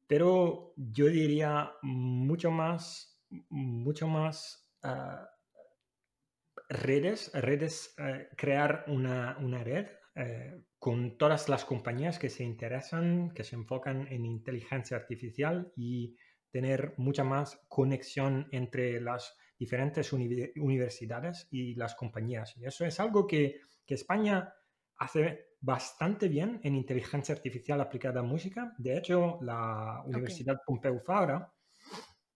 Pero 0.08 0.74
yo 0.76 1.08
diría 1.08 1.72
mucho 1.82 2.52
más, 2.52 3.24
mucho 3.50 4.08
más 4.08 4.70
ah, 4.84 5.28
redes, 6.70 7.32
redes 7.34 7.94
eh, 7.98 8.30
crear 8.36 8.86
una, 8.88 9.38
una 9.40 9.64
red 9.64 9.88
eh, 10.16 10.64
con 10.80 11.18
todas 11.18 11.50
las 11.50 11.66
compañías 11.66 12.20
que 12.20 12.30
se 12.30 12.44
interesan, 12.44 13.32
que 13.32 13.44
se 13.44 13.56
enfocan 13.56 14.08
en 14.08 14.26
inteligencia 14.26 14.98
artificial 14.98 15.72
y 15.76 16.16
tener 16.52 16.94
mucha 16.98 17.24
más 17.24 17.60
conexión 17.68 18.48
entre 18.52 19.02
las 19.02 19.36
diferentes 19.58 20.14
universidades 20.14 21.48
y 21.52 21.76
las 21.76 21.96
compañías. 21.96 22.56
Y 22.58 22.66
eso 22.66 22.86
es 22.86 23.00
algo 23.00 23.28
que, 23.28 23.60
que, 23.86 23.96
España 23.96 24.54
hace 24.98 25.48
bastante 25.60 26.28
bien 26.30 26.60
en 26.64 26.76
inteligencia 26.76 27.36
artificial 27.36 27.82
aplicada 27.82 28.20
a 28.20 28.24
música. 28.24 28.74
De 28.78 28.98
hecho, 28.98 29.40
la 29.42 30.02
Universidad 30.06 30.62
Pompeu 30.66 31.00
Fabra 31.00 31.52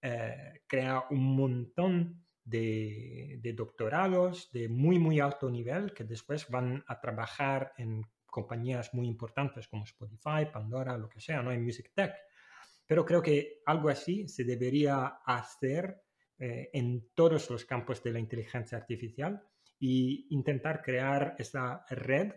eh, 0.02 0.62
crea 0.68 1.04
un 1.12 1.36
montón 1.36 2.26
de, 2.50 3.54
doctorados 3.56 4.52
de 4.52 4.70
muy, 4.70 5.00
muy 5.00 5.20
alto 5.20 5.50
nivel 5.50 5.94
que 5.94 6.04
después 6.04 6.50
van 6.50 6.84
a 6.88 7.00
trabajar 7.00 7.74
en 7.78 8.04
compañías 8.26 8.94
muy 8.94 9.08
importantes 9.08 9.68
como 9.68 9.84
Spotify, 9.84 10.46
Pandora, 10.52 10.98
lo 10.98 11.10
que 11.10 11.20
sea, 11.20 11.42
¿no? 11.42 11.52
En 11.52 11.64
Music 11.64 11.92
Tech. 11.94 12.14
Pero 12.86 13.06
creo 13.06 13.22
que 13.22 13.62
algo 13.66 13.90
así 13.90 14.28
se 14.28 14.44
debería 14.44 15.20
hacer 15.26 16.02
eh, 16.38 16.70
en 16.74 17.10
todos 17.14 17.50
los 17.50 17.66
campos 17.66 18.02
de 18.02 18.14
la 18.14 18.20
inteligencia 18.20 18.78
artificial 18.78 19.44
y 19.80 20.28
intentar 20.30 20.82
crear 20.82 21.36
esa 21.38 21.86
red 21.90 22.34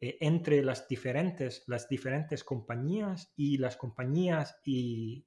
eh, 0.00 0.18
entre 0.20 0.62
las 0.62 0.88
diferentes, 0.88 1.62
las 1.68 1.88
diferentes 1.88 2.42
compañías 2.42 3.32
y 3.36 3.58
las 3.58 3.76
compañías 3.76 4.58
y, 4.64 5.26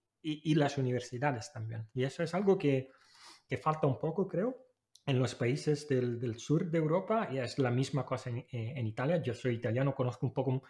las 0.56 0.78
universidades 0.78 1.52
también. 1.54 1.88
Y 1.94 2.04
eso 2.04 2.24
es 2.24 2.34
algo 2.34 2.58
que, 2.58 2.90
falta 3.62 3.88
un 3.88 4.00
poco, 4.00 4.28
creo, 4.28 4.66
en 5.06 5.20
los 5.20 5.36
países 5.36 5.88
del, 5.88 6.40
sur 6.40 6.70
de 6.70 6.78
Europa 6.78 7.30
y 7.32 7.38
es 7.38 7.60
la 7.60 7.70
misma 7.70 8.06
cosa 8.06 8.30
en, 8.30 8.40
eh, 8.52 8.82
Italia. 8.84 9.22
Yo 9.22 9.34
soy 9.34 9.56
italiano, 9.56 9.94
conozco 9.94 10.26
un 10.26 10.34
poco 10.34 10.64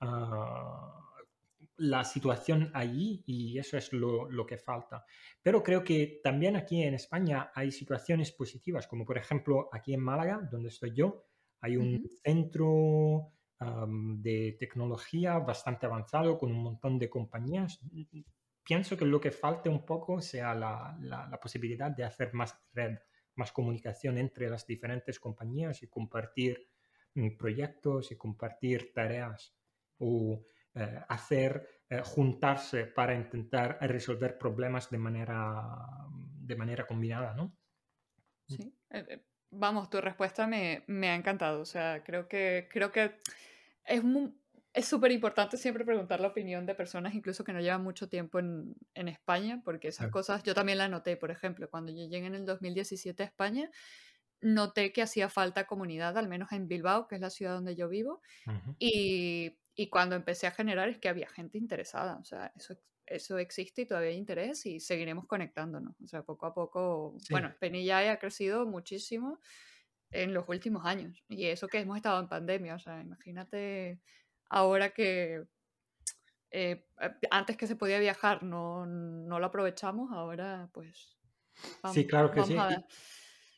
ah, 0.00 0.98
la 1.76 2.04
situación 2.04 2.70
allí 2.74 3.22
y 3.26 3.58
eso 3.58 3.76
es 3.76 3.92
lo, 3.92 4.46
que 4.46 4.56
falta. 4.56 5.04
Pero 5.42 5.62
creo 5.62 5.84
que 5.84 6.20
también 6.22 6.56
aquí 6.56 6.82
en 6.82 6.94
España 6.94 7.50
hay 7.54 7.70
situaciones 7.70 8.32
positivas, 8.32 8.86
como 8.86 9.04
por 9.04 9.18
ejemplo 9.18 9.68
aquí 9.72 9.92
en 9.94 10.00
Málaga, 10.00 10.48
donde 10.50 10.68
estoy 10.68 10.94
yo, 10.94 11.26
hay 11.60 11.76
un 11.76 12.08
centro 12.22 13.32
de 14.18 14.56
tecnología 14.58 15.38
bastante 15.38 15.86
avanzado 15.86 16.36
con 16.36 16.50
un 16.50 16.62
montón 16.62 16.98
de 16.98 17.08
compañías. 17.08 17.78
Pienso 18.64 18.96
que 18.96 19.04
lo 19.04 19.20
que 19.20 19.30
falta 19.30 19.70
un 19.70 19.84
poco 19.84 20.20
sea 20.20 20.54
la, 20.54 20.96
la 21.00 21.40
posibilidad 21.40 21.90
de 21.90 22.04
hacer 22.04 22.32
más 22.32 22.56
red, 22.72 22.98
más 23.34 23.52
comunicación 23.52 24.18
entre 24.18 24.48
las 24.48 24.66
diferentes 24.66 25.18
compañías 25.18 25.82
y 25.82 25.88
compartir 25.88 26.68
mm, 27.14 27.36
proyectos 27.36 28.12
y 28.12 28.16
compartir 28.16 28.92
tareas. 28.92 29.54
O 29.98 30.44
eh, 30.74 31.00
hacer, 31.08 31.82
eh, 31.90 32.00
juntarse 32.02 32.86
para 32.86 33.14
intentar 33.14 33.76
resolver 33.82 34.38
problemas 34.38 34.88
de 34.88 34.96
manera, 34.96 35.78
de 36.10 36.56
manera 36.56 36.86
combinada, 36.86 37.34
¿no? 37.34 37.54
Sí. 38.48 38.74
Eh, 38.88 39.22
vamos, 39.50 39.90
tu 39.90 40.00
respuesta 40.00 40.46
me, 40.46 40.82
me, 40.86 41.10
ha 41.10 41.14
encantado. 41.14 41.60
O 41.60 41.66
sea, 41.66 42.02
creo 42.02 42.26
que, 42.26 42.68
creo 42.70 42.90
que 42.90 43.20
es 43.84 44.02
es 44.72 44.86
súper 44.86 45.12
importante 45.12 45.56
siempre 45.56 45.84
preguntar 45.84 46.20
la 46.20 46.28
opinión 46.28 46.66
de 46.66 46.74
personas, 46.74 47.14
incluso 47.14 47.44
que 47.44 47.52
no 47.52 47.60
llevan 47.60 47.82
mucho 47.82 48.08
tiempo 48.08 48.38
en, 48.38 48.74
en 48.94 49.08
España, 49.08 49.60
porque 49.64 49.88
esas 49.88 50.10
cosas 50.10 50.42
yo 50.42 50.54
también 50.54 50.78
las 50.78 50.90
noté. 50.90 51.16
Por 51.16 51.30
ejemplo, 51.30 51.68
cuando 51.70 51.92
yo 51.92 52.06
llegué 52.08 52.26
en 52.26 52.34
el 52.34 52.46
2017 52.46 53.22
a 53.22 53.26
España, 53.26 53.70
noté 54.40 54.92
que 54.92 55.02
hacía 55.02 55.28
falta 55.28 55.66
comunidad, 55.66 56.16
al 56.18 56.28
menos 56.28 56.52
en 56.52 56.68
Bilbao, 56.68 57.06
que 57.06 57.16
es 57.16 57.20
la 57.20 57.30
ciudad 57.30 57.54
donde 57.54 57.76
yo 57.76 57.88
vivo, 57.88 58.22
y 58.78 59.58
y 59.74 59.88
cuando 59.88 60.16
empecé 60.16 60.46
a 60.46 60.50
generar 60.52 60.88
es 60.88 60.98
que 60.98 61.08
había 61.08 61.28
gente 61.28 61.58
interesada, 61.58 62.16
o 62.16 62.24
sea, 62.24 62.52
eso, 62.56 62.76
eso 63.06 63.38
existe 63.38 63.82
y 63.82 63.86
todavía 63.86 64.10
hay 64.10 64.16
interés 64.16 64.66
y 64.66 64.80
seguiremos 64.80 65.26
conectándonos, 65.26 65.98
o 66.00 66.06
sea, 66.06 66.22
poco 66.22 66.46
a 66.46 66.54
poco, 66.54 67.16
bueno, 67.30 67.54
Penilla 67.58 68.12
ha 68.12 68.18
crecido 68.18 68.66
muchísimo 68.66 69.38
en 70.10 70.34
los 70.34 70.46
últimos 70.48 70.84
años 70.84 71.24
y 71.28 71.46
eso 71.46 71.68
que 71.68 71.78
hemos 71.78 71.96
estado 71.96 72.20
en 72.20 72.28
pandemia, 72.28 72.74
o 72.74 72.78
sea, 72.78 73.00
imagínate 73.00 74.00
ahora 74.52 74.90
que 74.90 75.44
eh, 76.50 76.84
antes 77.30 77.56
que 77.56 77.66
se 77.66 77.76
podía 77.76 77.98
viajar 77.98 78.42
no, 78.42 78.86
no 78.86 79.40
lo 79.40 79.46
aprovechamos, 79.46 80.12
ahora 80.12 80.68
pues... 80.72 81.18
Vamos, 81.82 81.94
sí, 81.94 82.06
claro 82.06 82.30
que 82.30 82.42
sí. 82.44 82.56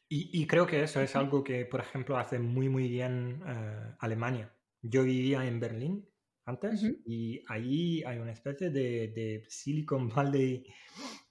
Y, 0.09 0.43
y, 0.43 0.47
creo 0.47 0.67
que 0.67 0.83
eso 0.83 1.01
es 1.01 1.17
algo 1.17 1.43
que, 1.43 1.65
por 1.65 1.81
ejemplo, 1.81 2.17
hace 2.17 2.39
muy, 2.39 2.69
muy 2.69 2.89
bien 2.89 3.43
eh, 3.47 3.95
Alemania. 3.99 4.53
Yo 4.83 5.03
vivía 5.03 5.45
en 5.47 5.59
Berlín 5.59 6.09
antes 6.45 6.83
y 7.07 7.43
ahí 7.49 8.03
hay 8.05 8.19
una 8.19 8.33
especie 8.33 8.71
de, 8.71 9.45
Silicon 9.49 10.09
Valley 10.09 10.65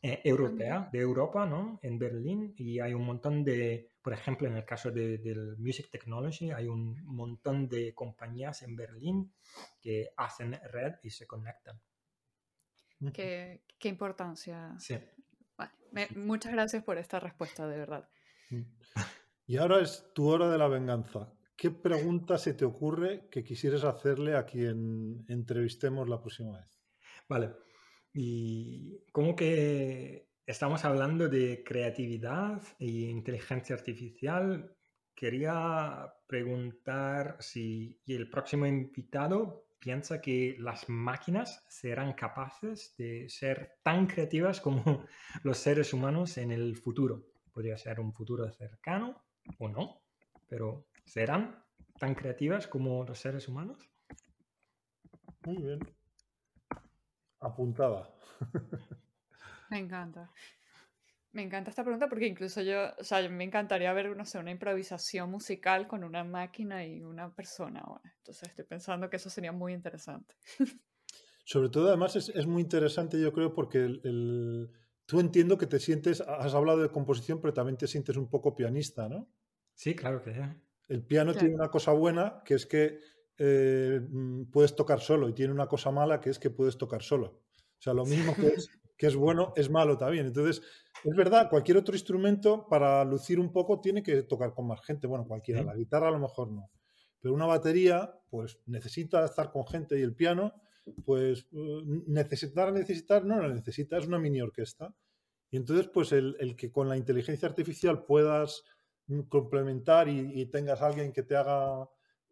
eh, 0.02 0.22
europea, 0.24 0.90
de 0.92 1.00
Europa, 1.00 1.46
¿no? 1.46 1.80
En 1.84 2.00
Berlín 2.00 2.54
y 2.58 2.80
hay 2.80 2.94
un 2.94 3.06
montón 3.06 3.44
de, 3.44 3.93
por 4.04 4.14
ejemplo, 4.14 4.48
en 4.48 4.58
el 4.58 4.66
caso 4.66 4.92
de, 4.92 5.18
del 5.18 5.58
Music 5.58 5.90
Technology, 5.90 6.52
hay 6.52 6.68
un 6.68 7.02
montón 7.06 7.70
de 7.70 7.94
compañías 7.94 8.62
en 8.62 8.76
Berlín 8.76 9.34
que 9.82 10.10
hacen 10.18 10.60
red 10.72 10.96
y 11.04 11.10
se 11.10 11.26
conectan. 11.26 11.82
Qué, 13.14 13.64
qué 13.80 13.88
importancia. 13.88 14.76
Sí. 14.78 14.96
Vale. 15.58 15.72
muchas 16.16 16.52
gracias 16.52 16.84
por 16.84 16.98
esta 16.98 17.20
respuesta, 17.20 17.68
de 17.68 17.78
verdad. 17.78 18.10
Y 19.46 19.58
ahora 19.58 19.82
es 19.82 20.10
tu 20.14 20.30
hora 20.30 20.50
de 20.50 20.58
la 20.58 20.70
venganza. 20.70 21.34
¿Qué 21.58 21.70
pregunta 21.70 22.38
se 22.38 22.54
te 22.54 22.64
ocurre 22.64 23.28
que 23.30 23.44
quisieras 23.44 23.84
hacerle 23.84 24.38
a 24.38 24.46
quien 24.46 25.26
entrevistemos 25.28 26.08
la 26.08 26.22
próxima 26.22 26.58
vez? 26.60 26.80
Vale. 27.28 27.54
Y 28.14 29.04
como 29.12 29.36
que 29.36 30.30
estamos 30.46 30.86
hablando 30.86 31.30
de 31.30 31.64
creatividad 31.64 32.62
e 32.80 33.10
inteligencia 33.10 33.76
artificial, 33.76 34.76
quería 35.16 36.14
preguntar 36.28 37.38
si 37.40 38.00
el 38.08 38.30
próximo 38.30 38.66
invitado 38.66 39.68
piensa 39.80 40.22
que 40.22 40.56
las 40.60 40.88
máquinas 40.90 41.64
serán 41.68 42.14
capaces 42.14 42.96
de 42.98 43.28
ser 43.30 43.78
tan 43.84 44.08
creativas 44.08 44.62
como 44.62 45.06
los 45.44 45.58
seres 45.58 45.94
humanos 45.94 46.38
en 46.38 46.52
el 46.52 46.78
futuro. 46.78 47.26
Podría 47.52 47.78
ser 47.78 48.00
un 48.00 48.14
futuro 48.14 48.52
cercano 48.52 49.24
o 49.60 49.70
no, 49.70 50.02
pero 50.48 50.88
¿Serán 51.06 51.64
tan 52.00 52.16
creativas 52.16 52.68
como 52.68 53.04
los 53.04 53.20
seres 53.20 53.48
humanos? 53.48 53.78
Muy 55.46 55.62
bien. 55.62 55.80
Apuntada. 57.40 58.10
Me 59.74 59.80
encanta. 59.80 60.30
Me 61.32 61.42
encanta 61.42 61.72
esta 61.72 61.84
pregunta 61.84 62.08
porque 62.08 62.28
incluso 62.28 62.62
yo, 62.62 62.92
o 63.00 63.04
sea, 63.04 63.28
me 63.28 63.44
encantaría 63.44 63.92
ver, 63.92 64.16
no 64.16 64.24
sé, 64.24 64.38
una 64.38 64.52
improvisación 64.52 65.32
musical 65.32 65.88
con 65.88 66.04
una 66.04 66.24
máquina 66.24 66.86
y 66.86 67.02
una 67.02 67.34
persona 67.34 67.80
ahora. 67.80 68.14
Entonces 68.20 68.50
estoy 68.50 68.66
pensando 68.66 69.10
que 69.10 69.16
eso 69.16 69.32
sería 69.32 69.52
muy 69.52 69.74
interesante. 69.74 70.36
Sobre 71.44 71.70
todo, 71.70 71.88
además, 71.88 72.16
es, 72.16 72.46
muy 72.46 72.62
interesante, 72.62 73.20
yo 73.20 73.34
creo, 73.34 73.56
porque 73.56 73.80
el, 73.80 74.70
tú 75.08 75.20
entiendo 75.20 75.58
que 75.58 75.66
te 75.66 75.80
sientes, 75.80 76.22
has 76.22 76.54
hablado 76.54 76.84
de 76.84 76.90
composición, 76.90 77.42
pero 77.42 77.52
también 77.52 77.78
te 77.78 77.88
sientes 77.88 78.16
un 78.16 78.30
poco 78.30 78.56
pianista, 78.56 79.10
¿no? 79.10 79.28
Sí, 79.74 79.96
claro 79.96 80.22
que 80.22 80.36
sí. 80.36 80.40
El 80.88 81.02
piano 81.02 81.34
tiene 81.34 81.56
una 81.56 81.70
cosa 81.70 81.94
buena, 81.94 82.44
que 82.46 82.54
es 82.54 82.68
que 82.68 83.00
eh, 83.40 84.00
mm, 84.08 84.52
puedes 84.52 84.76
tocar 84.76 85.02
solo, 85.02 85.28
y 85.30 85.34
tiene 85.34 85.52
una 85.52 85.66
cosa 85.66 85.90
mala, 85.90 86.22
que 86.22 86.30
es 86.30 86.38
que 86.38 86.52
puedes 86.52 86.78
tocar 86.78 87.02
solo. 87.02 87.42
O 87.80 87.82
sea, 87.82 87.96
lo 87.96 88.06
mismo 88.06 88.36
que 88.36 88.48
es, 88.50 88.70
que 89.04 89.08
es 89.08 89.18
bueno, 89.18 89.52
es 89.58 89.70
malo 89.70 89.98
también. 89.98 90.28
Entonces, 90.28 90.62
es 91.04 91.14
verdad, 91.14 91.50
cualquier 91.50 91.76
otro 91.76 91.94
instrumento, 91.94 92.66
para 92.70 93.04
lucir 93.04 93.38
un 93.38 93.52
poco, 93.52 93.82
tiene 93.82 94.02
que 94.02 94.24
tocar 94.24 94.54
con 94.54 94.66
más 94.66 94.80
gente. 94.82 95.08
Bueno, 95.08 95.28
cualquiera, 95.28 95.62
la 95.62 95.76
guitarra 95.76 96.08
a 96.08 96.12
lo 96.12 96.20
mejor 96.20 96.50
no. 96.50 96.72
Pero 97.20 97.34
una 97.34 97.46
batería, 97.46 98.18
pues 98.30 98.62
necesita 98.66 99.26
estar 99.26 99.52
con 99.52 99.68
gente 99.68 100.00
y 100.00 100.04
el 100.04 100.16
piano, 100.16 100.54
pues 101.04 101.48
mm, 101.52 102.14
necesitar, 102.14 102.72
necesitar, 102.72 103.26
no 103.26 103.42
lo 103.42 103.54
necesita, 103.54 103.98
es 103.98 104.08
una 104.08 104.20
mini 104.20 104.40
orquesta. 104.40 104.96
Y 105.52 105.58
entonces, 105.58 105.90
pues 105.90 106.14
el, 106.14 106.38
el 106.40 106.56
que 106.56 106.72
con 106.72 106.88
la 106.88 106.96
inteligencia 106.96 107.50
artificial 107.50 108.06
puedas 108.06 108.64
complementar 109.28 110.08
y, 110.08 110.46
tengas 110.46 110.82
alguien 110.82 111.12
que 111.12 111.24
te 111.24 111.36
haga, 111.36 111.90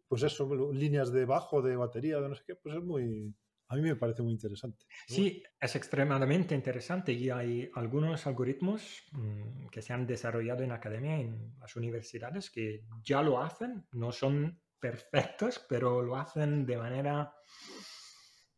pues 0.08 0.22
eso, 0.22 0.72
líneas 0.72 1.12
de 1.12 1.26
bajo, 1.26 1.60
de 1.60 1.76
batería, 1.76 2.18
de 2.18 2.30
no 2.30 2.34
sé 2.34 2.44
qué, 2.46 2.54
pues 2.54 2.76
es 2.76 2.82
muy, 2.82 3.34
a 3.72 3.76
mí 3.76 3.80
me 3.80 3.96
parece 3.96 4.22
muy 4.22 4.32
interesante. 4.32 4.84
Sí, 5.06 5.42
es 5.58 5.76
extremadamente 5.76 6.54
interesante 6.54 7.10
y 7.10 7.30
hay 7.30 7.70
algunos 7.74 8.26
algoritmos 8.26 9.02
mm, 9.12 9.68
que 9.68 9.80
se 9.80 9.94
han 9.94 10.06
desarrollado 10.06 10.62
en 10.62 10.72
academia, 10.72 11.18
en 11.18 11.54
las 11.58 11.74
universidades, 11.74 12.50
que 12.50 12.84
ya 13.02 13.22
lo 13.22 13.40
hacen, 13.40 13.86
no 13.92 14.12
son 14.12 14.60
perfectos, 14.78 15.64
pero 15.66 16.02
lo 16.02 16.16
hacen 16.16 16.66
de 16.66 16.76
manera 16.76 17.34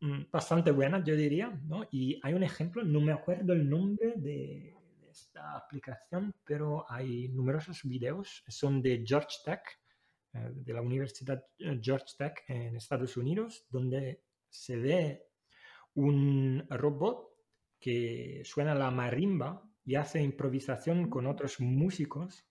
mm, 0.00 0.22
bastante 0.32 0.72
buena, 0.72 1.04
yo 1.04 1.14
diría, 1.14 1.48
¿no? 1.62 1.86
Y 1.92 2.18
hay 2.20 2.34
un 2.34 2.42
ejemplo, 2.42 2.82
no 2.82 3.00
me 3.00 3.12
acuerdo 3.12 3.52
el 3.52 3.70
nombre 3.70 4.14
de, 4.16 4.74
esta 5.08 5.56
aplicación, 5.56 6.34
pero 6.44 6.90
hay 6.90 7.28
numerosos 7.28 7.84
videos, 7.84 8.42
son 8.48 8.82
de 8.82 9.04
George 9.06 9.36
Tech, 9.44 9.62
eh, 10.32 10.50
de 10.52 10.72
la 10.72 10.82
Universidad 10.82 11.46
George 11.80 12.16
Tech 12.18 12.42
en 12.48 12.74
Estados 12.74 13.16
Unidos, 13.16 13.64
donde 13.70 14.24
se 14.54 14.76
ve 14.76 15.26
un 15.94 16.64
robot 16.70 17.28
que 17.78 18.42
suena 18.44 18.74
la 18.74 18.90
marimba 18.90 19.62
y 19.84 19.96
hace 19.96 20.22
improvisación 20.22 21.10
con 21.10 21.26
otros 21.26 21.60
músicos. 21.60 22.46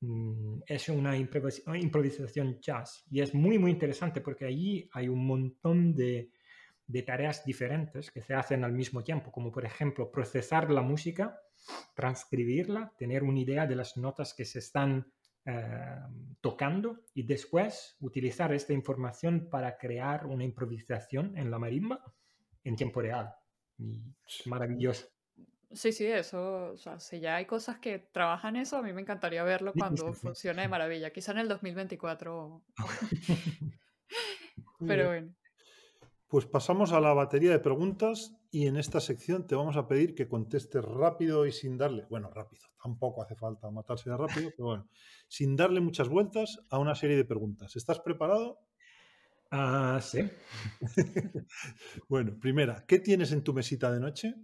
Mm, 0.00 0.60
es 0.66 0.88
una 0.88 1.16
improvisación 1.16 2.60
jazz 2.60 3.04
y 3.10 3.20
es 3.20 3.34
muy, 3.34 3.58
muy 3.58 3.70
interesante 3.70 4.20
porque 4.20 4.46
allí 4.46 4.88
hay 4.92 5.08
un 5.08 5.26
montón 5.26 5.94
de, 5.94 6.30
de 6.86 7.02
tareas 7.02 7.44
diferentes 7.44 8.10
que 8.10 8.20
se 8.20 8.34
hacen 8.34 8.64
al 8.64 8.72
mismo 8.72 9.02
tiempo, 9.02 9.30
como 9.30 9.50
por 9.50 9.64
ejemplo 9.64 10.10
procesar 10.10 10.70
la 10.70 10.82
música 10.82 11.40
transcribirla, 11.94 12.92
tener 12.96 13.22
una 13.22 13.40
idea 13.40 13.66
de 13.66 13.76
las 13.76 13.96
notas 13.96 14.34
que 14.34 14.44
se 14.44 14.58
están 14.58 15.12
tocando 16.40 17.00
y 17.14 17.24
después 17.24 17.96
utilizar 18.00 18.52
esta 18.52 18.72
información 18.72 19.48
para 19.50 19.76
crear 19.78 20.26
una 20.26 20.44
improvisación 20.44 21.36
en 21.36 21.50
la 21.50 21.58
marimba 21.58 22.04
en 22.64 22.76
tiempo 22.76 23.00
real. 23.00 23.34
Y 23.78 24.00
maravilloso. 24.46 25.08
Sí, 25.72 25.92
sí, 25.92 26.06
eso, 26.06 26.72
o 26.72 26.76
sea, 26.76 26.98
si 26.98 27.20
ya 27.20 27.36
hay 27.36 27.46
cosas 27.46 27.78
que 27.78 27.98
trabajan 27.98 28.56
eso, 28.56 28.76
a 28.76 28.82
mí 28.82 28.92
me 28.92 29.02
encantaría 29.02 29.44
verlo 29.44 29.72
cuando 29.72 30.12
funcione 30.14 30.62
de 30.62 30.68
maravilla. 30.68 31.12
Quizá 31.12 31.30
en 31.32 31.38
el 31.38 31.48
2024, 31.48 32.62
Muy 34.80 34.88
pero 34.88 35.08
bueno. 35.08 35.32
Pues 36.30 36.46
pasamos 36.46 36.92
a 36.92 37.00
la 37.00 37.12
batería 37.12 37.50
de 37.50 37.58
preguntas 37.58 38.32
y 38.50 38.66
en 38.68 38.76
esta 38.76 39.00
sección 39.00 39.46
te 39.46 39.54
vamos 39.56 39.76
a 39.76 39.86
pedir 39.86 40.14
que 40.14 40.28
contestes 40.28 40.82
rápido 40.82 41.44
y 41.44 41.52
sin 41.52 41.76
darle, 41.76 42.06
bueno, 42.08 42.30
rápido, 42.30 42.62
tampoco 42.82 43.22
hace 43.22 43.34
falta 43.34 43.70
matarse 43.70 44.08
de 44.10 44.16
rápido, 44.16 44.50
pero 44.56 44.66
bueno, 44.68 44.88
sin 45.28 45.56
darle 45.56 45.80
muchas 45.80 46.08
vueltas 46.08 46.60
a 46.70 46.78
una 46.78 46.94
serie 46.94 47.16
de 47.16 47.24
preguntas. 47.26 47.76
¿Estás 47.76 48.00
preparado? 48.00 48.60
Ah, 49.50 50.00
sí. 50.02 50.20
Bueno, 52.08 52.38
primera, 52.40 52.84
¿qué 52.86 52.98
tienes 53.00 53.32
en 53.32 53.42
tu 53.44 53.52
mesita 53.54 53.90
de 53.92 54.00
noche? 54.00 54.34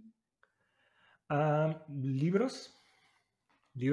Ah, 1.29 1.85
libros. 1.89 2.73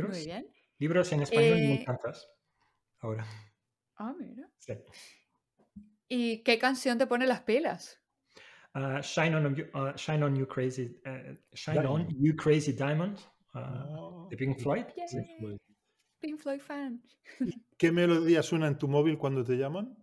Muy 0.07 0.21
Libros. 0.21 0.25
bien. 0.25 0.47
Libros 0.79 1.13
en 1.13 1.23
español 1.23 1.61
y 1.63 1.67
me 1.69 1.75
Eh, 1.75 1.81
encantas. 1.81 2.29
Ahora. 3.01 3.27
ah, 3.97 4.15
mira. 4.19 4.51
Sí. 4.59 4.75
¿Y 6.09 6.43
qué 6.43 6.59
canción 6.59 6.99
te 6.99 7.07
pone 7.07 7.27
las 7.27 7.43
pilas? 7.43 8.01
Ah, 8.75 9.01
Shine 9.01 9.37
on 9.37 9.55
You, 9.55 9.65
ah, 9.75 9.95
Shine 9.97 10.25
on 10.25 10.37
You 10.37 10.47
Crazy, 10.47 11.01
eh, 11.05 11.37
Shine 11.55 11.87
on. 11.87 12.09
You 12.21 12.35
Crazy 12.37 12.73
Diamond 12.73 13.19
ah, 13.55 13.87
Ah, 13.89 14.27
de 14.31 14.37
Pink 14.37 14.59
Floyd. 14.61 14.85
Pink 14.87 14.97
Yay, 14.97 15.37
Floyd. 15.39 15.57
Pink 16.21 16.41
Floyd 16.41 16.61
fan. 16.61 17.03
¿Qué 17.79 17.93
melodía 17.93 18.43
suena 18.43 18.67
en 18.67 18.79
tu 18.79 18.89
móvil 18.89 19.17
cuando 19.19 19.45
te 19.45 19.57
llaman? 19.57 19.97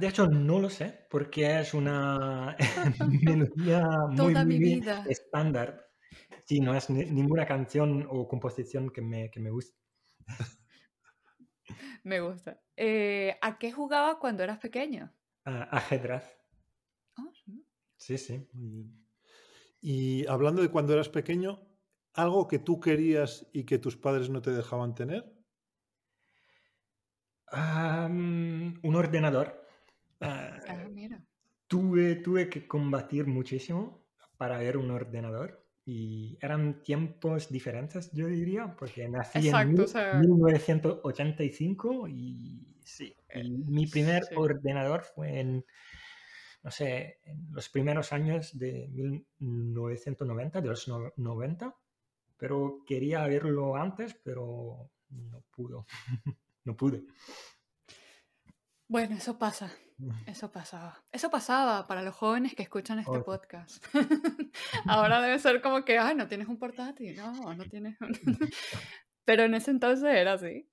De 0.00 0.08
hecho, 0.08 0.26
no 0.26 0.58
lo 0.58 0.68
sé, 0.68 1.06
porque 1.08 1.60
es 1.60 1.74
una 1.74 2.56
melodía 3.22 3.82
muy, 4.08 4.16
Toda 4.16 4.44
muy, 4.44 4.54
mi 4.54 4.58
muy 4.58 4.74
vida. 4.80 5.04
estándar. 5.08 5.86
Sí, 6.44 6.58
no 6.60 6.74
es 6.74 6.90
ni- 6.90 7.04
ninguna 7.08 7.46
canción 7.46 8.04
o 8.10 8.26
composición 8.26 8.90
que 8.90 9.00
me, 9.00 9.30
que 9.30 9.38
me 9.38 9.50
guste. 9.50 9.78
Me 12.04 12.20
gusta. 12.20 12.60
Eh, 12.76 13.36
¿a 13.40 13.58
qué 13.58 13.72
jugabas 13.72 14.16
cuando 14.16 14.42
eras 14.42 14.58
pequeño? 14.58 15.12
Ah, 15.44 15.68
ajedrez. 15.70 16.24
Ah, 17.16 17.30
sí. 17.32 17.64
Sí, 17.96 18.18
sí. 18.18 18.48
Muy 18.52 18.70
bien. 18.70 19.06
Y 19.80 20.26
hablando 20.26 20.62
de 20.62 20.70
cuando 20.70 20.92
eras 20.92 21.08
pequeño, 21.08 21.66
¿algo 22.14 22.48
que 22.48 22.58
tú 22.58 22.80
querías 22.80 23.46
y 23.52 23.64
que 23.64 23.78
tus 23.78 23.96
padres 23.96 24.30
no 24.30 24.42
te 24.42 24.50
dejaban 24.50 24.94
tener? 24.94 25.32
Ah, 27.52 28.08
mm, 28.10 28.80
un 28.82 28.94
ordenador. 28.94 29.66
Ah, 30.20 30.86
mira. 30.90 31.22
tuve, 31.66 32.16
tuve 32.16 32.48
que 32.50 32.66
combatir 32.66 33.26
muchísimo 33.26 34.06
para 34.36 34.58
ver 34.58 34.76
un 34.76 34.90
ordenador 34.90 35.69
y 35.84 36.38
eran 36.40 36.82
tiempos 36.82 37.48
diferentes, 37.48 38.12
yo 38.12 38.26
diría, 38.26 38.76
porque 38.76 39.08
nací 39.08 39.48
en 39.48 39.80
o 39.80 39.86
sea, 39.86 40.20
1985 40.20 42.08
y 42.08 42.76
sí, 42.84 43.14
eh, 43.28 43.40
y 43.44 43.50
mi 43.50 43.86
primer 43.86 44.22
sí. 44.24 44.34
ordenador 44.36 45.02
fue 45.02 45.40
en, 45.40 45.64
no 46.62 46.70
sé, 46.70 47.18
en 47.24 47.48
los 47.52 47.68
primeros 47.70 48.12
años 48.12 48.58
de 48.58 48.88
1990, 49.38 50.60
de 50.60 50.68
los 50.68 50.86
no- 50.88 51.12
90, 51.16 51.74
pero 52.36 52.82
quería 52.86 53.26
verlo 53.26 53.76
antes, 53.76 54.14
pero 54.22 54.90
no 55.08 55.42
pudo, 55.50 55.86
no 56.64 56.76
pude. 56.76 57.04
Bueno, 58.88 59.16
eso 59.16 59.38
pasa. 59.38 59.72
Eso 60.26 60.50
pasaba. 60.50 61.02
Eso 61.12 61.30
pasaba 61.30 61.86
para 61.86 62.02
los 62.02 62.14
jóvenes 62.14 62.54
que 62.54 62.62
escuchan 62.62 62.98
este 62.98 63.20
podcast. 63.20 63.84
Ahora 64.86 65.20
debe 65.20 65.38
ser 65.38 65.60
como 65.60 65.84
que, 65.84 65.98
ay, 65.98 66.14
no 66.14 66.28
tienes 66.28 66.48
un 66.48 66.58
portátil, 66.58 67.16
no, 67.16 67.54
no 67.54 67.64
tienes 67.64 68.00
un... 68.00 68.10
Pero 69.24 69.44
en 69.44 69.54
ese 69.54 69.70
entonces 69.70 70.08
era 70.14 70.34
así. 70.34 70.68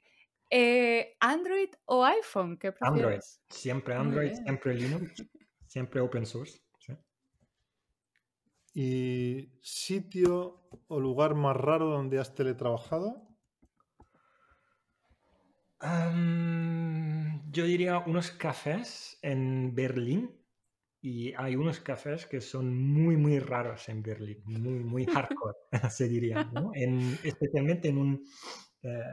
Eh, 0.49 1.15
¿Android 1.19 1.69
o 1.86 2.05
iPhone? 2.05 2.57
¿Qué 2.57 2.73
Android, 2.80 3.03
prefieres? 3.03 3.41
siempre 3.49 3.95
Muy 3.95 4.05
Android, 4.05 4.34
siempre 4.43 4.73
Linux, 4.75 5.23
siempre 5.65 6.01
open 6.01 6.25
source. 6.25 6.61
sí. 6.80 6.93
¿Y 8.73 9.51
sitio 9.61 10.69
o 10.88 10.99
lugar 10.99 11.36
más 11.36 11.57
raro 11.57 11.88
donde 11.88 12.19
has 12.19 12.34
teletrabajado? 12.34 13.28
Am, 15.80 16.97
yo 17.58 17.66
diría 17.66 17.99
unos 17.99 18.32
cafés 18.32 19.18
en 19.22 19.74
Berlín 19.76 20.24
y 21.01 21.34
hay 21.36 21.55
unos 21.55 21.80
cafés 21.80 22.26
que 22.28 22.41
son 22.41 22.66
muy, 22.78 23.18
muy 23.18 23.39
raros 23.39 23.89
en 23.89 24.03
Berlín, 24.03 24.43
muy, 24.45 24.80
muy 24.93 25.05
hardcore, 25.14 25.58
se 25.91 26.08
diría, 26.08 26.43
¿no? 26.53 26.72
En- 26.76 27.20
especialmente 27.24 27.89
en 27.89 27.97
un, 27.97 28.26
eh, 28.84 29.03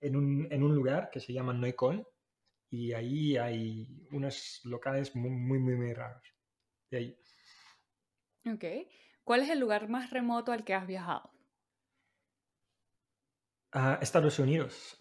en 0.00 0.16
un, 0.16 0.48
en 0.50 0.62
un 0.62 0.74
lugar 0.74 1.10
que 1.10 1.20
se 1.20 1.32
llama 1.32 1.52
Neukölln 1.54 2.04
y 2.70 2.92
ahí 2.92 3.36
hay 3.36 3.88
unos 4.12 4.60
locales 4.64 5.14
muy, 5.16 5.30
muy, 5.30 5.58
muy, 5.60 5.76
muy 5.76 5.94
raros. 5.94 6.24
De 6.90 6.98
ahí. 6.98 7.18
Ok. 8.46 8.64
¿Cuál 9.24 9.42
es 9.42 9.48
el 9.50 9.58
lugar 9.58 9.88
más 9.88 10.10
remoto 10.10 10.52
al 10.52 10.62
que 10.64 10.74
has 10.74 10.86
viajado? 10.86 11.32
Estados 14.00 14.38
Unidos, 14.38 14.96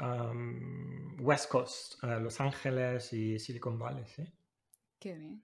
West 1.20 1.50
Coast, 1.50 2.02
Los 2.04 2.40
Ángeles 2.40 3.12
y 3.14 3.38
Silicon 3.40 3.78
Valley, 3.78 4.06
¿sí? 4.06 4.24
Qué 5.00 5.16
bien. 5.16 5.44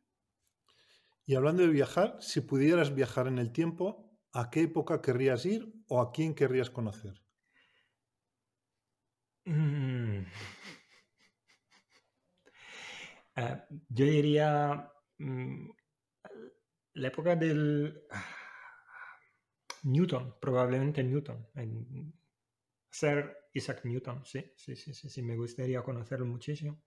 Y 1.26 1.36
hablando 1.36 1.64
de 1.64 1.70
viajar, 1.70 2.16
si 2.22 2.40
pudieras 2.40 2.96
viajar 2.96 3.28
en 3.28 3.38
el 3.38 3.52
tiempo, 3.52 4.18
¿a 4.32 4.50
qué 4.50 4.62
época 4.62 5.02
querrías 5.02 5.46
ir 5.46 5.74
o 5.88 6.00
a 6.00 6.12
quién 6.14 6.34
querrías 6.34 6.70
conocer? 6.70 7.22
Mm. 9.46 10.26
Ah, 13.36 13.66
yo 13.90 14.06
diría 14.06 14.90
mm, 15.18 15.70
la 16.94 17.08
época 17.08 17.36
del 17.36 18.04
ah, 18.12 18.26
Newton, 19.84 20.36
probablemente 20.40 21.04
Newton. 21.04 21.48
en- 21.56 22.17
Ser 22.98 23.38
Isaac 23.54 23.86
Newton, 23.86 24.26
sí, 24.26 24.52
sí, 24.56 24.76
sí, 24.76 24.92
sí, 24.92 25.08
sí, 25.08 25.22
me 25.22 25.36
gustaría 25.36 25.84
conocerlo 25.84 26.26
muchísimo. 26.26 26.82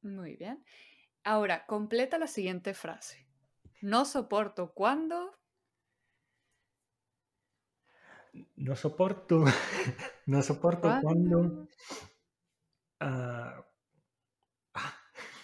Muy 0.00 0.36
bien. 0.36 0.64
Ahora, 1.22 1.66
completa 1.66 2.16
la 2.16 2.26
siguiente 2.26 2.72
frase. 2.72 3.28
No 3.82 4.06
soporto 4.06 4.72
cuando... 4.72 5.38
No 8.56 8.74
soporto, 8.74 9.44
no 10.26 10.40
soporto 10.40 10.88
cuando... 11.02 11.36
Cuando... 11.38 11.68
ah. 13.00 13.66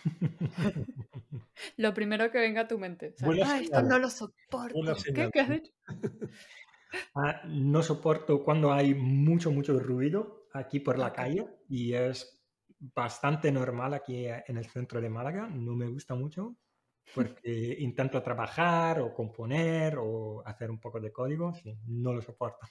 Lo 1.76 1.92
primero 1.92 2.30
que 2.30 2.38
venga 2.38 2.62
a 2.62 2.68
tu 2.68 2.78
mente. 2.78 3.14
o 3.22 3.34
sea, 3.34 3.50
"Ah, 3.50 3.60
esto 3.60 3.82
no 3.82 3.98
lo 3.98 4.08
soporto. 4.08 4.80
¿Qué? 5.14 5.30
¿Qué 5.30 5.40
has 5.40 5.48
dicho? 5.50 5.72
Ah, 7.14 7.42
no 7.46 7.82
soporto 7.82 8.42
cuando 8.42 8.72
hay 8.72 8.94
mucho, 8.94 9.50
mucho 9.50 9.78
ruido 9.78 10.46
aquí 10.52 10.80
por 10.80 10.98
la 10.98 11.12
calle 11.12 11.46
y 11.68 11.92
es 11.92 12.44
bastante 12.78 13.50
normal 13.50 13.94
aquí 13.94 14.26
eh, 14.26 14.44
en 14.46 14.58
el 14.58 14.66
centro 14.66 15.00
de 15.00 15.10
Málaga. 15.10 15.48
No 15.48 15.74
me 15.74 15.86
gusta 15.88 16.14
mucho 16.14 16.56
porque 17.14 17.76
intento 17.80 18.22
trabajar 18.22 19.00
o 19.00 19.12
componer 19.14 19.96
o 19.98 20.42
hacer 20.46 20.70
un 20.70 20.80
poco 20.80 21.00
de 21.00 21.12
código. 21.12 21.54
Sí, 21.54 21.76
no 21.86 22.12
lo 22.12 22.22
soporto. 22.22 22.66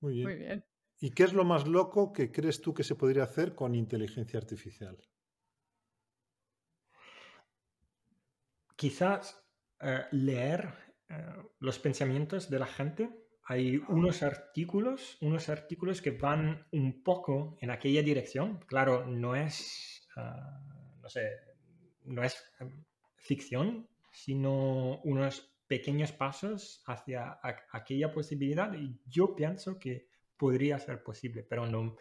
Muy 0.00 0.14
bien. 0.14 0.24
Muy 0.28 0.34
bien. 0.36 0.64
¿Y 1.00 1.10
qué 1.10 1.22
es 1.24 1.32
lo 1.32 1.44
más 1.44 1.66
loco 1.66 2.12
que 2.12 2.32
crees 2.32 2.60
tú 2.60 2.74
que 2.74 2.82
se 2.82 2.96
podría 2.96 3.22
hacer 3.22 3.54
con 3.54 3.74
inteligencia 3.74 4.38
artificial? 4.38 4.98
Quizás 8.76 9.44
eh, 9.80 10.06
leer 10.12 10.87
eh, 11.08 11.34
los 11.60 11.78
pensamientos 11.78 12.50
de 12.50 12.58
la 12.58 12.66
gente. 12.66 13.10
Hay 13.44 13.78
unos 13.88 14.22
artículos, 14.22 15.16
unos 15.22 15.48
artículos 15.48 16.02
que 16.02 16.10
van 16.10 16.66
un 16.72 17.02
poco 17.02 17.56
en 17.60 17.70
aquella 17.70 18.02
dirección. 18.02 18.60
Claro, 18.66 19.06
no 19.06 19.34
es, 19.34 20.06
ah, 20.16 20.60
no 21.00 21.08
sé, 21.08 21.30
no 22.04 22.22
es 22.22 22.36
ficción, 23.16 23.88
sino 24.12 25.00
unos 25.02 25.56
pequeños 25.66 26.12
pasos 26.12 26.82
hacia 26.86 27.38
aquella 27.72 28.12
posibilidad. 28.12 28.72
Y 28.74 29.00
yo 29.06 29.34
pienso 29.34 29.78
que 29.78 30.08
podría 30.36 30.78
ser 30.78 31.02
posible, 31.02 31.42
pero 31.42 31.66
no, 31.66 31.96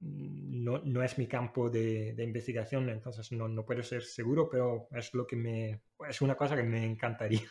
no, 0.00 0.78
no 0.84 1.02
es 1.02 1.18
mi 1.18 1.26
campo 1.26 1.70
de, 1.70 2.12
de 2.14 2.24
investigación, 2.24 2.88
entonces 2.88 3.32
no, 3.32 3.48
no 3.48 3.64
puedo 3.64 3.82
ser 3.82 4.02
seguro, 4.02 4.48
pero 4.50 4.88
es 4.92 5.14
lo 5.14 5.26
que 5.26 5.36
me, 5.36 5.82
es 6.08 6.20
una 6.20 6.34
cosa 6.36 6.56
que 6.56 6.62
me 6.62 6.84
encantaría. 6.84 7.48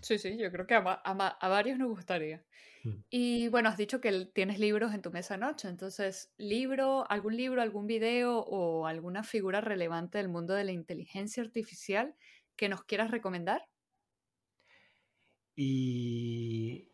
Sí, 0.00 0.18
sí, 0.18 0.36
yo 0.36 0.50
creo 0.50 0.66
que 0.66 0.74
a, 0.74 0.82
a 0.84 1.28
a 1.28 1.48
varios 1.48 1.78
nos 1.78 1.88
gustaría. 1.88 2.44
Mm. 2.84 2.90
Y 3.10 3.48
bueno, 3.48 3.68
has 3.68 3.76
dicho 3.76 4.00
que 4.00 4.26
tienes 4.26 4.58
libros 4.58 4.94
en 4.94 5.02
tu 5.02 5.10
mesa 5.10 5.36
noche, 5.36 5.68
entonces, 5.68 6.32
libro, 6.36 7.10
algún 7.10 7.36
libro, 7.36 7.62
algún 7.62 7.86
video 7.86 8.38
o 8.40 8.86
alguna 8.86 9.22
figura 9.24 9.60
relevante 9.60 10.18
del 10.18 10.28
mundo 10.28 10.54
de 10.54 10.64
la 10.64 10.72
inteligencia 10.72 11.42
artificial 11.42 12.14
que 12.56 12.68
nos 12.68 12.84
quieras 12.84 13.10
recomendar. 13.10 13.68
Y 15.56 16.92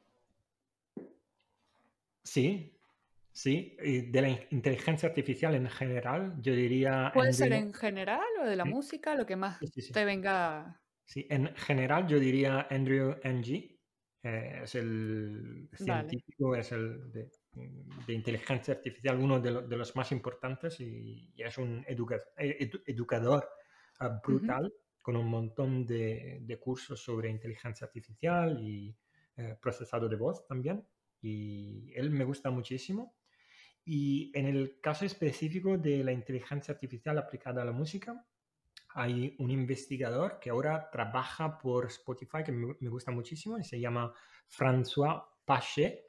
sí, 2.22 2.78
sí, 3.32 3.76
de 3.78 4.22
la 4.22 4.28
inteligencia 4.50 5.08
artificial 5.08 5.54
en 5.54 5.68
general, 5.68 6.36
yo 6.40 6.54
diría... 6.54 7.10
Puede 7.12 7.34
ser 7.34 7.52
en 7.52 7.74
general 7.74 8.24
o 8.40 8.44
de 8.44 8.56
la 8.56 8.64
música, 8.64 9.14
lo 9.14 9.26
que 9.26 9.36
más 9.36 9.58
te 9.92 10.04
venga. 10.04 10.80
Sí, 11.04 11.26
en 11.30 11.54
general 11.54 12.06
yo 12.06 12.18
diría 12.18 12.66
Andrew 12.70 13.16
Ng, 13.22 13.74
eh, 14.22 14.60
es 14.62 14.74
el 14.74 15.68
científico, 15.74 16.56
es 16.56 16.72
el 16.72 17.12
de, 17.12 17.30
inteligencia 18.08 18.74
artificial, 18.74 19.20
uno 19.20 19.38
de, 19.38 19.76
los 19.76 19.94
más 19.96 20.12
importantes 20.12 20.80
y, 20.80 21.32
es 21.36 21.58
un 21.58 21.84
eh, 21.86 22.70
educador 22.86 23.48
ah, 24.00 24.20
brutal 24.26 24.72
con 25.02 25.16
un 25.16 25.28
montón 25.28 25.84
de, 25.84 26.58
cursos 26.58 27.04
sobre 27.04 27.28
inteligencia 27.28 27.86
artificial 27.86 28.58
y 28.58 28.96
eh, 29.36 29.54
procesado 29.60 30.08
de 30.08 30.16
voz 30.16 30.46
también. 30.46 30.82
Y 31.20 31.92
él 31.94 32.10
me 32.10 32.24
gusta 32.24 32.50
muchísimo. 32.50 33.14
Y 33.84 34.32
en 34.34 34.46
el 34.46 34.80
caso 34.80 35.04
específico 35.04 35.76
de 35.76 36.02
la 36.02 36.12
inteligencia 36.12 36.72
artificial 36.72 37.18
aplicada 37.18 37.60
a 37.60 37.66
la 37.66 37.72
música, 37.72 38.26
hay 38.94 39.34
un 39.40 39.50
investigador 39.50 40.38
que 40.38 40.50
ahora 40.50 40.88
trabaja 40.90 41.58
por 41.58 41.86
Spotify 41.86 42.44
que 42.44 42.52
me, 42.52 42.88
gusta 42.88 43.10
muchísimo 43.10 43.58
y 43.58 43.64
se 43.64 43.80
llama 43.80 44.14
François 44.48 45.24
Pachet 45.44 46.00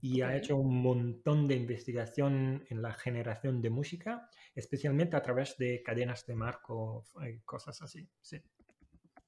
y 0.00 0.20
ha 0.20 0.36
hecho 0.36 0.56
un 0.56 0.80
montón 0.80 1.48
de 1.48 1.56
investigación 1.56 2.64
en 2.68 2.82
la 2.82 2.92
generación 2.92 3.60
de 3.60 3.70
música, 3.70 4.28
especialmente 4.54 5.16
a 5.16 5.22
través 5.22 5.56
de 5.58 5.82
cadenas 5.82 6.24
de 6.26 6.34
marco 6.36 7.04
eh, 7.24 7.40
cosas 7.44 7.82
así. 7.82 8.08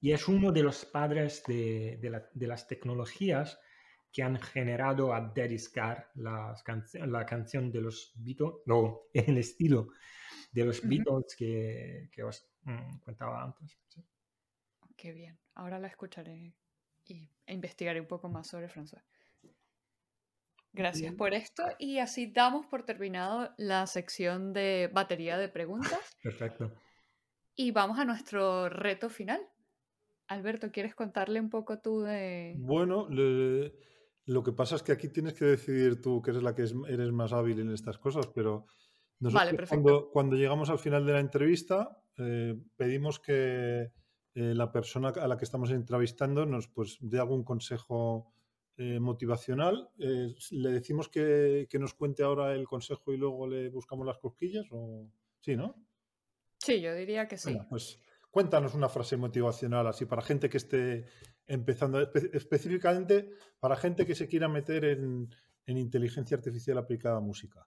Y 0.01 0.13
es 0.13 0.29
uno 0.29 0.53
de 0.53 0.63
los 0.63 0.85
padres 0.85 1.43
de, 1.47 1.99
de, 2.35 2.47
las 2.47 2.69
tecnologías 2.69 3.59
que 4.13 4.23
han 4.23 4.39
generado 4.39 5.13
a 5.13 5.33
Daddy 5.35 5.59
Scar, 5.59 6.11
la, 6.15 6.55
la 7.07 7.27
canción 7.27 7.73
de 7.73 7.81
los 7.81 8.13
Beatles, 8.15 8.53
no, 8.67 9.01
el 9.15 9.39
estilo 9.39 9.89
de 10.53 10.65
los 10.65 10.87
Beatles 10.87 11.35
que, 11.37 12.11
que 12.13 12.23
os 12.23 12.47
mm, 12.67 12.99
contaba 13.01 13.43
antes. 13.43 13.79
Qué 14.97 15.13
bien, 15.13 15.39
ahora 15.55 15.79
la 15.79 15.89
escucharé 15.89 16.55
y, 17.05 17.31
e 17.47 17.55
investigaré 17.55 18.01
un 18.01 18.07
poco 18.07 18.29
más 18.29 18.47
sobre 18.47 18.69
François. 18.69 19.03
Gracias 20.73 21.15
por 21.15 21.33
esto 21.33 21.63
y 21.79 22.01
así 22.01 22.31
damos 22.31 22.67
por 22.67 22.85
terminado 22.85 23.55
la 23.57 23.87
sección 23.87 24.53
de 24.53 24.91
batería 24.93 25.39
de 25.39 25.49
preguntas. 25.49 26.17
Perfecto. 26.23 26.71
Y 27.55 27.71
vamos 27.71 27.99
a 27.99 28.05
nuestro 28.05 28.69
reto 28.69 29.09
final. 29.09 29.41
Alberto, 30.29 30.71
¿quieres 30.71 30.95
contarle 30.95 31.41
un 31.41 31.49
poco 31.49 31.81
tú 31.81 32.01
de...? 32.01 32.55
Bueno, 32.59 33.09
lo 33.09 34.43
que 34.43 34.53
pasa 34.53 34.77
es 34.77 34.83
que 34.83 34.93
aquí 34.93 35.09
tienes 35.09 35.33
que 35.33 35.47
decidir 35.47 36.03
tú, 36.03 36.21
que 36.21 36.33
eres 36.33 36.43
la 36.43 36.55
que 36.55 36.63
eres 36.63 37.13
más 37.13 37.33
hábil 37.33 37.61
en 37.61 37.73
estas 37.73 37.97
cosas, 37.97 38.27
pero 38.35 38.67
nosotros 39.21 39.57
vale, 39.57 39.67
cuando, 39.69 40.11
cuando, 40.11 40.37
llegamos 40.37 40.69
al 40.69 40.79
final 40.79 41.07
de 41.07 41.13
la 41.15 41.21
entrevista 41.21 42.03
eh, 42.19 42.55
pedimos 42.77 43.21
que 43.21 43.93
eh, 44.35 44.55
la 44.55 44.71
persona 44.71 45.09
a 45.09 45.27
la 45.27 45.39
que 45.39 45.47
estamos 45.47 45.71
entrevistando 45.71 46.45
nos 46.45 46.69
pues, 46.69 46.99
dé 47.01 47.19
algún 47.19 47.43
consejo 47.43 48.35
eh, 48.77 49.01
motivacional. 49.01 49.89
Eh, 49.99 50.35
¿Le 50.51 50.71
decimos 50.71 51.09
que, 51.09 51.67
nos 51.81 51.95
cuente 51.95 52.23
ahora 52.23 52.53
el 52.53 52.67
consejo 52.67 53.15
y 53.15 53.17
luego 53.17 53.49
le 53.49 53.71
buscamos 53.71 54.07
las 54.07 54.19
cosquillas? 54.19 54.67
O... 54.71 55.11
Sí, 55.41 55.57
¿no? 55.57 55.75
Sí, 56.59 56.83
yo 56.83 56.95
diría 56.95 57.27
que 57.27 57.39
sí. 57.39 57.59
pues 57.71 57.99
cuéntanos 58.31 58.75
una 58.75 58.91
frase 58.91 59.17
motivacional 59.17 59.87
así 59.87 60.05
para 60.05 60.21
gente 60.21 60.51
que 60.51 60.59
esté 60.59 61.07
empezando, 61.47 62.13
específicamente 62.35 63.31
para 63.59 63.77
gente 63.77 64.05
que 64.05 64.15
se 64.15 64.29
quiera 64.29 64.49
meter 64.49 64.85
en, 64.85 65.31
inteligencia 65.65 66.37
artificial 66.37 66.77
aplicada 66.77 67.17
a 67.17 67.21
música. 67.21 67.67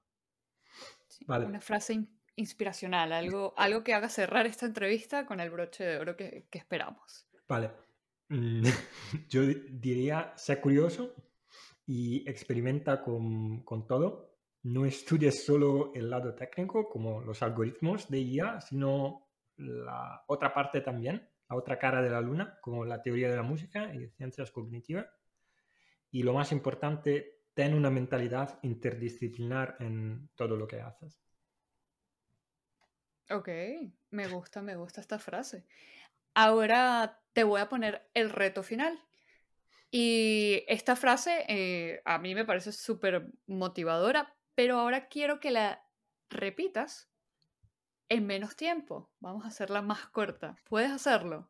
Una 1.28 1.60
frase 1.60 2.08
inspiracional, 2.40 3.12
algo, 3.12 3.54
algo 3.58 3.84
que 3.84 3.94
haga 3.94 4.10
cerrar 4.10 4.46
esta 4.46 4.66
entrevista 4.66 5.26
con 5.26 5.40
el 5.40 5.50
broche 5.50 5.84
de 5.84 5.98
oro 5.98 6.16
que, 6.16 6.48
esperamos. 6.52 7.28
Vale. 7.48 7.72
Mm, 8.30 8.64
yo 9.30 9.42
diría, 9.44 10.34
sé 10.36 10.60
curioso 10.62 11.14
y 11.86 12.28
experimenta 12.30 13.02
con, 13.02 13.64
con, 13.64 13.86
todo. 13.86 14.38
No 14.64 14.86
estudies 14.86 15.46
solo 15.46 15.92
el 15.94 16.10
lado 16.10 16.34
técnico, 16.34 16.90
como 16.90 17.22
los 17.22 17.42
algoritmos 17.42 18.10
de 18.10 18.20
IA, 18.20 18.62
sino 18.62 19.28
la 19.58 20.24
otra 20.28 20.54
parte 20.54 20.82
también, 20.82 21.30
la 21.50 21.56
otra 21.56 21.78
cara 21.78 22.02
de 22.02 22.10
la 22.10 22.22
luna, 22.22 22.58
como 22.62 22.86
la 22.86 23.02
teoría 23.02 23.30
de 23.30 23.36
la 23.36 23.44
música 23.44 23.94
y 23.94 24.08
ciencias 24.10 24.52
cognitivas. 24.52 25.08
Y 26.12 26.24
lo 26.24 26.34
más 26.34 26.52
importante, 26.52 27.42
ten 27.54 27.74
una 27.74 27.90
mentalidad 27.90 28.60
interdisciplinar 28.64 29.76
en 29.80 30.30
todo 30.36 30.56
lo 30.56 30.68
que 30.68 30.82
haces. 30.82 31.20
Ok, 33.32 33.50
me 34.10 34.28
gusta, 34.28 34.62
me 34.62 34.76
gusta 34.76 35.02
esta 35.02 35.20
frase. 35.20 35.66
Ahora 36.34 37.22
te 37.34 37.44
voy 37.44 37.62
a 37.62 37.70
poner 37.70 38.10
el 38.14 38.30
reto 38.30 38.64
final. 38.64 39.00
Y 39.92 40.64
esta 40.68 40.96
frase 40.96 41.46
eh, 41.48 42.02
a 42.06 42.20
mí 42.20 42.36
me 42.36 42.46
parece 42.46 42.72
súper 42.72 43.28
motivadora, 43.48 44.36
pero 44.56 44.80
ahora 44.80 45.08
quiero 45.08 45.40
que 45.40 45.52
la 45.52 45.84
repitas 46.30 47.10
en 48.08 48.26
menos 48.26 48.56
tiempo. 48.56 49.12
Vamos 49.20 49.46
a 49.46 49.50
hacerla 49.50 49.82
más 49.82 50.08
corta. 50.08 50.58
¿Puedes 50.66 50.92
hacerlo? 50.92 51.50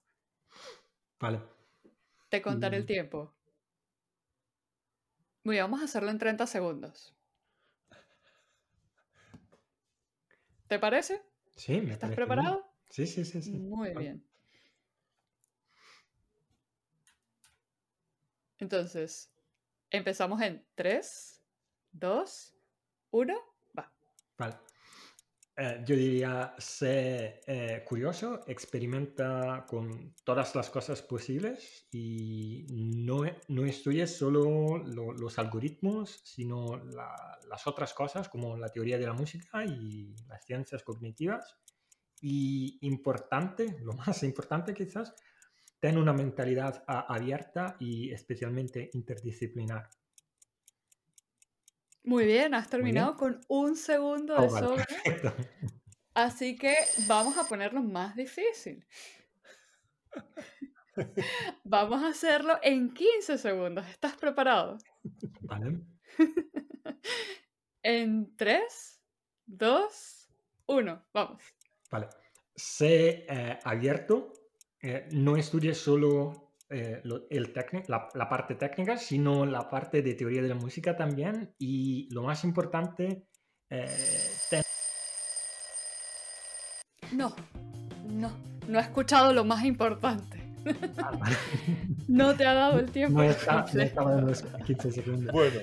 Vale. 1.19 1.41
Te 2.30 2.41
contaré 2.41 2.77
el 2.77 2.84
mm. 2.84 2.88
tiempo. 2.88 3.34
Muy 5.43 5.55
bien, 5.55 5.65
vamos 5.65 5.82
a 5.82 5.86
hacerlo 5.86 6.11
en 6.11 6.17
30 6.17 6.45
segundos. 6.45 7.15
¿Te 10.67 10.77
parece? 10.77 11.28
Sí, 11.60 11.82
me 11.82 11.91
¿Estás 11.91 12.16
preparado? 12.16 12.66
Sí, 12.89 13.05
sí, 13.05 13.26
sí, 13.26 13.41
sí. 13.41 13.51
Muy 13.51 13.93
bien. 13.93 14.26
Entonces, 18.60 19.30
empezamos 19.89 20.41
en 20.41 20.66
3, 20.76 21.43
2, 21.91 22.55
1, 23.12 23.38
va. 23.78 23.91
Vale. 24.38 24.55
Eh, 25.62 25.84
yo 25.86 25.93
diría, 25.93 26.55
sé 26.57 27.41
eh, 27.45 27.84
curioso, 27.86 28.39
experimenta 28.47 29.66
con 29.68 30.14
todas 30.24 30.55
las 30.55 30.70
cosas 30.70 31.01
posibles 31.01 31.86
y 31.91 32.66
no, 32.70 33.24
no 33.49 33.66
estudies 33.66 34.16
solo 34.16 34.78
los 34.78 35.38
algoritmos, 35.38 36.22
sino 36.24 36.82
las 37.49 37.68
otras 37.68 37.93
cosas 37.93 38.30
como 38.30 38.55
la 38.55 38.70
teoría 38.70 38.97
de 38.97 39.05
la 39.05 39.12
música 39.12 39.66
y 39.66 40.16
las 40.30 40.45
ciencias 40.45 40.82
cognitivas. 40.82 41.57
Y 42.22 42.78
importante, 42.88 43.80
lo 43.82 43.91
más 43.93 44.24
importante 44.24 44.74
quizás, 44.74 45.14
ten 45.82 45.97
una 45.97 46.14
mentalidad 46.14 46.86
abierta 46.88 47.76
y 47.80 48.12
especialmente 48.12 48.89
interdisciplinar. 48.93 49.89
Muy 52.03 52.26
bien, 52.26 52.53
has 52.53 52.69
terminado 52.69 53.15
con 53.15 53.41
un 53.47 53.76
segundo 53.76 54.35
de 54.35 54.47
oh, 54.47 54.77
Así 56.13 56.57
que 56.57 56.76
vamos 57.07 57.38
a 57.38 57.43
ponerlo 57.43 57.81
más 57.81 58.15
difícil. 58.15 58.85
Vamos 61.63 62.03
a 62.03 62.09
hacerlo 62.09 62.59
en 62.61 62.93
15 62.93 63.38
segundos. 63.38 63.88
¿Estás 63.88 64.17
preparado? 64.17 64.77
Vale. 65.41 65.80
en 67.84 68.35
3, 68.35 69.01
2, 69.45 70.30
1. 70.65 71.05
Vamos. 71.13 71.41
Vale. 71.89 72.09
Sé 72.53 73.26
eh, 73.30 73.59
abierto 73.63 74.34
eh, 74.81 75.07
no 75.11 75.35
estudies 75.35 75.77
solo 75.77 76.48
eh, 76.69 77.01
el 77.29 77.53
la, 77.87 78.09
la, 78.13 78.29
parte 78.29 78.55
técnica, 78.55 78.97
sino 78.97 79.45
la 79.45 79.69
parte 79.69 80.01
de 80.01 80.13
teoría 80.13 80.41
de 80.41 80.49
la 80.49 80.55
música 80.55 80.95
también. 80.95 81.53
Y 81.57 82.07
lo 82.13 82.23
más 82.23 82.43
importante, 82.43 83.23
eh, 83.69 84.61
no, 87.11 87.35
no, 88.07 88.31
no 88.67 88.79
he 88.79 88.81
escuchado 88.81 89.33
lo 89.33 89.43
más 89.45 89.65
importante. 89.65 90.39
Ah, 90.97 91.11
no 92.07 92.35
te 92.35 92.45
ha 92.45 92.53
dado 92.53 92.79
el 92.79 92.91
tiempo. 92.91 93.19
No, 93.19 93.23
está, 93.23 93.65
estaba 93.73 94.19
en 94.19 94.27
los 94.27 94.43
15 94.43 94.91
segundos. 94.91 95.33
Bueno. 95.33 95.59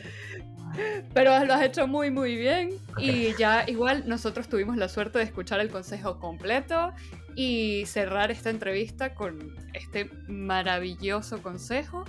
Pero 1.14 1.44
lo 1.44 1.54
has 1.54 1.62
hecho 1.62 1.86
muy 1.86 2.10
muy 2.10 2.36
bien 2.36 2.70
y 2.98 3.34
ya 3.36 3.64
igual 3.66 4.04
nosotros 4.06 4.48
tuvimos 4.48 4.76
la 4.76 4.88
suerte 4.88 5.18
de 5.18 5.24
escuchar 5.24 5.60
el 5.60 5.70
consejo 5.70 6.18
completo 6.18 6.92
y 7.36 7.84
cerrar 7.86 8.30
esta 8.30 8.50
entrevista 8.50 9.14
con 9.14 9.54
este 9.74 10.10
maravilloso 10.26 11.42
consejo. 11.42 12.04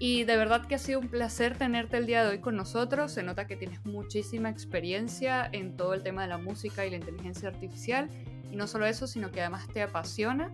Y 0.00 0.24
de 0.24 0.36
verdad 0.36 0.66
que 0.66 0.74
ha 0.74 0.78
sido 0.78 0.98
un 0.98 1.08
placer 1.08 1.56
tenerte 1.56 1.96
el 1.96 2.06
día 2.06 2.24
de 2.24 2.30
hoy 2.30 2.40
con 2.40 2.56
nosotros. 2.56 3.12
Se 3.12 3.22
nota 3.22 3.46
que 3.46 3.56
tienes 3.56 3.86
muchísima 3.86 4.50
experiencia 4.50 5.48
en 5.52 5.76
todo 5.76 5.94
el 5.94 6.02
tema 6.02 6.22
de 6.22 6.28
la 6.28 6.38
música 6.38 6.84
y 6.84 6.90
la 6.90 6.96
inteligencia 6.96 7.48
artificial. 7.48 8.08
Y 8.50 8.56
no 8.56 8.66
solo 8.66 8.84
eso, 8.84 9.06
sino 9.06 9.30
que 9.30 9.40
además 9.40 9.68
te 9.68 9.80
apasiona. 9.80 10.52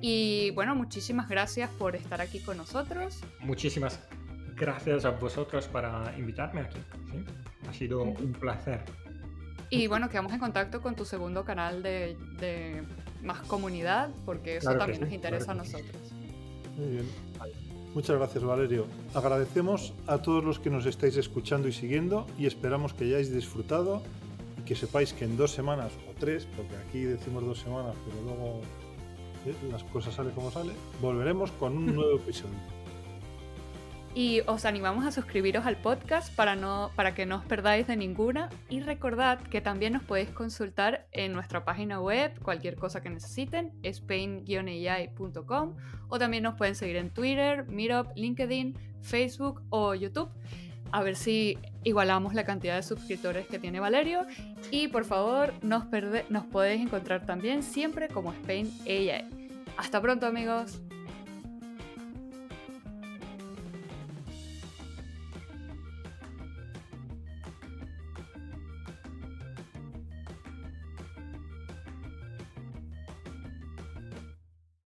Y 0.00 0.50
bueno, 0.50 0.74
muchísimas 0.74 1.28
gracias 1.28 1.70
por 1.70 1.94
estar 1.94 2.20
aquí 2.20 2.40
con 2.40 2.56
nosotros. 2.56 3.20
Muchísimas 3.38 4.00
gracias 4.56 5.04
a 5.04 5.10
vosotros 5.10 5.68
para 5.68 6.12
invitarme 6.18 6.62
aquí. 6.62 6.78
Ha 7.68 7.72
sido 7.72 8.02
un 8.02 8.32
placer. 8.32 8.82
Y 9.70 9.86
bueno, 9.86 10.08
quedamos 10.08 10.32
en 10.32 10.40
contacto 10.40 10.82
con 10.82 10.96
tu 10.96 11.04
segundo 11.04 11.44
canal 11.44 11.80
de, 11.84 12.16
más 13.22 13.40
comunidad, 13.42 14.10
porque 14.24 14.56
eso 14.56 14.74
también 14.76 15.00
nos 15.00 15.12
interesa 15.12 15.52
a 15.52 15.54
nosotros. 15.54 15.96
Muy 16.76 16.88
bien. 16.88 17.06
Muchas 17.94 18.16
gracias, 18.16 18.44
Valerio. 18.44 18.86
Agradecemos 19.14 19.92
a 20.06 20.18
todos 20.18 20.44
los 20.44 20.60
que 20.60 20.70
nos 20.70 20.86
estáis 20.86 21.16
escuchando 21.16 21.66
y 21.66 21.72
siguiendo 21.72 22.26
y 22.38 22.46
esperamos 22.46 22.94
que 22.94 23.04
hayáis 23.04 23.32
disfrutado 23.32 24.02
y 24.58 24.62
que 24.62 24.76
sepáis 24.76 25.12
que 25.12 25.24
en 25.24 25.36
dos 25.36 25.50
semanas 25.50 25.90
o 26.08 26.14
tres, 26.18 26.46
porque 26.56 26.76
aquí 26.76 27.00
decimos 27.00 27.44
dos 27.44 27.58
semanas, 27.58 27.94
pero 28.06 28.22
luego 28.22 28.60
eh, 29.44 29.54
las 29.72 29.82
cosas 29.84 30.14
salen 30.14 30.32
como 30.34 30.52
salen, 30.52 30.76
volveremos 31.00 31.50
con 31.52 31.76
un 31.76 31.86
nuevo 31.96 32.16
episodio. 32.16 32.54
Y 34.14 34.40
os 34.46 34.64
animamos 34.64 35.06
a 35.06 35.12
suscribiros 35.12 35.66
al 35.66 35.76
podcast 35.76 36.34
para, 36.34 36.56
no, 36.56 36.90
para 36.96 37.14
que 37.14 37.26
no 37.26 37.36
os 37.36 37.44
perdáis 37.44 37.86
de 37.86 37.96
ninguna. 37.96 38.48
Y 38.68 38.80
recordad 38.80 39.38
que 39.40 39.60
también 39.60 39.92
nos 39.92 40.02
podéis 40.02 40.30
consultar 40.30 41.06
en 41.12 41.32
nuestra 41.32 41.64
página 41.64 42.00
web, 42.00 42.32
cualquier 42.42 42.74
cosa 42.76 43.00
que 43.00 43.10
necesiten, 43.10 43.72
spain-ai.com. 43.82 45.76
O 46.08 46.18
también 46.18 46.42
nos 46.42 46.56
pueden 46.56 46.74
seguir 46.74 46.96
en 46.96 47.10
Twitter, 47.10 47.66
Meetup, 47.68 48.08
LinkedIn, 48.16 48.76
Facebook 49.00 49.62
o 49.70 49.94
YouTube. 49.94 50.30
A 50.92 51.02
ver 51.02 51.14
si 51.14 51.56
igualamos 51.84 52.34
la 52.34 52.44
cantidad 52.44 52.74
de 52.74 52.82
suscriptores 52.82 53.46
que 53.46 53.58
tiene 53.58 53.78
Valerio. 53.78 54.26
Y 54.70 54.88
por 54.88 55.04
favor, 55.04 55.54
nos, 55.62 55.84
podéis 55.84 56.80
encontrar 56.80 57.26
también 57.26 57.62
siempre 57.62 58.08
como 58.08 58.32
Spain 58.32 58.70
AI. 58.86 59.28
Hasta 59.76 60.00
pronto 60.00 60.26
amigos. 60.26 60.80